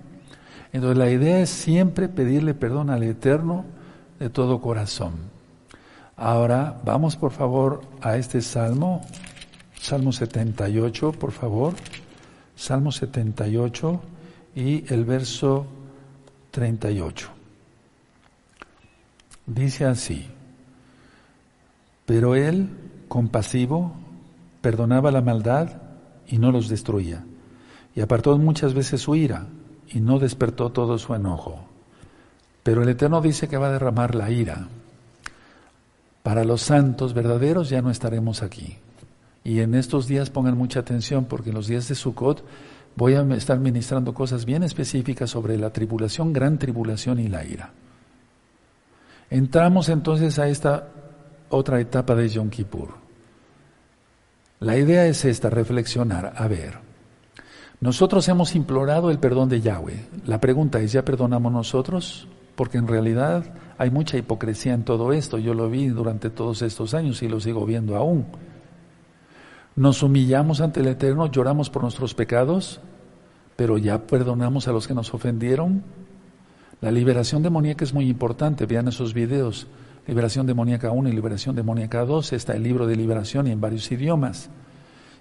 Entonces 0.73 0.97
la 0.97 1.09
idea 1.09 1.39
es 1.39 1.49
siempre 1.49 2.09
pedirle 2.09 2.53
perdón 2.55 2.89
al 2.89 3.03
Eterno 3.03 3.63
de 4.19 4.29
todo 4.29 4.61
corazón. 4.61 5.13
Ahora 6.17 6.79
vamos 6.85 7.17
por 7.17 7.31
favor 7.31 7.81
a 8.01 8.17
este 8.17 8.41
salmo, 8.41 9.01
Salmo 9.79 10.11
78, 10.11 11.11
por 11.11 11.31
favor, 11.31 11.73
Salmo 12.55 12.91
78 12.91 14.01
y 14.55 14.91
el 14.93 15.03
verso 15.03 15.65
38. 16.51 17.29
Dice 19.45 19.85
así, 19.85 20.25
pero 22.05 22.35
él, 22.35 22.69
compasivo, 23.07 23.91
perdonaba 24.61 25.11
la 25.11 25.21
maldad 25.21 25.81
y 26.27 26.37
no 26.37 26.51
los 26.51 26.69
destruía, 26.69 27.25
y 27.93 28.01
apartó 28.01 28.37
muchas 28.37 28.73
veces 28.73 29.01
su 29.01 29.15
ira 29.15 29.47
y 29.89 29.99
no 29.99 30.17
despertó 30.17 30.71
todo 30.71 30.97
su 30.97 31.13
enojo. 31.13 31.64
Pero 32.65 32.81
el 32.81 32.89
Eterno 32.89 33.21
dice 33.21 33.47
que 33.47 33.57
va 33.57 33.67
a 33.67 33.73
derramar 33.73 34.15
la 34.15 34.31
ira. 34.31 34.67
Para 36.23 36.43
los 36.43 36.63
santos 36.63 37.13
verdaderos 37.13 37.69
ya 37.69 37.83
no 37.83 37.91
estaremos 37.91 38.41
aquí. 38.41 38.77
Y 39.43 39.59
en 39.59 39.75
estos 39.75 40.07
días 40.07 40.31
pongan 40.31 40.57
mucha 40.57 40.79
atención 40.79 41.25
porque 41.25 41.49
en 41.51 41.57
los 41.57 41.67
días 41.67 41.87
de 41.87 41.93
Sukkot 41.93 42.43
voy 42.95 43.13
a 43.13 43.21
estar 43.35 43.59
ministrando 43.59 44.15
cosas 44.15 44.45
bien 44.45 44.63
específicas 44.63 45.29
sobre 45.29 45.59
la 45.59 45.69
tribulación, 45.69 46.33
gran 46.33 46.57
tribulación 46.57 47.19
y 47.19 47.27
la 47.27 47.45
ira. 47.45 47.71
Entramos 49.29 49.87
entonces 49.89 50.39
a 50.39 50.47
esta 50.47 50.87
otra 51.49 51.79
etapa 51.79 52.15
de 52.15 52.29
Yom 52.29 52.49
Kippur. 52.49 52.95
La 54.59 54.75
idea 54.75 55.05
es 55.05 55.23
esta, 55.23 55.51
reflexionar, 55.51 56.33
a 56.35 56.47
ver, 56.47 56.79
nosotros 57.79 58.27
hemos 58.27 58.55
implorado 58.55 59.11
el 59.11 59.19
perdón 59.19 59.49
de 59.49 59.61
Yahweh. 59.61 60.07
La 60.25 60.41
pregunta 60.41 60.79
es, 60.79 60.93
¿ya 60.93 61.05
perdonamos 61.05 61.51
nosotros? 61.51 62.27
Porque 62.55 62.77
en 62.77 62.87
realidad 62.87 63.43
hay 63.77 63.91
mucha 63.91 64.17
hipocresía 64.17 64.73
en 64.73 64.83
todo 64.83 65.11
esto. 65.13 65.37
Yo 65.37 65.53
lo 65.53 65.69
vi 65.69 65.87
durante 65.87 66.29
todos 66.29 66.61
estos 66.61 66.93
años 66.93 67.21
y 67.21 67.27
lo 67.27 67.39
sigo 67.39 67.65
viendo 67.65 67.95
aún. 67.95 68.25
Nos 69.75 70.03
humillamos 70.03 70.61
ante 70.61 70.79
el 70.79 70.87
Eterno, 70.87 71.29
lloramos 71.29 71.69
por 71.69 71.81
nuestros 71.81 72.13
pecados, 72.13 72.79
pero 73.55 73.77
ya 73.77 74.07
perdonamos 74.07 74.67
a 74.67 74.71
los 74.71 74.87
que 74.87 74.93
nos 74.93 75.13
ofendieron. 75.13 75.83
La 76.79 76.91
liberación 76.91 77.43
demoníaca 77.43 77.83
es 77.83 77.93
muy 77.93 78.07
importante, 78.07 78.65
vean 78.65 78.87
esos 78.87 79.13
videos. 79.13 79.67
Liberación 80.07 80.45
demoníaca 80.45 80.91
1 80.91 81.09
y 81.09 81.11
liberación 81.11 81.55
demoníaca 81.55 82.05
2, 82.05 82.33
está 82.33 82.53
el 82.53 82.63
libro 82.63 82.87
de 82.87 82.95
liberación 82.95 83.47
y 83.47 83.51
en 83.51 83.59
varios 83.59 83.91
idiomas. 83.91 84.49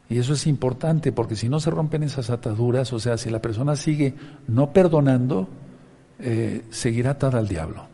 Y 0.08 0.18
eso 0.18 0.34
es 0.34 0.46
importante 0.46 1.10
porque 1.10 1.34
si 1.34 1.48
no 1.48 1.58
se 1.58 1.70
rompen 1.70 2.02
esas 2.02 2.30
ataduras, 2.30 2.92
o 2.92 3.00
sea, 3.00 3.16
si 3.16 3.30
la 3.30 3.40
persona 3.40 3.74
sigue 3.74 4.14
no 4.46 4.72
perdonando, 4.72 5.48
eh, 6.18 6.64
seguirá 6.70 7.12
atada 7.12 7.38
al 7.38 7.48
diablo. 7.48 7.86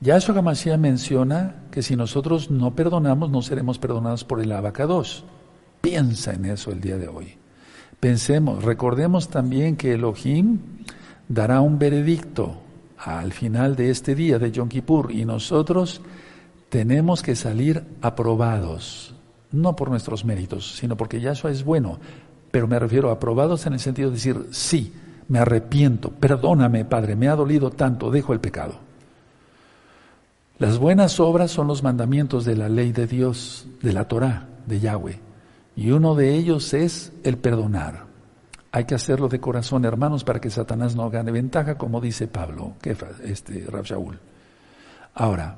Yahshua 0.00 0.38
Hamashiach 0.38 0.78
menciona 0.78 1.54
que 1.70 1.82
si 1.82 1.94
nosotros 1.94 2.50
no 2.50 2.74
perdonamos, 2.74 3.30
no 3.30 3.40
seremos 3.40 3.78
perdonados 3.78 4.24
por 4.24 4.40
el 4.40 4.50
abacados. 4.50 5.24
Piensa 5.80 6.32
en 6.32 6.46
eso 6.46 6.72
el 6.72 6.80
día 6.80 6.98
de 6.98 7.06
hoy. 7.08 7.36
Pensemos, 8.00 8.64
recordemos 8.64 9.28
también 9.28 9.76
que 9.76 9.92
Elohim 9.92 10.58
dará 11.28 11.60
un 11.60 11.78
veredicto 11.78 12.60
al 12.98 13.32
final 13.32 13.76
de 13.76 13.90
este 13.90 14.16
día 14.16 14.40
de 14.40 14.50
Yom 14.50 14.68
Kippur 14.68 15.12
y 15.12 15.24
nosotros 15.24 16.00
tenemos 16.68 17.22
que 17.22 17.36
salir 17.36 17.84
aprobados, 18.00 19.14
no 19.52 19.76
por 19.76 19.88
nuestros 19.88 20.24
méritos, 20.24 20.74
sino 20.76 20.96
porque 20.96 21.20
Yahshua 21.20 21.52
es 21.52 21.64
bueno, 21.64 22.00
pero 22.50 22.66
me 22.66 22.78
refiero 22.78 23.10
a 23.10 23.12
aprobados 23.12 23.66
en 23.66 23.74
el 23.74 23.80
sentido 23.80 24.10
de 24.10 24.16
decir, 24.16 24.46
sí, 24.50 24.92
me 25.32 25.38
arrepiento, 25.38 26.10
perdóname 26.10 26.84
Padre, 26.84 27.16
me 27.16 27.26
ha 27.26 27.34
dolido 27.34 27.70
tanto, 27.70 28.10
dejo 28.10 28.34
el 28.34 28.40
pecado. 28.40 28.74
Las 30.58 30.76
buenas 30.76 31.20
obras 31.20 31.50
son 31.50 31.68
los 31.68 31.82
mandamientos 31.82 32.44
de 32.44 32.54
la 32.54 32.68
ley 32.68 32.92
de 32.92 33.06
Dios, 33.06 33.66
de 33.80 33.94
la 33.94 34.06
Torah, 34.08 34.46
de 34.66 34.78
Yahweh, 34.78 35.20
y 35.74 35.90
uno 35.90 36.14
de 36.14 36.34
ellos 36.34 36.74
es 36.74 37.14
el 37.24 37.38
perdonar. 37.38 38.04
Hay 38.72 38.84
que 38.84 38.94
hacerlo 38.94 39.28
de 39.28 39.40
corazón, 39.40 39.86
hermanos, 39.86 40.22
para 40.22 40.38
que 40.38 40.50
Satanás 40.50 40.94
no 40.94 41.08
gane 41.08 41.32
ventaja, 41.32 41.78
como 41.78 42.02
dice 42.02 42.28
Pablo, 42.28 42.74
que 42.82 42.94
este 43.24 43.64
Rab. 43.70 43.86
Ahora, 45.14 45.56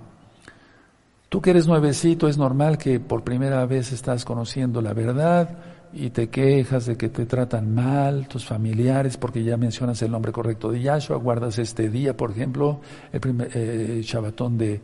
tú 1.29 1.43
que 1.43 1.51
eres 1.51 1.67
nuevecito, 1.67 2.29
es 2.29 2.39
normal 2.39 2.79
que 2.79 3.01
por 3.01 3.25
primera 3.25 3.67
vez 3.67 3.91
estás 3.91 4.25
conociendo 4.25 4.81
la 4.81 4.93
verdad 4.93 5.49
y 5.95 6.11
te 6.11 6.29
quejas 6.29 6.87
de 6.87 6.97
que 6.97 7.09
te 7.09 7.25
tratan 7.25 7.73
mal 7.73 8.27
tus 8.27 8.45
familiares 8.45 9.17
porque 9.17 9.45
ya 9.45 9.57
mencionas 9.57 10.03
el 10.03 10.11
nombre 10.11 10.33
correcto 10.33 10.71
de 10.71 10.83
Yahshua, 10.83 11.17
guardas 11.17 11.59
este 11.59 11.89
día, 11.89 12.17
por 12.17 12.33
ejemplo, 12.33 12.81
el 13.13 13.21
primer 13.21 13.51
eh, 13.55 14.01
Shabbatón 14.03 14.59
de, 14.59 14.81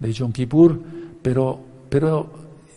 de 0.00 0.12
Yom 0.12 0.32
Kippur, 0.32 0.80
pero, 1.22 1.60
pero 1.90 2.30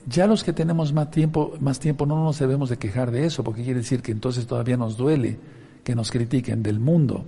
ya 0.06 0.28
los 0.28 0.44
que 0.44 0.52
tenemos 0.52 0.92
más 0.92 1.12
tiempo, 1.12 1.54
más 1.62 1.80
tiempo 1.80 2.06
no 2.06 2.22
nos 2.22 2.40
debemos 2.40 2.70
de 2.70 2.78
quejar 2.78 3.12
de 3.12 3.26
eso, 3.26 3.44
porque 3.44 3.64
quiere 3.64 3.80
decir 3.80 4.02
que 4.02 4.12
entonces 4.12 4.46
todavía 4.46 4.76
nos 4.76 4.98
duele 4.98 5.40
que 5.84 5.96
nos 5.96 6.12
critiquen 6.12 6.62
del 6.62 6.80
mundo. 6.80 7.24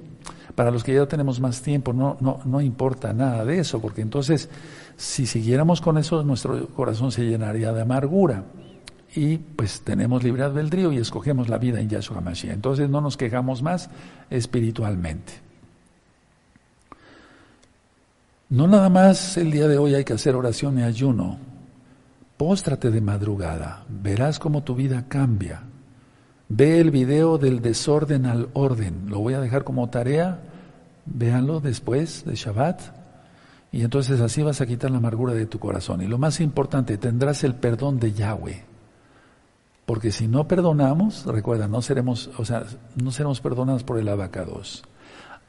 Para 0.56 0.72
los 0.72 0.84
que 0.84 0.94
ya 0.94 1.06
tenemos 1.06 1.40
más 1.40 1.62
tiempo 1.62 1.94
no, 1.94 2.18
no, 2.20 2.42
no 2.44 2.60
importa 2.60 3.14
nada 3.14 3.46
de 3.46 3.60
eso, 3.60 3.80
porque 3.80 4.02
entonces 4.02 4.50
si 4.98 5.26
siguiéramos 5.26 5.80
con 5.80 5.98
eso 5.98 6.22
nuestro 6.24 6.68
corazón 6.68 7.14
se 7.14 7.24
llenaría 7.24 7.72
de 7.72 7.82
amargura 7.82 8.44
y 9.16 9.38
pues 9.38 9.82
tenemos 9.82 10.24
libre 10.24 10.44
albedrío 10.44 10.92
y 10.92 10.98
escogemos 10.98 11.50
la 11.50 11.58
vida 11.58 11.80
en 11.80 11.90
Yahshua 11.90 12.22
Mashiach. 12.22 12.54
Entonces 12.54 12.90
no 12.90 13.02
nos 13.02 13.18
quejamos 13.18 13.62
más 13.62 13.90
espiritualmente. 14.30 15.34
No 18.50 18.68
nada 18.68 18.90
más 18.90 19.38
el 19.38 19.52
día 19.52 19.68
de 19.68 19.78
hoy 19.78 19.96
hay 19.96 20.04
que 20.04 20.14
hacer 20.14 20.36
oración 20.36 20.80
y 20.80 20.84
ayuno, 20.84 21.38
Póstrate 22.40 22.90
de 22.90 23.02
madrugada, 23.02 23.84
verás 23.90 24.40
cómo 24.40 24.64
tu 24.64 24.74
vida 24.74 25.10
cambia. 25.10 25.62
Ve 26.48 26.80
el 26.80 26.90
video 26.90 27.38
del 27.38 27.62
desorden 27.62 28.26
al 28.26 28.48
orden, 28.54 29.10
lo 29.10 29.20
voy 29.20 29.34
a 29.34 29.42
dejar 29.42 29.66
como 29.66 29.90
tarea, 29.90 30.40
véanlo 31.06 31.60
después 31.60 32.24
de 32.24 32.36
Shabbat, 32.36 32.80
y 33.74 33.82
entonces 33.82 34.22
así 34.22 34.42
vas 34.42 34.62
a 34.62 34.66
quitar 34.66 34.90
la 34.90 35.00
amargura 35.00 35.34
de 35.34 35.48
tu 35.48 35.60
corazón. 35.60 36.02
Y 36.02 36.08
lo 36.08 36.18
más 36.18 36.40
importante, 36.40 36.98
tendrás 36.98 37.44
el 37.44 37.56
perdón 37.56 38.00
de 38.00 38.14
Yahweh. 38.14 38.69
Porque 39.90 40.12
si 40.12 40.28
no 40.28 40.48
perdonamos, 40.48 41.26
recuerda, 41.26 41.68
no 41.68 41.82
seremos, 41.82 42.30
o 42.38 42.46
sea, 42.46 42.64
no 43.02 43.10
seremos 43.10 43.42
perdonados 43.42 43.84
por 43.84 43.98
el 43.98 44.08
abacados. 44.08 44.84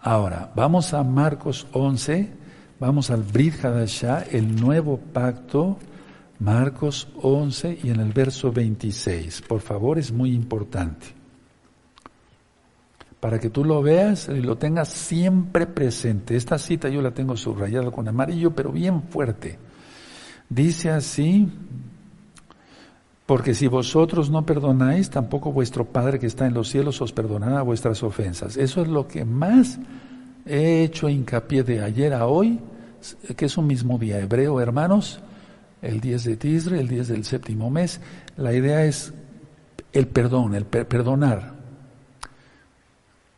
Ahora, 0.01 0.51
vamos 0.57 0.95
a 0.95 1.05
Marcos 1.05 1.67
11, 1.73 2.33
vamos 2.79 3.11
al 3.11 3.23
Brit 3.23 3.63
Hadashah, 3.63 4.23
el 4.31 4.57
nuevo 4.57 4.97
pacto 4.97 5.77
Marcos 6.39 7.09
11 7.21 7.81
y 7.83 7.91
en 7.91 8.01
el 8.01 8.15
verso 8.15 8.51
26. 8.51 9.43
Por 9.43 9.61
favor, 9.61 9.99
es 9.99 10.11
muy 10.11 10.33
importante. 10.33 11.09
Para 13.21 13.39
que 13.39 13.51
tú 13.51 13.63
lo 13.63 13.83
veas 13.83 14.31
y 14.31 14.41
lo 14.41 14.57
tengas 14.57 14.89
siempre 14.89 15.67
presente. 15.67 16.35
Esta 16.35 16.57
cita 16.57 16.89
yo 16.89 17.03
la 17.03 17.11
tengo 17.11 17.37
subrayada 17.37 17.91
con 17.91 18.09
amarillo, 18.09 18.55
pero 18.55 18.73
bien 18.73 19.03
fuerte. 19.03 19.59
Dice 20.49 20.89
así, 20.89 21.47
porque 23.31 23.55
si 23.55 23.69
vosotros 23.69 24.29
no 24.29 24.45
perdonáis, 24.45 25.09
tampoco 25.09 25.53
vuestro 25.53 25.85
Padre 25.85 26.19
que 26.19 26.27
está 26.27 26.47
en 26.47 26.55
los 26.55 26.69
cielos 26.69 27.01
os 27.01 27.13
perdonará 27.13 27.63
vuestras 27.63 28.03
ofensas. 28.03 28.57
Eso 28.57 28.83
es 28.83 28.89
lo 28.89 29.07
que 29.07 29.25
más 29.25 29.79
he 30.45 30.83
hecho 30.83 31.09
hincapié 31.09 31.63
de 31.63 31.81
ayer 31.81 32.13
a 32.13 32.27
hoy, 32.27 32.59
que 33.37 33.45
es 33.45 33.57
un 33.57 33.69
mismo 33.69 34.01
día 34.01 34.19
hebreo, 34.19 34.61
hermanos 34.61 35.21
el 35.81 36.01
10 36.01 36.25
de 36.25 36.37
Tisre, 36.39 36.81
el 36.81 36.89
10 36.89 37.07
del 37.07 37.25
séptimo 37.25 37.71
mes. 37.71 38.01
La 38.37 38.53
idea 38.53 38.85
es 38.85 39.15
el 39.93 40.09
perdón, 40.09 40.57
el 40.57 40.65
perdonar. 40.65 41.53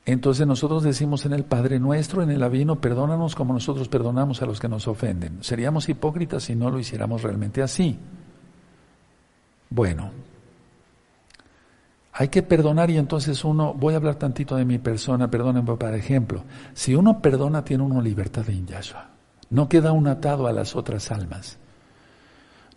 Entonces 0.06 0.46
nosotros 0.46 0.84
decimos 0.84 1.26
en 1.26 1.34
el 1.34 1.44
Padre 1.44 1.78
nuestro, 1.78 2.22
en 2.22 2.30
el 2.30 2.42
Avino, 2.42 2.80
perdónanos 2.80 3.34
como 3.34 3.52
nosotros 3.52 3.88
perdonamos 3.88 4.40
a 4.40 4.46
los 4.46 4.58
que 4.58 4.70
nos 4.70 4.88
ofenden. 4.88 5.44
Seríamos 5.44 5.90
hipócritas 5.90 6.44
si 6.44 6.54
no 6.54 6.70
lo 6.70 6.78
hiciéramos 6.78 7.20
realmente 7.20 7.60
así. 7.60 7.98
Bueno, 9.74 10.10
hay 12.12 12.28
que 12.28 12.42
perdonar 12.42 12.90
y 12.90 12.98
entonces 12.98 13.42
uno, 13.42 13.72
voy 13.72 13.94
a 13.94 13.96
hablar 13.96 14.16
tantito 14.16 14.54
de 14.56 14.66
mi 14.66 14.76
persona, 14.76 15.30
perdónenme 15.30 15.76
para 15.78 15.96
ejemplo, 15.96 16.44
si 16.74 16.94
uno 16.94 17.22
perdona 17.22 17.64
tiene 17.64 17.82
uno 17.82 18.02
libertad 18.02 18.50
en 18.50 18.66
Yahshua, 18.66 19.08
no 19.48 19.70
queda 19.70 19.92
un 19.92 20.08
atado 20.08 20.46
a 20.46 20.52
las 20.52 20.76
otras 20.76 21.10
almas. 21.10 21.56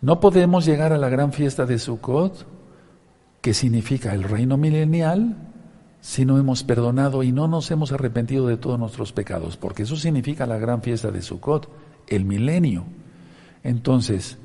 No 0.00 0.20
podemos 0.20 0.64
llegar 0.64 0.94
a 0.94 0.98
la 0.98 1.10
gran 1.10 1.34
fiesta 1.34 1.66
de 1.66 1.78
Sukkot, 1.78 2.46
que 3.42 3.52
significa 3.52 4.14
el 4.14 4.22
reino 4.22 4.56
milenial, 4.56 5.36
si 6.00 6.24
no 6.24 6.38
hemos 6.38 6.64
perdonado 6.64 7.22
y 7.22 7.30
no 7.30 7.46
nos 7.46 7.70
hemos 7.70 7.92
arrepentido 7.92 8.46
de 8.46 8.56
todos 8.56 8.78
nuestros 8.78 9.12
pecados, 9.12 9.58
porque 9.58 9.82
eso 9.82 9.96
significa 9.96 10.46
la 10.46 10.56
gran 10.56 10.80
fiesta 10.80 11.10
de 11.10 11.20
Sukkot, 11.20 11.68
el 12.08 12.24
milenio. 12.24 12.84
Entonces, 13.62 14.38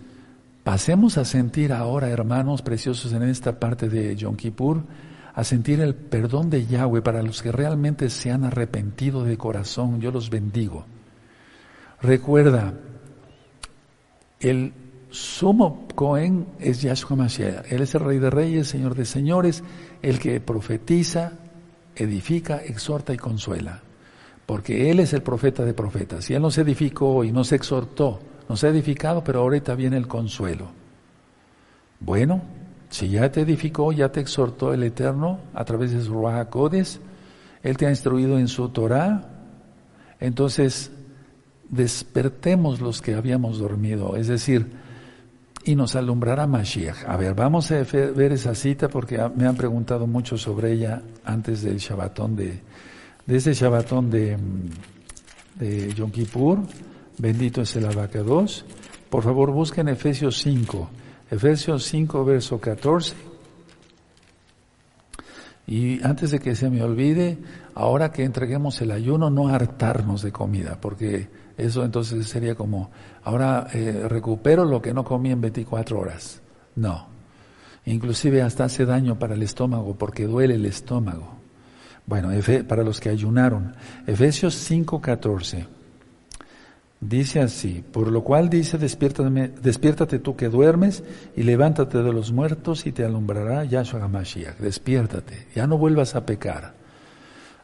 pasemos 0.63 1.17
a 1.17 1.25
sentir 1.25 1.73
ahora, 1.73 2.09
hermanos 2.09 2.61
preciosos, 2.61 3.13
en 3.13 3.23
esta 3.23 3.59
parte 3.59 3.89
de 3.89 4.15
Yom 4.15 4.35
Kippur, 4.35 4.83
a 5.33 5.43
sentir 5.43 5.79
el 5.79 5.95
perdón 5.95 6.49
de 6.49 6.65
Yahweh 6.65 7.01
para 7.01 7.23
los 7.23 7.41
que 7.41 7.51
realmente 7.51 8.09
se 8.09 8.31
han 8.31 8.43
arrepentido 8.43 9.23
de 9.23 9.37
corazón. 9.37 10.01
Yo 10.01 10.11
los 10.11 10.29
bendigo. 10.29 10.85
Recuerda, 12.01 12.73
el 14.39 14.73
sumo 15.09 15.87
Cohen 15.95 16.47
es 16.59 16.81
Yahshua 16.81 17.15
Mashiach. 17.15 17.71
Él 17.71 17.81
es 17.81 17.95
el 17.95 18.01
Rey 18.01 18.19
de 18.19 18.29
Reyes, 18.29 18.67
Señor 18.67 18.95
de 18.95 19.05
Señores, 19.05 19.63
el 20.01 20.19
que 20.19 20.39
profetiza, 20.41 21.33
edifica, 21.95 22.57
exhorta 22.57 23.13
y 23.13 23.17
consuela. 23.17 23.81
Porque 24.45 24.89
Él 24.89 24.99
es 24.99 25.13
el 25.13 25.21
profeta 25.21 25.63
de 25.63 25.73
profetas. 25.73 26.29
Y 26.29 26.33
Él 26.33 26.41
nos 26.41 26.57
edificó 26.57 27.23
y 27.23 27.31
nos 27.31 27.51
exhortó, 27.51 28.19
nos 28.49 28.63
ha 28.63 28.69
edificado, 28.69 29.23
pero 29.23 29.41
ahorita 29.41 29.75
viene 29.75 29.97
el 29.97 30.07
consuelo. 30.07 30.67
Bueno, 31.99 32.41
si 32.89 33.09
ya 33.09 33.31
te 33.31 33.41
edificó, 33.41 33.91
ya 33.91 34.11
te 34.11 34.19
exhortó 34.19 34.73
el 34.73 34.83
Eterno 34.83 35.39
a 35.53 35.63
través 35.63 35.91
de 35.91 36.01
su 36.01 36.13
Ruach 36.13 36.49
Él 37.63 37.77
te 37.77 37.85
ha 37.85 37.89
instruido 37.89 38.37
en 38.37 38.47
su 38.47 38.69
Torah, 38.69 39.29
entonces 40.19 40.91
despertemos 41.69 42.81
los 42.81 43.01
que 43.01 43.15
habíamos 43.15 43.59
dormido. 43.59 44.17
Es 44.17 44.27
decir, 44.27 44.67
y 45.63 45.75
nos 45.75 45.95
alumbrará 45.95 46.47
Mashiach. 46.47 47.05
A 47.07 47.17
ver, 47.17 47.33
vamos 47.33 47.71
a 47.71 47.83
ver 47.83 48.31
esa 48.31 48.55
cita 48.55 48.89
porque 48.89 49.19
me 49.35 49.45
han 49.45 49.55
preguntado 49.55 50.07
mucho 50.07 50.37
sobre 50.37 50.73
ella 50.73 51.01
antes 51.23 51.61
del 51.61 51.77
Shabbatón 51.77 52.35
de, 52.35 52.59
de 53.25 53.37
ese 53.37 53.53
Shabbatón 53.53 54.09
de, 54.09 54.37
de 55.55 55.93
Yom 55.93 56.11
Kippur. 56.11 56.59
Bendito 57.17 57.61
es 57.61 57.75
el 57.75 57.85
abacados. 57.85 58.65
Por 59.09 59.23
favor, 59.23 59.51
busquen 59.51 59.89
Efesios 59.89 60.41
5. 60.41 60.89
Efesios 61.29 61.83
5, 61.85 62.25
verso 62.25 62.59
14. 62.59 63.15
Y 65.67 66.03
antes 66.03 66.31
de 66.31 66.39
que 66.39 66.55
se 66.55 66.69
me 66.69 66.83
olvide, 66.83 67.37
ahora 67.75 68.11
que 68.11 68.23
entreguemos 68.23 68.81
el 68.81 68.91
ayuno, 68.91 69.29
no 69.29 69.47
hartarnos 69.47 70.21
de 70.21 70.31
comida, 70.31 70.77
porque 70.81 71.29
eso 71.57 71.85
entonces 71.85 72.27
sería 72.27 72.55
como, 72.55 72.91
ahora 73.23 73.67
eh, 73.73 74.05
recupero 74.09 74.65
lo 74.65 74.81
que 74.81 74.93
no 74.93 75.03
comí 75.03 75.31
en 75.31 75.41
24 75.41 75.99
horas. 75.99 76.41
No. 76.75 77.07
Inclusive 77.85 78.41
hasta 78.41 78.65
hace 78.65 78.85
daño 78.85 79.17
para 79.17 79.33
el 79.33 79.43
estómago 79.43 79.95
porque 79.95 80.25
duele 80.25 80.55
el 80.55 80.65
estómago. 80.65 81.35
Bueno, 82.05 82.29
para 82.67 82.83
los 82.83 82.99
que 82.99 83.09
ayunaron. 83.09 83.75
Efesios 84.05 84.55
5:14. 84.69 85.67
Dice 87.01 87.39
así, 87.39 87.83
por 87.91 88.11
lo 88.11 88.23
cual 88.23 88.49
dice, 88.49 88.77
despiértate, 88.77 89.47
despiértate 89.59 90.19
tú 90.19 90.35
que 90.35 90.49
duermes 90.49 91.03
y 91.35 91.41
levántate 91.41 92.03
de 92.03 92.13
los 92.13 92.31
muertos 92.31 92.85
y 92.85 92.91
te 92.91 93.03
alumbrará 93.03 93.65
Yahshua 93.65 94.03
HaMashiach. 94.03 94.59
Despiértate, 94.59 95.47
ya 95.55 95.65
no 95.65 95.79
vuelvas 95.79 96.13
a 96.13 96.27
pecar. 96.27 96.75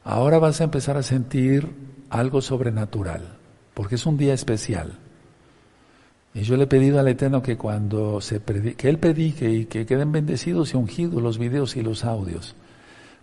Ahora 0.04 0.40
vas 0.40 0.60
a 0.60 0.64
empezar 0.64 0.98
a 0.98 1.04
sentir 1.04 1.70
algo 2.10 2.42
sobrenatural 2.42 3.38
porque 3.78 3.94
es 3.94 4.08
un 4.08 4.18
día 4.18 4.34
especial. 4.34 4.94
Y 6.34 6.42
yo 6.42 6.58
le 6.58 6.64
he 6.64 6.68
pedido 6.68 7.00
al 7.00 7.08
Eterno 7.08 7.44
que 7.44 7.58
cuando 7.58 8.22
se 8.22 8.42
que 8.42 8.90
Él 8.90 8.98
predique 8.98 9.52
y 9.52 9.66
que 9.66 9.86
queden 9.86 10.12
bendecidos 10.12 10.74
y 10.74 10.78
ungidos 10.78 11.22
los 11.22 11.38
videos 11.38 11.76
y 11.76 11.84
los 11.84 12.04
audios, 12.04 12.56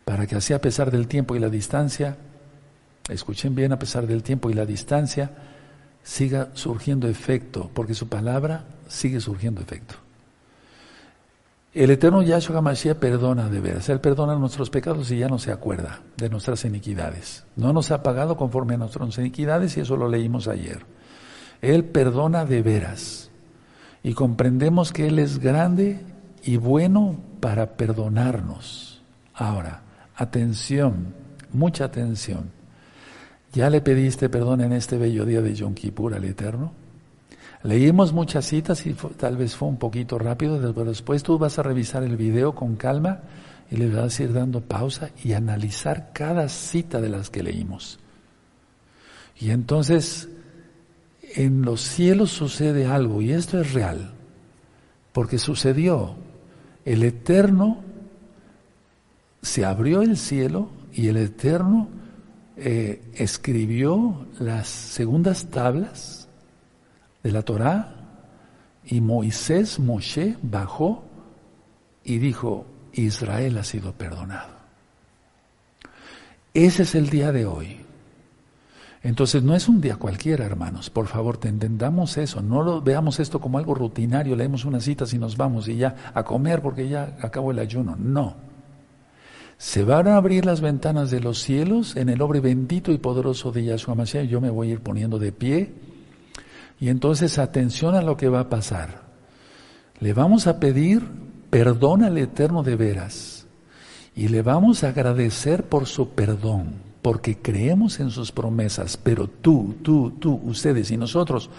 para 0.04 0.28
que 0.28 0.36
así 0.36 0.52
a 0.52 0.60
pesar 0.60 0.92
del 0.92 1.08
tiempo 1.08 1.34
y 1.34 1.40
la 1.40 1.48
distancia, 1.48 2.16
escuchen 3.08 3.56
bien, 3.56 3.72
a 3.72 3.80
pesar 3.80 4.06
del 4.06 4.22
tiempo 4.22 4.48
y 4.48 4.54
la 4.54 4.64
distancia, 4.64 5.32
siga 6.04 6.50
surgiendo 6.52 7.08
efecto, 7.08 7.70
porque 7.74 7.94
su 7.94 8.08
palabra 8.08 8.66
sigue 8.86 9.20
surgiendo 9.20 9.60
efecto. 9.60 9.96
El 11.72 11.90
eterno 11.90 12.22
Yahshua 12.22 12.58
HaMashiach 12.58 12.98
perdona 12.98 13.48
de 13.48 13.60
veras. 13.60 13.88
Él 13.88 13.98
perdona 13.98 14.36
nuestros 14.36 14.70
pecados 14.70 15.10
y 15.10 15.18
ya 15.18 15.26
no 15.26 15.40
se 15.40 15.50
acuerda 15.50 16.02
de 16.16 16.28
nuestras 16.28 16.64
iniquidades. 16.64 17.44
No 17.56 17.72
nos 17.72 17.90
ha 17.90 18.04
pagado 18.04 18.36
conforme 18.36 18.74
a 18.74 18.76
nuestras 18.76 19.18
iniquidades 19.18 19.76
y 19.76 19.80
eso 19.80 19.96
lo 19.96 20.08
leímos 20.08 20.46
ayer. 20.46 20.86
Él 21.60 21.84
perdona 21.84 22.44
de 22.44 22.62
veras. 22.62 23.30
Y 24.04 24.12
comprendemos 24.12 24.92
que 24.92 25.08
Él 25.08 25.18
es 25.18 25.40
grande 25.40 26.00
y 26.44 26.58
bueno 26.58 27.16
para 27.40 27.72
perdonarnos. 27.72 29.02
Ahora, 29.34 29.82
atención, 30.14 31.12
mucha 31.52 31.86
atención. 31.86 32.52
¿Ya 33.54 33.70
le 33.70 33.80
pediste 33.80 34.28
perdón 34.28 34.62
en 34.62 34.72
este 34.72 34.98
bello 34.98 35.24
día 35.24 35.40
de 35.40 35.54
Yom 35.54 35.74
Kippur 35.74 36.12
al 36.12 36.24
Eterno? 36.24 36.72
Leímos 37.62 38.12
muchas 38.12 38.46
citas 38.46 38.84
y 38.84 38.94
tal 38.94 39.36
vez 39.36 39.54
fue 39.54 39.68
un 39.68 39.78
poquito 39.78 40.18
rápido, 40.18 40.58
pero 40.74 40.84
después 40.90 41.22
tú 41.22 41.38
vas 41.38 41.56
a 41.60 41.62
revisar 41.62 42.02
el 42.02 42.16
video 42.16 42.52
con 42.52 42.74
calma 42.74 43.20
y 43.70 43.76
le 43.76 43.88
vas 43.88 44.18
a 44.18 44.24
ir 44.24 44.32
dando 44.32 44.60
pausa 44.60 45.10
y 45.22 45.34
analizar 45.34 46.10
cada 46.12 46.48
cita 46.48 47.00
de 47.00 47.08
las 47.08 47.30
que 47.30 47.44
leímos. 47.44 48.00
Y 49.38 49.50
entonces 49.50 50.28
en 51.36 51.62
los 51.62 51.80
cielos 51.80 52.32
sucede 52.32 52.86
algo 52.86 53.22
y 53.22 53.32
esto 53.32 53.60
es 53.60 53.72
real, 53.72 54.14
porque 55.12 55.38
sucedió. 55.38 56.16
El 56.84 57.04
Eterno 57.04 57.78
se 59.42 59.64
abrió 59.64 60.02
el 60.02 60.16
cielo 60.16 60.70
y 60.92 61.06
el 61.06 61.18
Eterno 61.18 61.88
eh, 62.56 63.10
escribió 63.14 64.26
las 64.38 64.68
segundas 64.68 65.46
tablas 65.50 66.28
de 67.22 67.32
la 67.32 67.42
Torá 67.42 67.94
y 68.84 69.00
Moisés, 69.00 69.78
Moshe, 69.78 70.36
bajó 70.42 71.04
y 72.04 72.18
dijo, 72.18 72.66
Israel 72.92 73.58
ha 73.58 73.64
sido 73.64 73.92
perdonado. 73.92 74.54
Ese 76.52 76.84
es 76.84 76.94
el 76.94 77.10
día 77.10 77.32
de 77.32 77.46
hoy. 77.46 77.80
Entonces 79.02 79.42
no 79.42 79.54
es 79.54 79.68
un 79.68 79.80
día 79.80 79.96
cualquiera, 79.96 80.46
hermanos. 80.46 80.88
Por 80.88 81.08
favor, 81.08 81.36
te 81.36 81.48
entendamos 81.48 82.16
eso. 82.16 82.40
No 82.40 82.62
lo 82.62 82.80
veamos 82.80 83.20
esto 83.20 83.40
como 83.40 83.58
algo 83.58 83.74
rutinario. 83.74 84.36
Leemos 84.36 84.64
unas 84.64 84.84
citas 84.84 85.12
y 85.12 85.18
nos 85.18 85.36
vamos 85.36 85.68
y 85.68 85.76
ya 85.76 86.12
a 86.14 86.22
comer 86.22 86.62
porque 86.62 86.88
ya 86.88 87.16
acabó 87.20 87.50
el 87.50 87.58
ayuno. 87.58 87.96
No. 87.98 88.53
Se 89.58 89.84
van 89.84 90.08
a 90.08 90.16
abrir 90.16 90.44
las 90.44 90.60
ventanas 90.60 91.10
de 91.10 91.20
los 91.20 91.40
cielos 91.42 91.96
en 91.96 92.08
el 92.08 92.18
nombre 92.18 92.40
bendito 92.40 92.92
y 92.92 92.98
poderoso 92.98 93.52
de 93.52 93.64
Yahshua 93.64 93.94
Mashiach. 93.94 94.26
Yo 94.26 94.40
me 94.40 94.50
voy 94.50 94.70
a 94.70 94.72
ir 94.72 94.80
poniendo 94.80 95.18
de 95.18 95.32
pie 95.32 95.72
y 96.80 96.88
entonces 96.88 97.38
atención 97.38 97.94
a 97.94 98.02
lo 98.02 98.16
que 98.16 98.28
va 98.28 98.40
a 98.40 98.48
pasar. 98.48 99.02
Le 100.00 100.12
vamos 100.12 100.46
a 100.46 100.58
pedir 100.58 101.02
perdón 101.50 102.02
al 102.02 102.18
Eterno 102.18 102.62
de 102.62 102.76
veras 102.76 103.46
y 104.16 104.28
le 104.28 104.42
vamos 104.42 104.84
a 104.84 104.88
agradecer 104.88 105.64
por 105.64 105.86
su 105.86 106.10
perdón, 106.10 106.74
porque 107.00 107.38
creemos 107.38 108.00
en 108.00 108.10
sus 108.10 108.32
promesas, 108.32 108.96
pero 108.96 109.28
tú, 109.28 109.76
tú, 109.82 110.12
tú, 110.18 110.40
ustedes 110.44 110.90
y 110.90 110.96
nosotros 110.96 111.50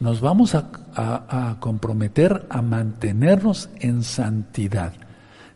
nos 0.00 0.20
vamos 0.20 0.54
a, 0.54 0.70
a 0.94 1.56
comprometer 1.60 2.46
a 2.50 2.62
mantenernos 2.62 3.68
en 3.80 4.02
santidad. 4.02 4.92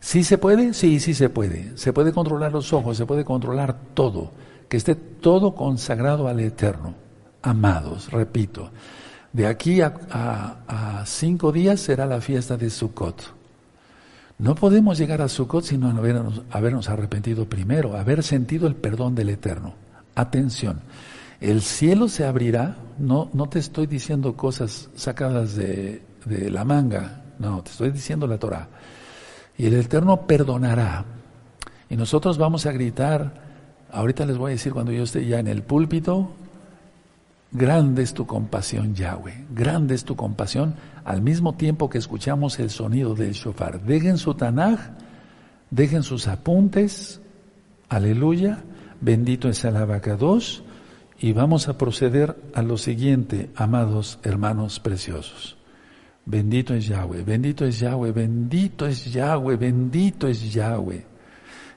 ¿Sí 0.03 0.25
se 0.25 0.37
puede? 0.37 0.75
Sí, 0.75 0.99
sí 0.99 1.15
se 1.15 1.31
puede. 1.31 1.79
Se 1.79 1.93
puede 1.93 2.13
controlar 2.13 2.51
los 2.51 2.73
ojos, 2.73 2.97
se 2.97 3.07
puede 3.07 3.25
controlar 3.25 3.79
todo, 3.95 4.33
que 4.69 4.77
esté 4.77 4.97
todo 4.97 5.55
consagrado 5.55 6.27
al 6.27 6.41
Eterno 6.41 6.95
amados, 7.43 8.11
repito. 8.11 8.71
De 9.33 9.47
aquí 9.47 9.81
a, 9.81 11.05
cinco 11.07 11.53
días 11.53 11.81
será 11.81 12.05
la 12.05 12.21
fiesta 12.21 12.57
de 12.57 12.71
Sukkot. 12.71 13.23
No 14.39 14.55
podemos 14.55 14.99
llegar 14.99 15.23
a 15.23 15.29
Sukkot 15.29 15.65
sino 15.65 15.89
habernos, 16.51 16.89
arrepentido 16.89 17.49
primero, 17.49 17.97
haber 17.97 18.23
sentido 18.23 18.67
el 18.67 18.75
perdón 18.75 19.15
del 19.15 19.29
Eterno. 19.29 19.75
Atención, 20.15 20.81
el 21.41 21.63
cielo 21.63 22.09
se 22.09 22.25
abrirá, 22.25 22.77
no, 22.99 23.31
no 23.33 23.49
te 23.49 23.59
estoy 23.59 23.87
diciendo 23.87 24.37
cosas 24.37 24.91
sacadas 24.95 25.55
de, 25.55 26.03
de 26.25 26.51
la 26.51 26.65
manga, 26.65 27.23
no, 27.39 27.63
te 27.63 27.71
estoy 27.71 27.91
diciendo 27.91 28.27
la 28.27 28.39
Torah. 28.39 28.69
Y 29.59 29.67
el 29.67 29.75
Eterno 29.75 30.27
perdonará. 30.27 31.05
Y 31.89 31.97
nosotros 31.97 32.39
vamos 32.39 32.67
a 32.67 32.73
gritar, 32.73 33.35
ahorita 33.91 34.25
les 34.27 34.39
voy 34.39 34.51
a 34.51 34.55
decir 34.55 34.73
cuando 34.73 34.93
yo 34.93 35.05
esté 35.05 35.27
ya 35.27 35.39
en 35.39 35.47
el 35.47 35.63
púlpito, 35.63 36.31
Grande 37.55 38.03
es 38.03 38.15
tu 38.15 38.27
compasión, 38.27 38.95
Yahweh. 38.95 39.45
Grande 39.51 39.95
es 39.95 40.05
tu 40.05 40.17
compasión 40.17 40.75
al 41.05 41.21
mismo 41.21 41.55
tiempo 41.55 41.91
que 41.91 41.99
escuchamos 41.99 42.59
el 42.59 42.71
sonido 42.71 43.15
del 43.15 43.33
shofar. 43.33 43.83
Dejen 43.83 44.17
su 44.17 44.33
Tanaj, 44.33 44.79
dejen 45.71 46.03
sus 46.03 46.29
apuntes. 46.29 47.21
Aleluya. 47.91 48.65
Bendito 49.03 49.51
es 49.51 49.65
el 49.65 49.77
abacados. 49.77 50.63
Y 51.21 51.35
vamos 51.35 51.69
a 51.69 51.77
proceder 51.77 52.37
a 52.55 52.63
lo 52.63 52.79
siguiente, 52.79 53.51
amados 53.55 54.19
hermanos 54.23 54.81
preciosos. 54.81 55.59
Bendito 56.25 56.75
es 56.75 56.87
Yahweh, 56.87 57.25
bendito 57.25 57.65
es 57.65 57.81
Yahweh, 57.81 58.13
bendito 58.13 58.87
es 58.87 59.13
Yahweh, 59.13 59.57
bendito 59.57 60.29
es 60.29 60.53
Yahweh. 60.53 61.05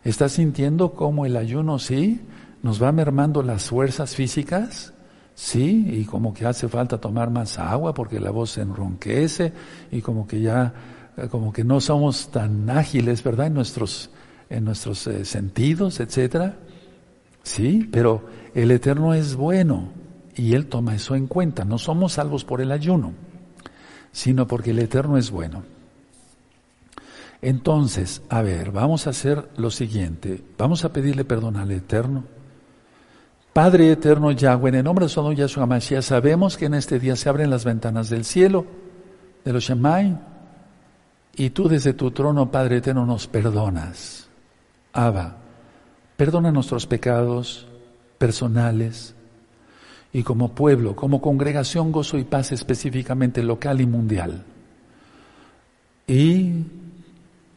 ¿Estás 0.03 0.33
sintiendo 0.33 0.93
cómo 0.93 1.25
el 1.25 1.35
ayuno 1.35 1.79
sí 1.79 2.21
nos 2.61 2.81
va 2.81 2.91
mermando 2.91 3.41
las 3.41 3.69
fuerzas 3.69 4.15
físicas? 4.15 4.93
Sí, 5.33 5.87
y 5.89 6.05
como 6.05 6.33
que 6.33 6.45
hace 6.45 6.69
falta 6.69 6.99
tomar 6.99 7.31
más 7.31 7.57
agua 7.57 7.93
porque 7.93 8.19
la 8.19 8.29
voz 8.29 8.57
enronquece 8.57 9.51
y 9.91 10.01
como 10.01 10.27
que 10.27 10.39
ya, 10.39 10.73
eh, 11.17 11.27
como 11.29 11.51
que 11.51 11.63
no 11.63 11.81
somos 11.81 12.29
tan 12.29 12.69
ágiles, 12.69 13.23
¿verdad? 13.23 13.47
En 13.47 13.55
nuestros, 13.55 14.11
en 14.49 14.63
nuestros 14.63 15.07
eh, 15.07 15.25
sentidos, 15.25 15.99
etcétera. 15.99 16.55
Sí, 17.41 17.89
pero 17.91 18.25
el 18.53 18.71
Eterno 18.71 19.13
es 19.13 19.35
bueno 19.35 19.89
y 20.35 20.53
Él 20.53 20.67
toma 20.67 20.95
eso 20.95 21.15
en 21.15 21.27
cuenta. 21.27 21.65
No 21.65 21.79
somos 21.79 22.13
salvos 22.13 22.45
por 22.45 22.61
el 22.61 22.71
ayuno, 22.71 23.13
sino 24.15 24.47
porque 24.47 24.71
el 24.71 24.79
Eterno 24.79 25.17
es 25.17 25.29
bueno. 25.29 25.63
Entonces, 27.41 28.21
a 28.29 28.41
ver, 28.41 28.71
vamos 28.71 29.07
a 29.07 29.09
hacer 29.09 29.49
lo 29.57 29.69
siguiente. 29.69 30.41
Vamos 30.57 30.85
a 30.85 30.93
pedirle 30.93 31.25
perdón 31.25 31.57
al 31.57 31.69
Eterno 31.71 32.23
Padre 33.55 33.89
eterno 33.89 34.31
Yahweh, 34.31 34.67
en 34.67 34.75
el 34.75 34.83
nombre 34.83 35.05
de 35.05 35.09
su 35.09 35.31
Yahshua 35.31 35.65
Mashiach, 35.65 36.03
sabemos 36.03 36.57
que 36.57 36.65
en 36.65 36.73
este 36.73 36.99
día 36.99 37.15
se 37.15 37.29
abren 37.29 37.49
las 37.49 37.63
ventanas 37.63 38.09
del 38.09 38.25
cielo, 38.25 38.65
de 39.45 39.53
los 39.53 39.63
Shemai, 39.63 40.19
y 41.37 41.51
tú 41.51 41.69
desde 41.69 41.93
tu 41.93 42.11
trono, 42.11 42.51
Padre 42.51 42.77
eterno, 42.77 43.05
nos 43.05 43.27
perdonas. 43.27 44.27
Abba, 44.91 45.37
perdona 46.17 46.51
nuestros 46.51 46.85
pecados 46.85 47.65
personales 48.17 49.14
y 50.15 50.23
como 50.23 50.55
pueblo, 50.55 50.95
como 50.95 51.21
congregación, 51.21 51.91
gozo 51.91 52.17
y 52.17 52.23
paz 52.23 52.53
específicamente 52.53 53.43
local 53.43 53.81
y 53.81 53.85
mundial. 53.85 54.45
Y 56.07 56.53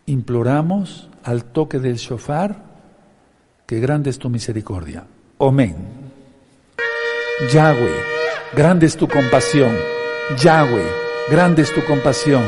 imploramos 0.07 1.09
al 1.23 1.45
toque 1.45 1.79
del 1.79 1.99
shofar 1.99 2.61
que 3.65 3.79
grande 3.79 4.11
es 4.11 4.19
tu 4.19 4.29
misericordia. 4.29 5.05
Amén. 5.39 5.77
Yahweh, 7.53 7.95
grande 8.57 8.87
es 8.87 8.97
tu 8.97 9.07
compasión. 9.07 9.77
Yahweh, 10.43 10.91
grande 11.31 11.63
es 11.63 11.73
tu 11.73 11.85
compasión. 11.85 12.43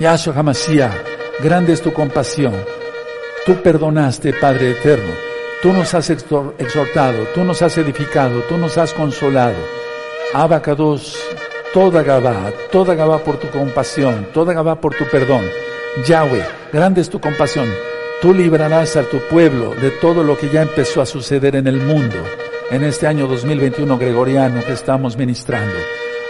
Yahshua 0.00 0.34
Hamashiach, 0.34 0.94
grande 1.42 1.74
es 1.74 1.82
tu 1.82 1.92
compasión. 1.92 2.54
Tú 3.44 3.56
perdonaste, 3.62 4.32
Padre 4.32 4.70
eterno. 4.70 5.31
Tú 5.62 5.72
nos 5.72 5.94
has 5.94 6.10
exhortado, 6.10 7.24
tú 7.36 7.44
nos 7.44 7.62
has 7.62 7.78
edificado, 7.78 8.40
tú 8.48 8.56
nos 8.56 8.76
has 8.78 8.92
consolado. 8.92 9.54
Abacados, 10.34 11.16
toda 11.72 12.02
Gabá, 12.02 12.52
toda 12.72 12.96
Gabá 12.96 13.18
por 13.18 13.36
tu 13.36 13.48
compasión, 13.48 14.26
toda 14.34 14.54
Gabá 14.54 14.80
por 14.80 14.92
tu 14.92 15.04
perdón. 15.04 15.44
Yahweh, 16.04 16.44
grande 16.72 17.00
es 17.00 17.08
tu 17.08 17.20
compasión. 17.20 17.68
Tú 18.20 18.34
librarás 18.34 18.96
a 18.96 19.04
tu 19.04 19.20
pueblo 19.28 19.72
de 19.76 19.92
todo 19.92 20.24
lo 20.24 20.36
que 20.36 20.48
ya 20.48 20.62
empezó 20.62 21.00
a 21.00 21.06
suceder 21.06 21.54
en 21.54 21.68
el 21.68 21.76
mundo 21.76 22.24
en 22.72 22.82
este 22.82 23.06
año 23.06 23.28
2021 23.28 23.98
gregoriano 23.98 24.64
que 24.64 24.72
estamos 24.72 25.16
ministrando. 25.16 25.78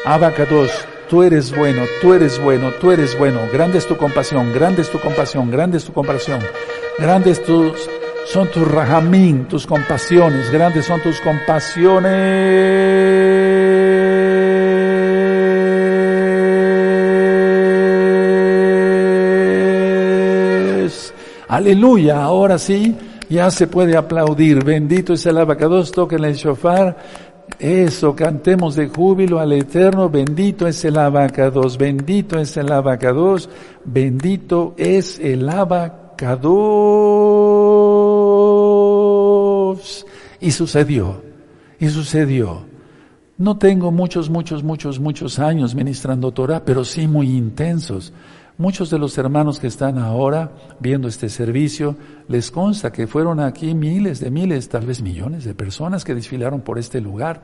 Abacados, 0.05 0.73
tú 1.09 1.23
eres 1.23 1.57
bueno, 1.57 1.85
tú 2.03 2.13
eres 2.13 2.39
bueno, 2.39 2.71
tú 2.73 2.91
eres 2.91 3.17
bueno. 3.19 3.41
Grande 3.51 3.79
es 3.79 3.87
tu 3.87 3.97
compasión, 3.97 4.53
grande 4.53 4.83
es 4.83 4.91
tu 4.91 5.01
compasión, 5.01 5.51
grande 5.51 5.79
es 5.79 5.85
tu 5.87 5.95
compasión. 5.95 6.41
Grandes 6.99 7.43
tus, 7.43 7.89
son 8.27 8.51
tus 8.51 8.67
rajamín, 8.71 9.47
tus 9.47 9.67
compasiones, 9.67 10.51
grandes 10.51 10.87
son 10.87 11.01
tus 11.01 11.21
compasiones. 11.21 12.13
Aleluya, 21.49 22.23
ahora 22.23 22.59
sí, 22.59 22.97
ya 23.29 23.51
se 23.51 23.67
puede 23.67 23.95
aplaudir. 23.97 24.65
Bendito 24.65 25.13
es 25.13 25.27
el 25.27 25.37
abacados, 25.37 25.93
toquen 25.93 26.25
el 26.25 26.35
shofar. 26.35 26.97
Eso, 27.59 28.17
cantemos 28.17 28.75
de 28.77 28.89
júbilo 28.89 29.39
al 29.39 29.53
Eterno, 29.53 30.09
bendito 30.09 30.67
es 30.67 30.83
el 30.87 30.97
abacados, 30.97 31.77
bendito 31.77 32.39
es 32.39 32.57
el 32.57 32.73
abacados, 32.73 33.51
bendito 33.85 34.75
es 34.79 35.19
el 35.19 35.47
abacados. 35.49 36.03
Y 40.43 40.51
sucedió, 40.51 41.23
y 41.79 41.89
sucedió. 41.89 42.65
No 43.39 43.59
tengo 43.59 43.93
muchos, 43.93 44.29
muchos, 44.29 44.65
muchos, 44.65 44.99
muchos 44.99 45.39
años 45.39 45.77
ministrando 45.77 46.33
Torah, 46.33 46.65
pero 46.65 46.85
sí 46.85 47.07
muy 47.07 47.31
intensos. 47.31 48.13
Muchos 48.59 48.91
de 48.91 48.99
los 48.99 49.17
hermanos 49.17 49.61
que 49.61 49.69
están 49.69 49.99
ahora 49.99 50.51
viendo 50.81 51.07
este 51.07 51.29
servicio, 51.29 51.97
les 52.27 52.51
consta 52.51 52.93
que 52.93 53.07
fueron 53.07 53.39
aquí 53.39 53.73
miles 53.75 54.19
de 54.19 54.33
miles, 54.33 54.69
tal 54.69 54.85
vez 54.85 55.01
millones 55.01 55.45
de 55.45 55.55
personas 55.55 56.05
que 56.05 56.15
desfilaron 56.15 56.61
por 56.61 56.77
este 56.77 57.01
lugar. 57.01 57.41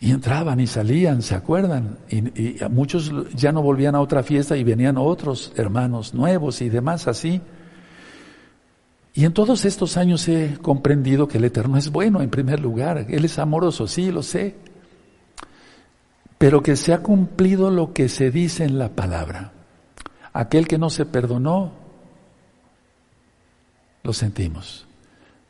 Y 0.00 0.10
entraban 0.10 0.60
y 0.60 0.66
salían, 0.66 1.20
¿se 1.20 1.34
acuerdan? 1.34 1.98
Y, 2.10 2.56
muchos 2.70 3.12
ya 3.34 3.52
no 3.52 3.62
volvían 3.62 3.94
a 3.94 4.00
otra 4.00 4.22
fiesta 4.22 4.56
y 4.56 4.64
venían 4.64 4.96
otros 4.96 5.52
hermanos 5.56 6.14
nuevos 6.14 6.62
y 6.62 6.70
demás 6.70 7.06
así. 7.06 7.42
Y 9.16 9.24
en 9.24 9.32
todos 9.32 9.64
estos 9.64 9.96
años 9.96 10.26
he 10.28 10.58
comprendido 10.60 11.28
que 11.28 11.38
el 11.38 11.44
Eterno 11.44 11.78
es 11.78 11.90
bueno 11.90 12.20
en 12.20 12.30
primer 12.30 12.58
lugar, 12.58 13.06
Él 13.08 13.24
es 13.24 13.38
amoroso, 13.38 13.86
sí, 13.86 14.10
lo 14.10 14.24
sé, 14.24 14.56
pero 16.36 16.64
que 16.64 16.74
se 16.74 16.92
ha 16.92 16.98
cumplido 16.98 17.70
lo 17.70 17.92
que 17.92 18.08
se 18.08 18.32
dice 18.32 18.64
en 18.64 18.76
la 18.76 18.88
palabra. 18.88 19.52
Aquel 20.32 20.66
que 20.66 20.78
no 20.78 20.90
se 20.90 21.06
perdonó, 21.06 21.72
lo 24.02 24.12
sentimos, 24.12 24.84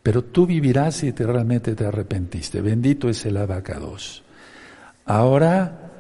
pero 0.03 0.23
tú 0.23 0.47
vivirás 0.47 0.97
si 0.97 1.13
te 1.13 1.27
realmente 1.27 1.75
te 1.75 1.87
arrepentiste. 1.87 2.61
Bendito 2.61 3.09
es 3.09 3.25
el 3.25 3.39
abacados. 3.39 4.23
Ahora, 5.07 5.91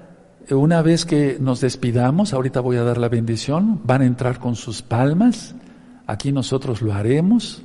una 0.50 0.82
vez 0.82 1.06
que 1.06 1.38
nos 1.40 1.62
despidamos, 1.62 2.34
ahorita 2.34 2.60
voy 2.60 2.76
a 2.76 2.84
dar 2.84 2.98
la 2.98 3.08
bendición, 3.08 3.80
van 3.84 4.02
a 4.02 4.06
entrar 4.06 4.38
con 4.38 4.54
sus 4.54 4.82
palmas 4.82 5.54
Aquí 6.06 6.32
nosotros 6.32 6.82
lo 6.82 6.92
haremos. 6.92 7.62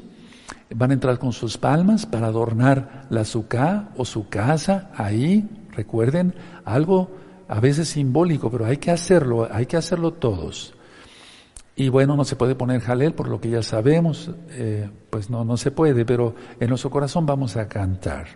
Van 0.74 0.92
a 0.92 0.94
entrar 0.94 1.20
con 1.20 1.34
sus 1.34 1.58
palmas 1.58 2.06
para 2.06 2.28
adornar 2.28 3.08
la 3.10 3.26
suká 3.26 3.90
o 3.98 4.06
su 4.06 4.30
casa 4.30 4.92
ahí. 4.96 5.48
Recuerden, 5.72 6.34
algo 6.66 7.12
a 7.48 7.60
veces 7.60 7.90
simbólico, 7.90 8.52
pero 8.52 8.66
hay 8.66 8.78
que 8.78 8.92
hacerlo, 8.92 9.48
hay 9.52 9.66
que 9.66 9.78
hacerlo 9.78 10.14
todos. 10.14 10.74
Y 11.76 11.90
bueno, 11.90 12.16
no 12.16 12.26
se 12.26 12.36
puede 12.36 12.56
poner 12.56 12.82
jalel 12.82 13.14
por 13.14 13.30
lo 13.30 13.40
que 13.40 13.50
ya 13.50 13.64
sabemos, 13.64 14.32
eh, 14.50 14.90
pues 15.10 15.30
no, 15.30 15.46
no 15.46 15.58
se 15.58 15.72
puede, 15.72 16.06
pero 16.06 16.36
en 16.60 16.70
nuestro 16.70 16.90
corazón 16.90 17.26
vamos 17.26 17.56
a 17.56 17.68
cantar. 17.68 18.28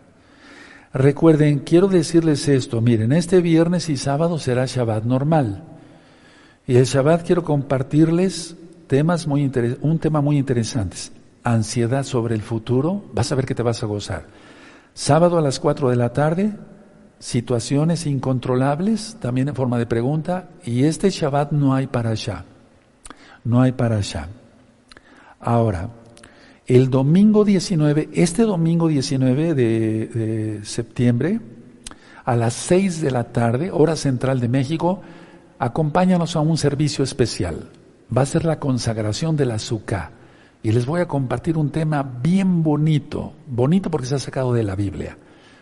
Recuerden, 0.93 1.60
quiero 1.60 1.88
decirles 1.88 2.47
esto, 2.47 2.80
miren, 2.80 3.12
este 3.12 3.41
viernes 3.41 3.89
y 3.89 3.97
sábado 3.97 4.39
será 4.39 4.66
Shabbat 4.66 5.04
normal. 5.04 5.64
Y 6.66 6.78
el 6.78 6.86
Shabbat 6.86 7.26
quiero 7.26 7.43
compartirles 7.43 8.56
temas 8.88 9.28
muy 9.28 9.52
un 9.82 10.00
tema 10.00 10.22
muy 10.22 10.38
interesante. 10.38 10.98
Ansiedad 11.44 12.04
sobre 12.04 12.36
el 12.36 12.42
futuro, 12.42 13.04
vas 13.14 13.32
a 13.32 13.36
ver 13.36 13.46
que 13.46 13.56
te 13.56 13.64
vas 13.64 13.84
a 13.84 13.88
gozar. 13.88 14.28
Sábado 14.94 15.38
a 15.38 15.42
las 15.42 15.60
4 15.60 15.90
de 15.90 15.96
la 15.96 16.14
tarde, 16.14 16.54
situaciones 17.20 18.06
incontrolables, 18.06 19.18
también 19.20 19.50
en 19.50 19.56
forma 19.56 19.78
de 19.78 19.86
pregunta, 19.86 20.50
y 20.64 20.84
este 20.84 21.10
Shabbat 21.10 21.52
no 21.52 21.74
hay 21.74 21.88
para 21.88 22.12
allá. 22.12 22.46
No 23.44 23.62
hay 23.62 23.74
para 23.74 23.98
allá. 23.98 24.30
Ahora, 25.40 25.90
el 26.66 26.90
domingo 26.90 27.44
19, 27.44 28.10
este 28.14 28.44
domingo 28.44 28.88
19 28.88 29.54
de, 29.54 30.08
de 30.08 30.66
septiembre, 30.66 31.42
a 32.24 32.36
las 32.38 32.54
6 32.54 33.02
de 33.02 33.12
la 33.12 33.26
tarde, 33.26 33.70
hora 33.72 33.98
central 33.98 34.40
de 34.40 34.48
México, 34.48 35.02
acompáñanos 35.60 36.38
a 36.38 36.40
un 36.40 36.58
servicio 36.58 37.04
especial 37.04 37.70
va 38.16 38.22
a 38.22 38.26
ser 38.26 38.45
la 38.45 38.59
consagración 38.59 39.36
del 39.36 39.51
azúcar. 39.51 40.11
Y 40.61 40.72
les 40.72 40.86
voy 40.86 41.01
a 41.01 41.07
compartir 41.07 41.57
un 41.57 41.72
tema 41.72 42.03
bien 42.03 42.64
bonito, 42.64 43.34
bonito 43.47 43.91
porque 43.91 44.07
se 44.07 44.16
ha 44.16 44.20
sacado 44.20 44.53
de 44.53 44.64
la 44.64 44.76
Biblia, 44.76 45.18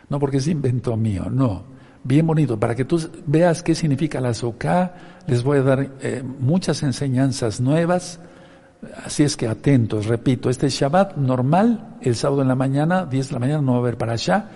no 0.09 0.19
porque 0.19 0.37
es 0.37 0.47
invento 0.47 0.95
mío, 0.95 1.27
no, 1.31 1.63
bien 2.03 2.27
bonito, 2.27 2.59
para 2.59 2.75
que 2.75 2.85
tú 2.85 2.99
veas 3.25 3.63
qué 3.63 3.73
significa 3.73 4.19
el 4.19 4.27
azúcar, 4.27 5.23
les 5.25 5.43
voy 5.43 5.57
a 5.57 5.63
dar 5.63 5.89
eh, 6.01 6.23
muchas 6.39 6.83
enseñanzas 6.83 7.59
nuevas, 7.59 8.19
así 9.03 9.23
es 9.23 9.35
que 9.35 9.47
atentos, 9.47 10.05
repito, 10.05 10.51
este 10.51 10.69
Shabbat 10.69 11.17
normal, 11.17 11.97
el 12.01 12.15
sábado 12.15 12.43
en 12.43 12.47
la 12.47 12.55
mañana, 12.55 13.07
10 13.07 13.29
de 13.29 13.33
la 13.33 13.39
mañana, 13.39 13.61
no 13.61 13.71
va 13.71 13.77
a 13.77 13.81
haber 13.81 13.97
para 13.97 14.13
allá, 14.13 14.49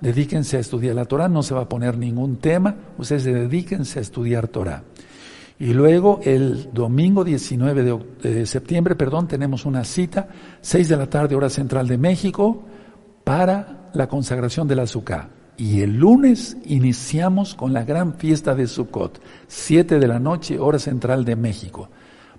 dedíquense 0.00 0.56
a 0.56 0.60
estudiar 0.60 0.96
la 0.96 1.04
Torah, 1.04 1.28
no 1.28 1.44
se 1.44 1.54
va 1.54 1.62
a 1.62 1.68
poner 1.68 1.96
ningún 1.96 2.38
tema, 2.38 2.74
ustedes 2.98 3.22
dedíquense 3.22 4.00
a 4.00 4.02
estudiar 4.02 4.48
Torah. 4.48 4.82
Y 5.58 5.74
luego 5.74 6.20
el 6.24 6.70
domingo 6.72 7.24
19 7.24 8.00
de, 8.22 8.46
septiembre, 8.46 8.96
perdón, 8.96 9.28
tenemos 9.28 9.64
una 9.64 9.84
cita, 9.84 10.28
6 10.60 10.88
de 10.88 10.96
la 10.96 11.08
tarde, 11.08 11.34
hora 11.34 11.50
central 11.50 11.86
de 11.86 11.98
México, 11.98 12.64
para 13.24 13.90
la 13.94 14.08
consagración 14.08 14.66
del 14.66 14.80
azúcar. 14.80 15.30
Y 15.56 15.82
el 15.82 15.96
lunes 15.96 16.56
iniciamos 16.64 17.54
con 17.54 17.72
la 17.72 17.84
gran 17.84 18.14
fiesta 18.14 18.54
de 18.54 18.66
Sukkot, 18.66 19.20
7 19.46 19.98
de 19.98 20.08
la 20.08 20.18
noche, 20.18 20.58
hora 20.58 20.78
central 20.78 21.24
de 21.24 21.36
México. 21.36 21.88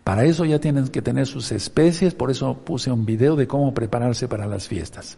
Para 0.03 0.25
eso 0.25 0.43
ya 0.43 0.59
tienen 0.59 0.89
que 0.89 1.01
tener 1.01 1.27
sus 1.27 1.51
especies, 1.53 2.13
por 2.13 2.29
eso 2.29 2.57
puse 2.65 2.91
un 2.91 3.05
video 3.05 3.37
de 3.37 3.47
cómo 3.47 3.73
prepararse 3.73 4.27
para 4.27 4.47
las 4.47 4.67
fiestas. 4.67 5.17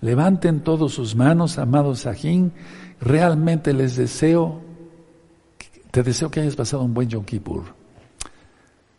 Levanten 0.00 0.60
todos 0.60 0.94
sus 0.94 1.14
manos, 1.14 1.58
amados 1.58 2.00
Sajín. 2.00 2.52
Realmente 3.00 3.74
les 3.74 3.96
deseo 3.96 4.62
te 5.92 6.02
deseo 6.02 6.30
que 6.30 6.40
hayas 6.40 6.56
pasado 6.56 6.82
un 6.82 6.94
buen 6.94 7.08
Yom 7.08 7.22
Kippur. 7.22 7.64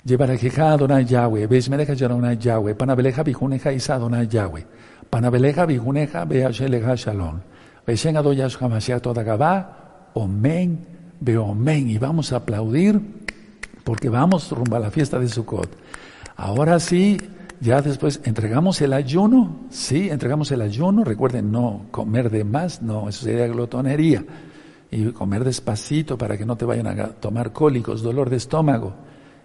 Llevarejeja 0.06 0.74
Adonai 0.74 1.06
Yahweh, 1.06 1.48
Beshmereja 1.48 1.94
Adonai 1.94 2.38
Yahweh, 2.38 2.76
Panabeleja 2.76 3.24
Bijuneja 3.24 3.74
Isa 3.74 3.96
Adonai 3.96 4.28
Yahweh, 4.28 4.64
Panabeleja 5.10 5.66
Bijuneja 5.66 6.24
Beasheleja 6.26 6.96
Shalom, 6.96 7.42
Beshen 7.88 8.16
Adoyash 8.16 8.58
Hamashiach 8.58 9.02
Todagabá, 9.02 10.12
Omen, 10.14 10.86
Beomen, 11.20 11.90
y 11.90 11.98
vamos 11.98 12.32
a 12.32 12.38
aplaudir 12.38 13.02
porque 13.84 14.10
vamos 14.10 14.52
rumbo 14.52 14.76
a 14.76 14.80
la 14.80 14.92
fiesta 14.92 15.18
de 15.18 15.28
Sukkot. 15.28 15.70
Ahora 16.36 16.80
sí, 16.80 17.18
ya 17.60 17.82
después 17.82 18.22
entregamos 18.24 18.80
el 18.82 18.94
ayuno, 18.94 19.62
sí, 19.72 20.10
entregamos 20.12 20.52
el 20.52 20.62
ayuno, 20.62 21.04
recuerden 21.04 21.52
no 21.52 21.88
comer 21.90 22.30
de 22.30 22.44
más, 22.44 22.84
no, 22.84 23.10
eso 23.10 23.26
sería 23.26 23.48
glotonería 23.48 24.24
y 24.94 25.12
comer 25.12 25.44
despacito 25.44 26.18
para 26.18 26.38
que 26.38 26.46
no 26.46 26.56
te 26.56 26.66
vayan 26.66 26.88
a 26.88 27.08
tomar 27.08 27.52
cólicos, 27.52 28.04
dolor 28.04 28.30
de 28.30 28.38
estómago. 28.38 28.94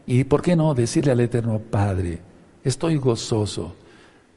Y 0.06 0.24
por 0.24 0.42
qué 0.42 0.54
no 0.54 0.74
decirle 0.74 1.12
al 1.12 1.20
Eterno 1.20 1.58
Padre, 1.58 2.20
estoy 2.62 2.96
gozoso, 2.96 3.74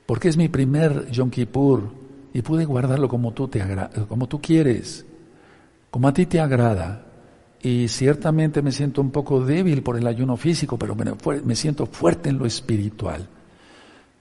porque 0.05 0.29
es 0.29 0.37
mi 0.37 0.47
primer 0.47 1.11
Yom 1.11 1.29
Kippur 1.29 1.89
y 2.33 2.41
pude 2.41 2.63
guardarlo 2.63 3.09
como 3.09 3.33
tú, 3.33 3.49
te 3.49 3.61
como 4.07 4.27
tú 4.27 4.39
quieres, 4.39 5.05
como 5.89 6.07
a 6.07 6.13
ti 6.13 6.25
te 6.25 6.39
agrada. 6.39 7.05
Y 7.61 7.89
ciertamente 7.89 8.61
me 8.61 8.71
siento 8.71 9.01
un 9.01 9.11
poco 9.11 9.43
débil 9.45 9.83
por 9.83 9.97
el 9.97 10.07
ayuno 10.07 10.37
físico, 10.37 10.79
pero 10.79 10.95
me 10.95 11.55
siento 11.55 11.85
fuerte 11.85 12.29
en 12.29 12.37
lo 12.37 12.45
espiritual. 12.45 13.27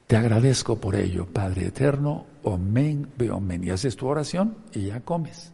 Te 0.07 0.16
agradezco 0.16 0.76
por 0.76 0.97
ello, 0.97 1.24
Padre 1.24 1.66
Eterno. 1.66 2.26
Omen, 2.43 3.07
ve 3.16 3.30
omen. 3.30 3.62
Y 3.62 3.70
haces 3.70 3.97
tu 3.97 4.09
oración 4.09 4.57
y 4.74 4.86
ya 4.86 5.01
comes. 5.01 5.53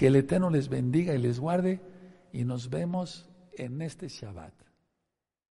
Que 0.00 0.06
el 0.06 0.16
Eterno 0.16 0.48
les 0.48 0.70
bendiga 0.70 1.12
y 1.14 1.18
les 1.18 1.38
guarde 1.38 1.78
y 2.32 2.46
nos 2.46 2.70
vemos 2.70 3.28
en 3.52 3.82
este 3.82 4.08
Shabbat. 4.08 4.54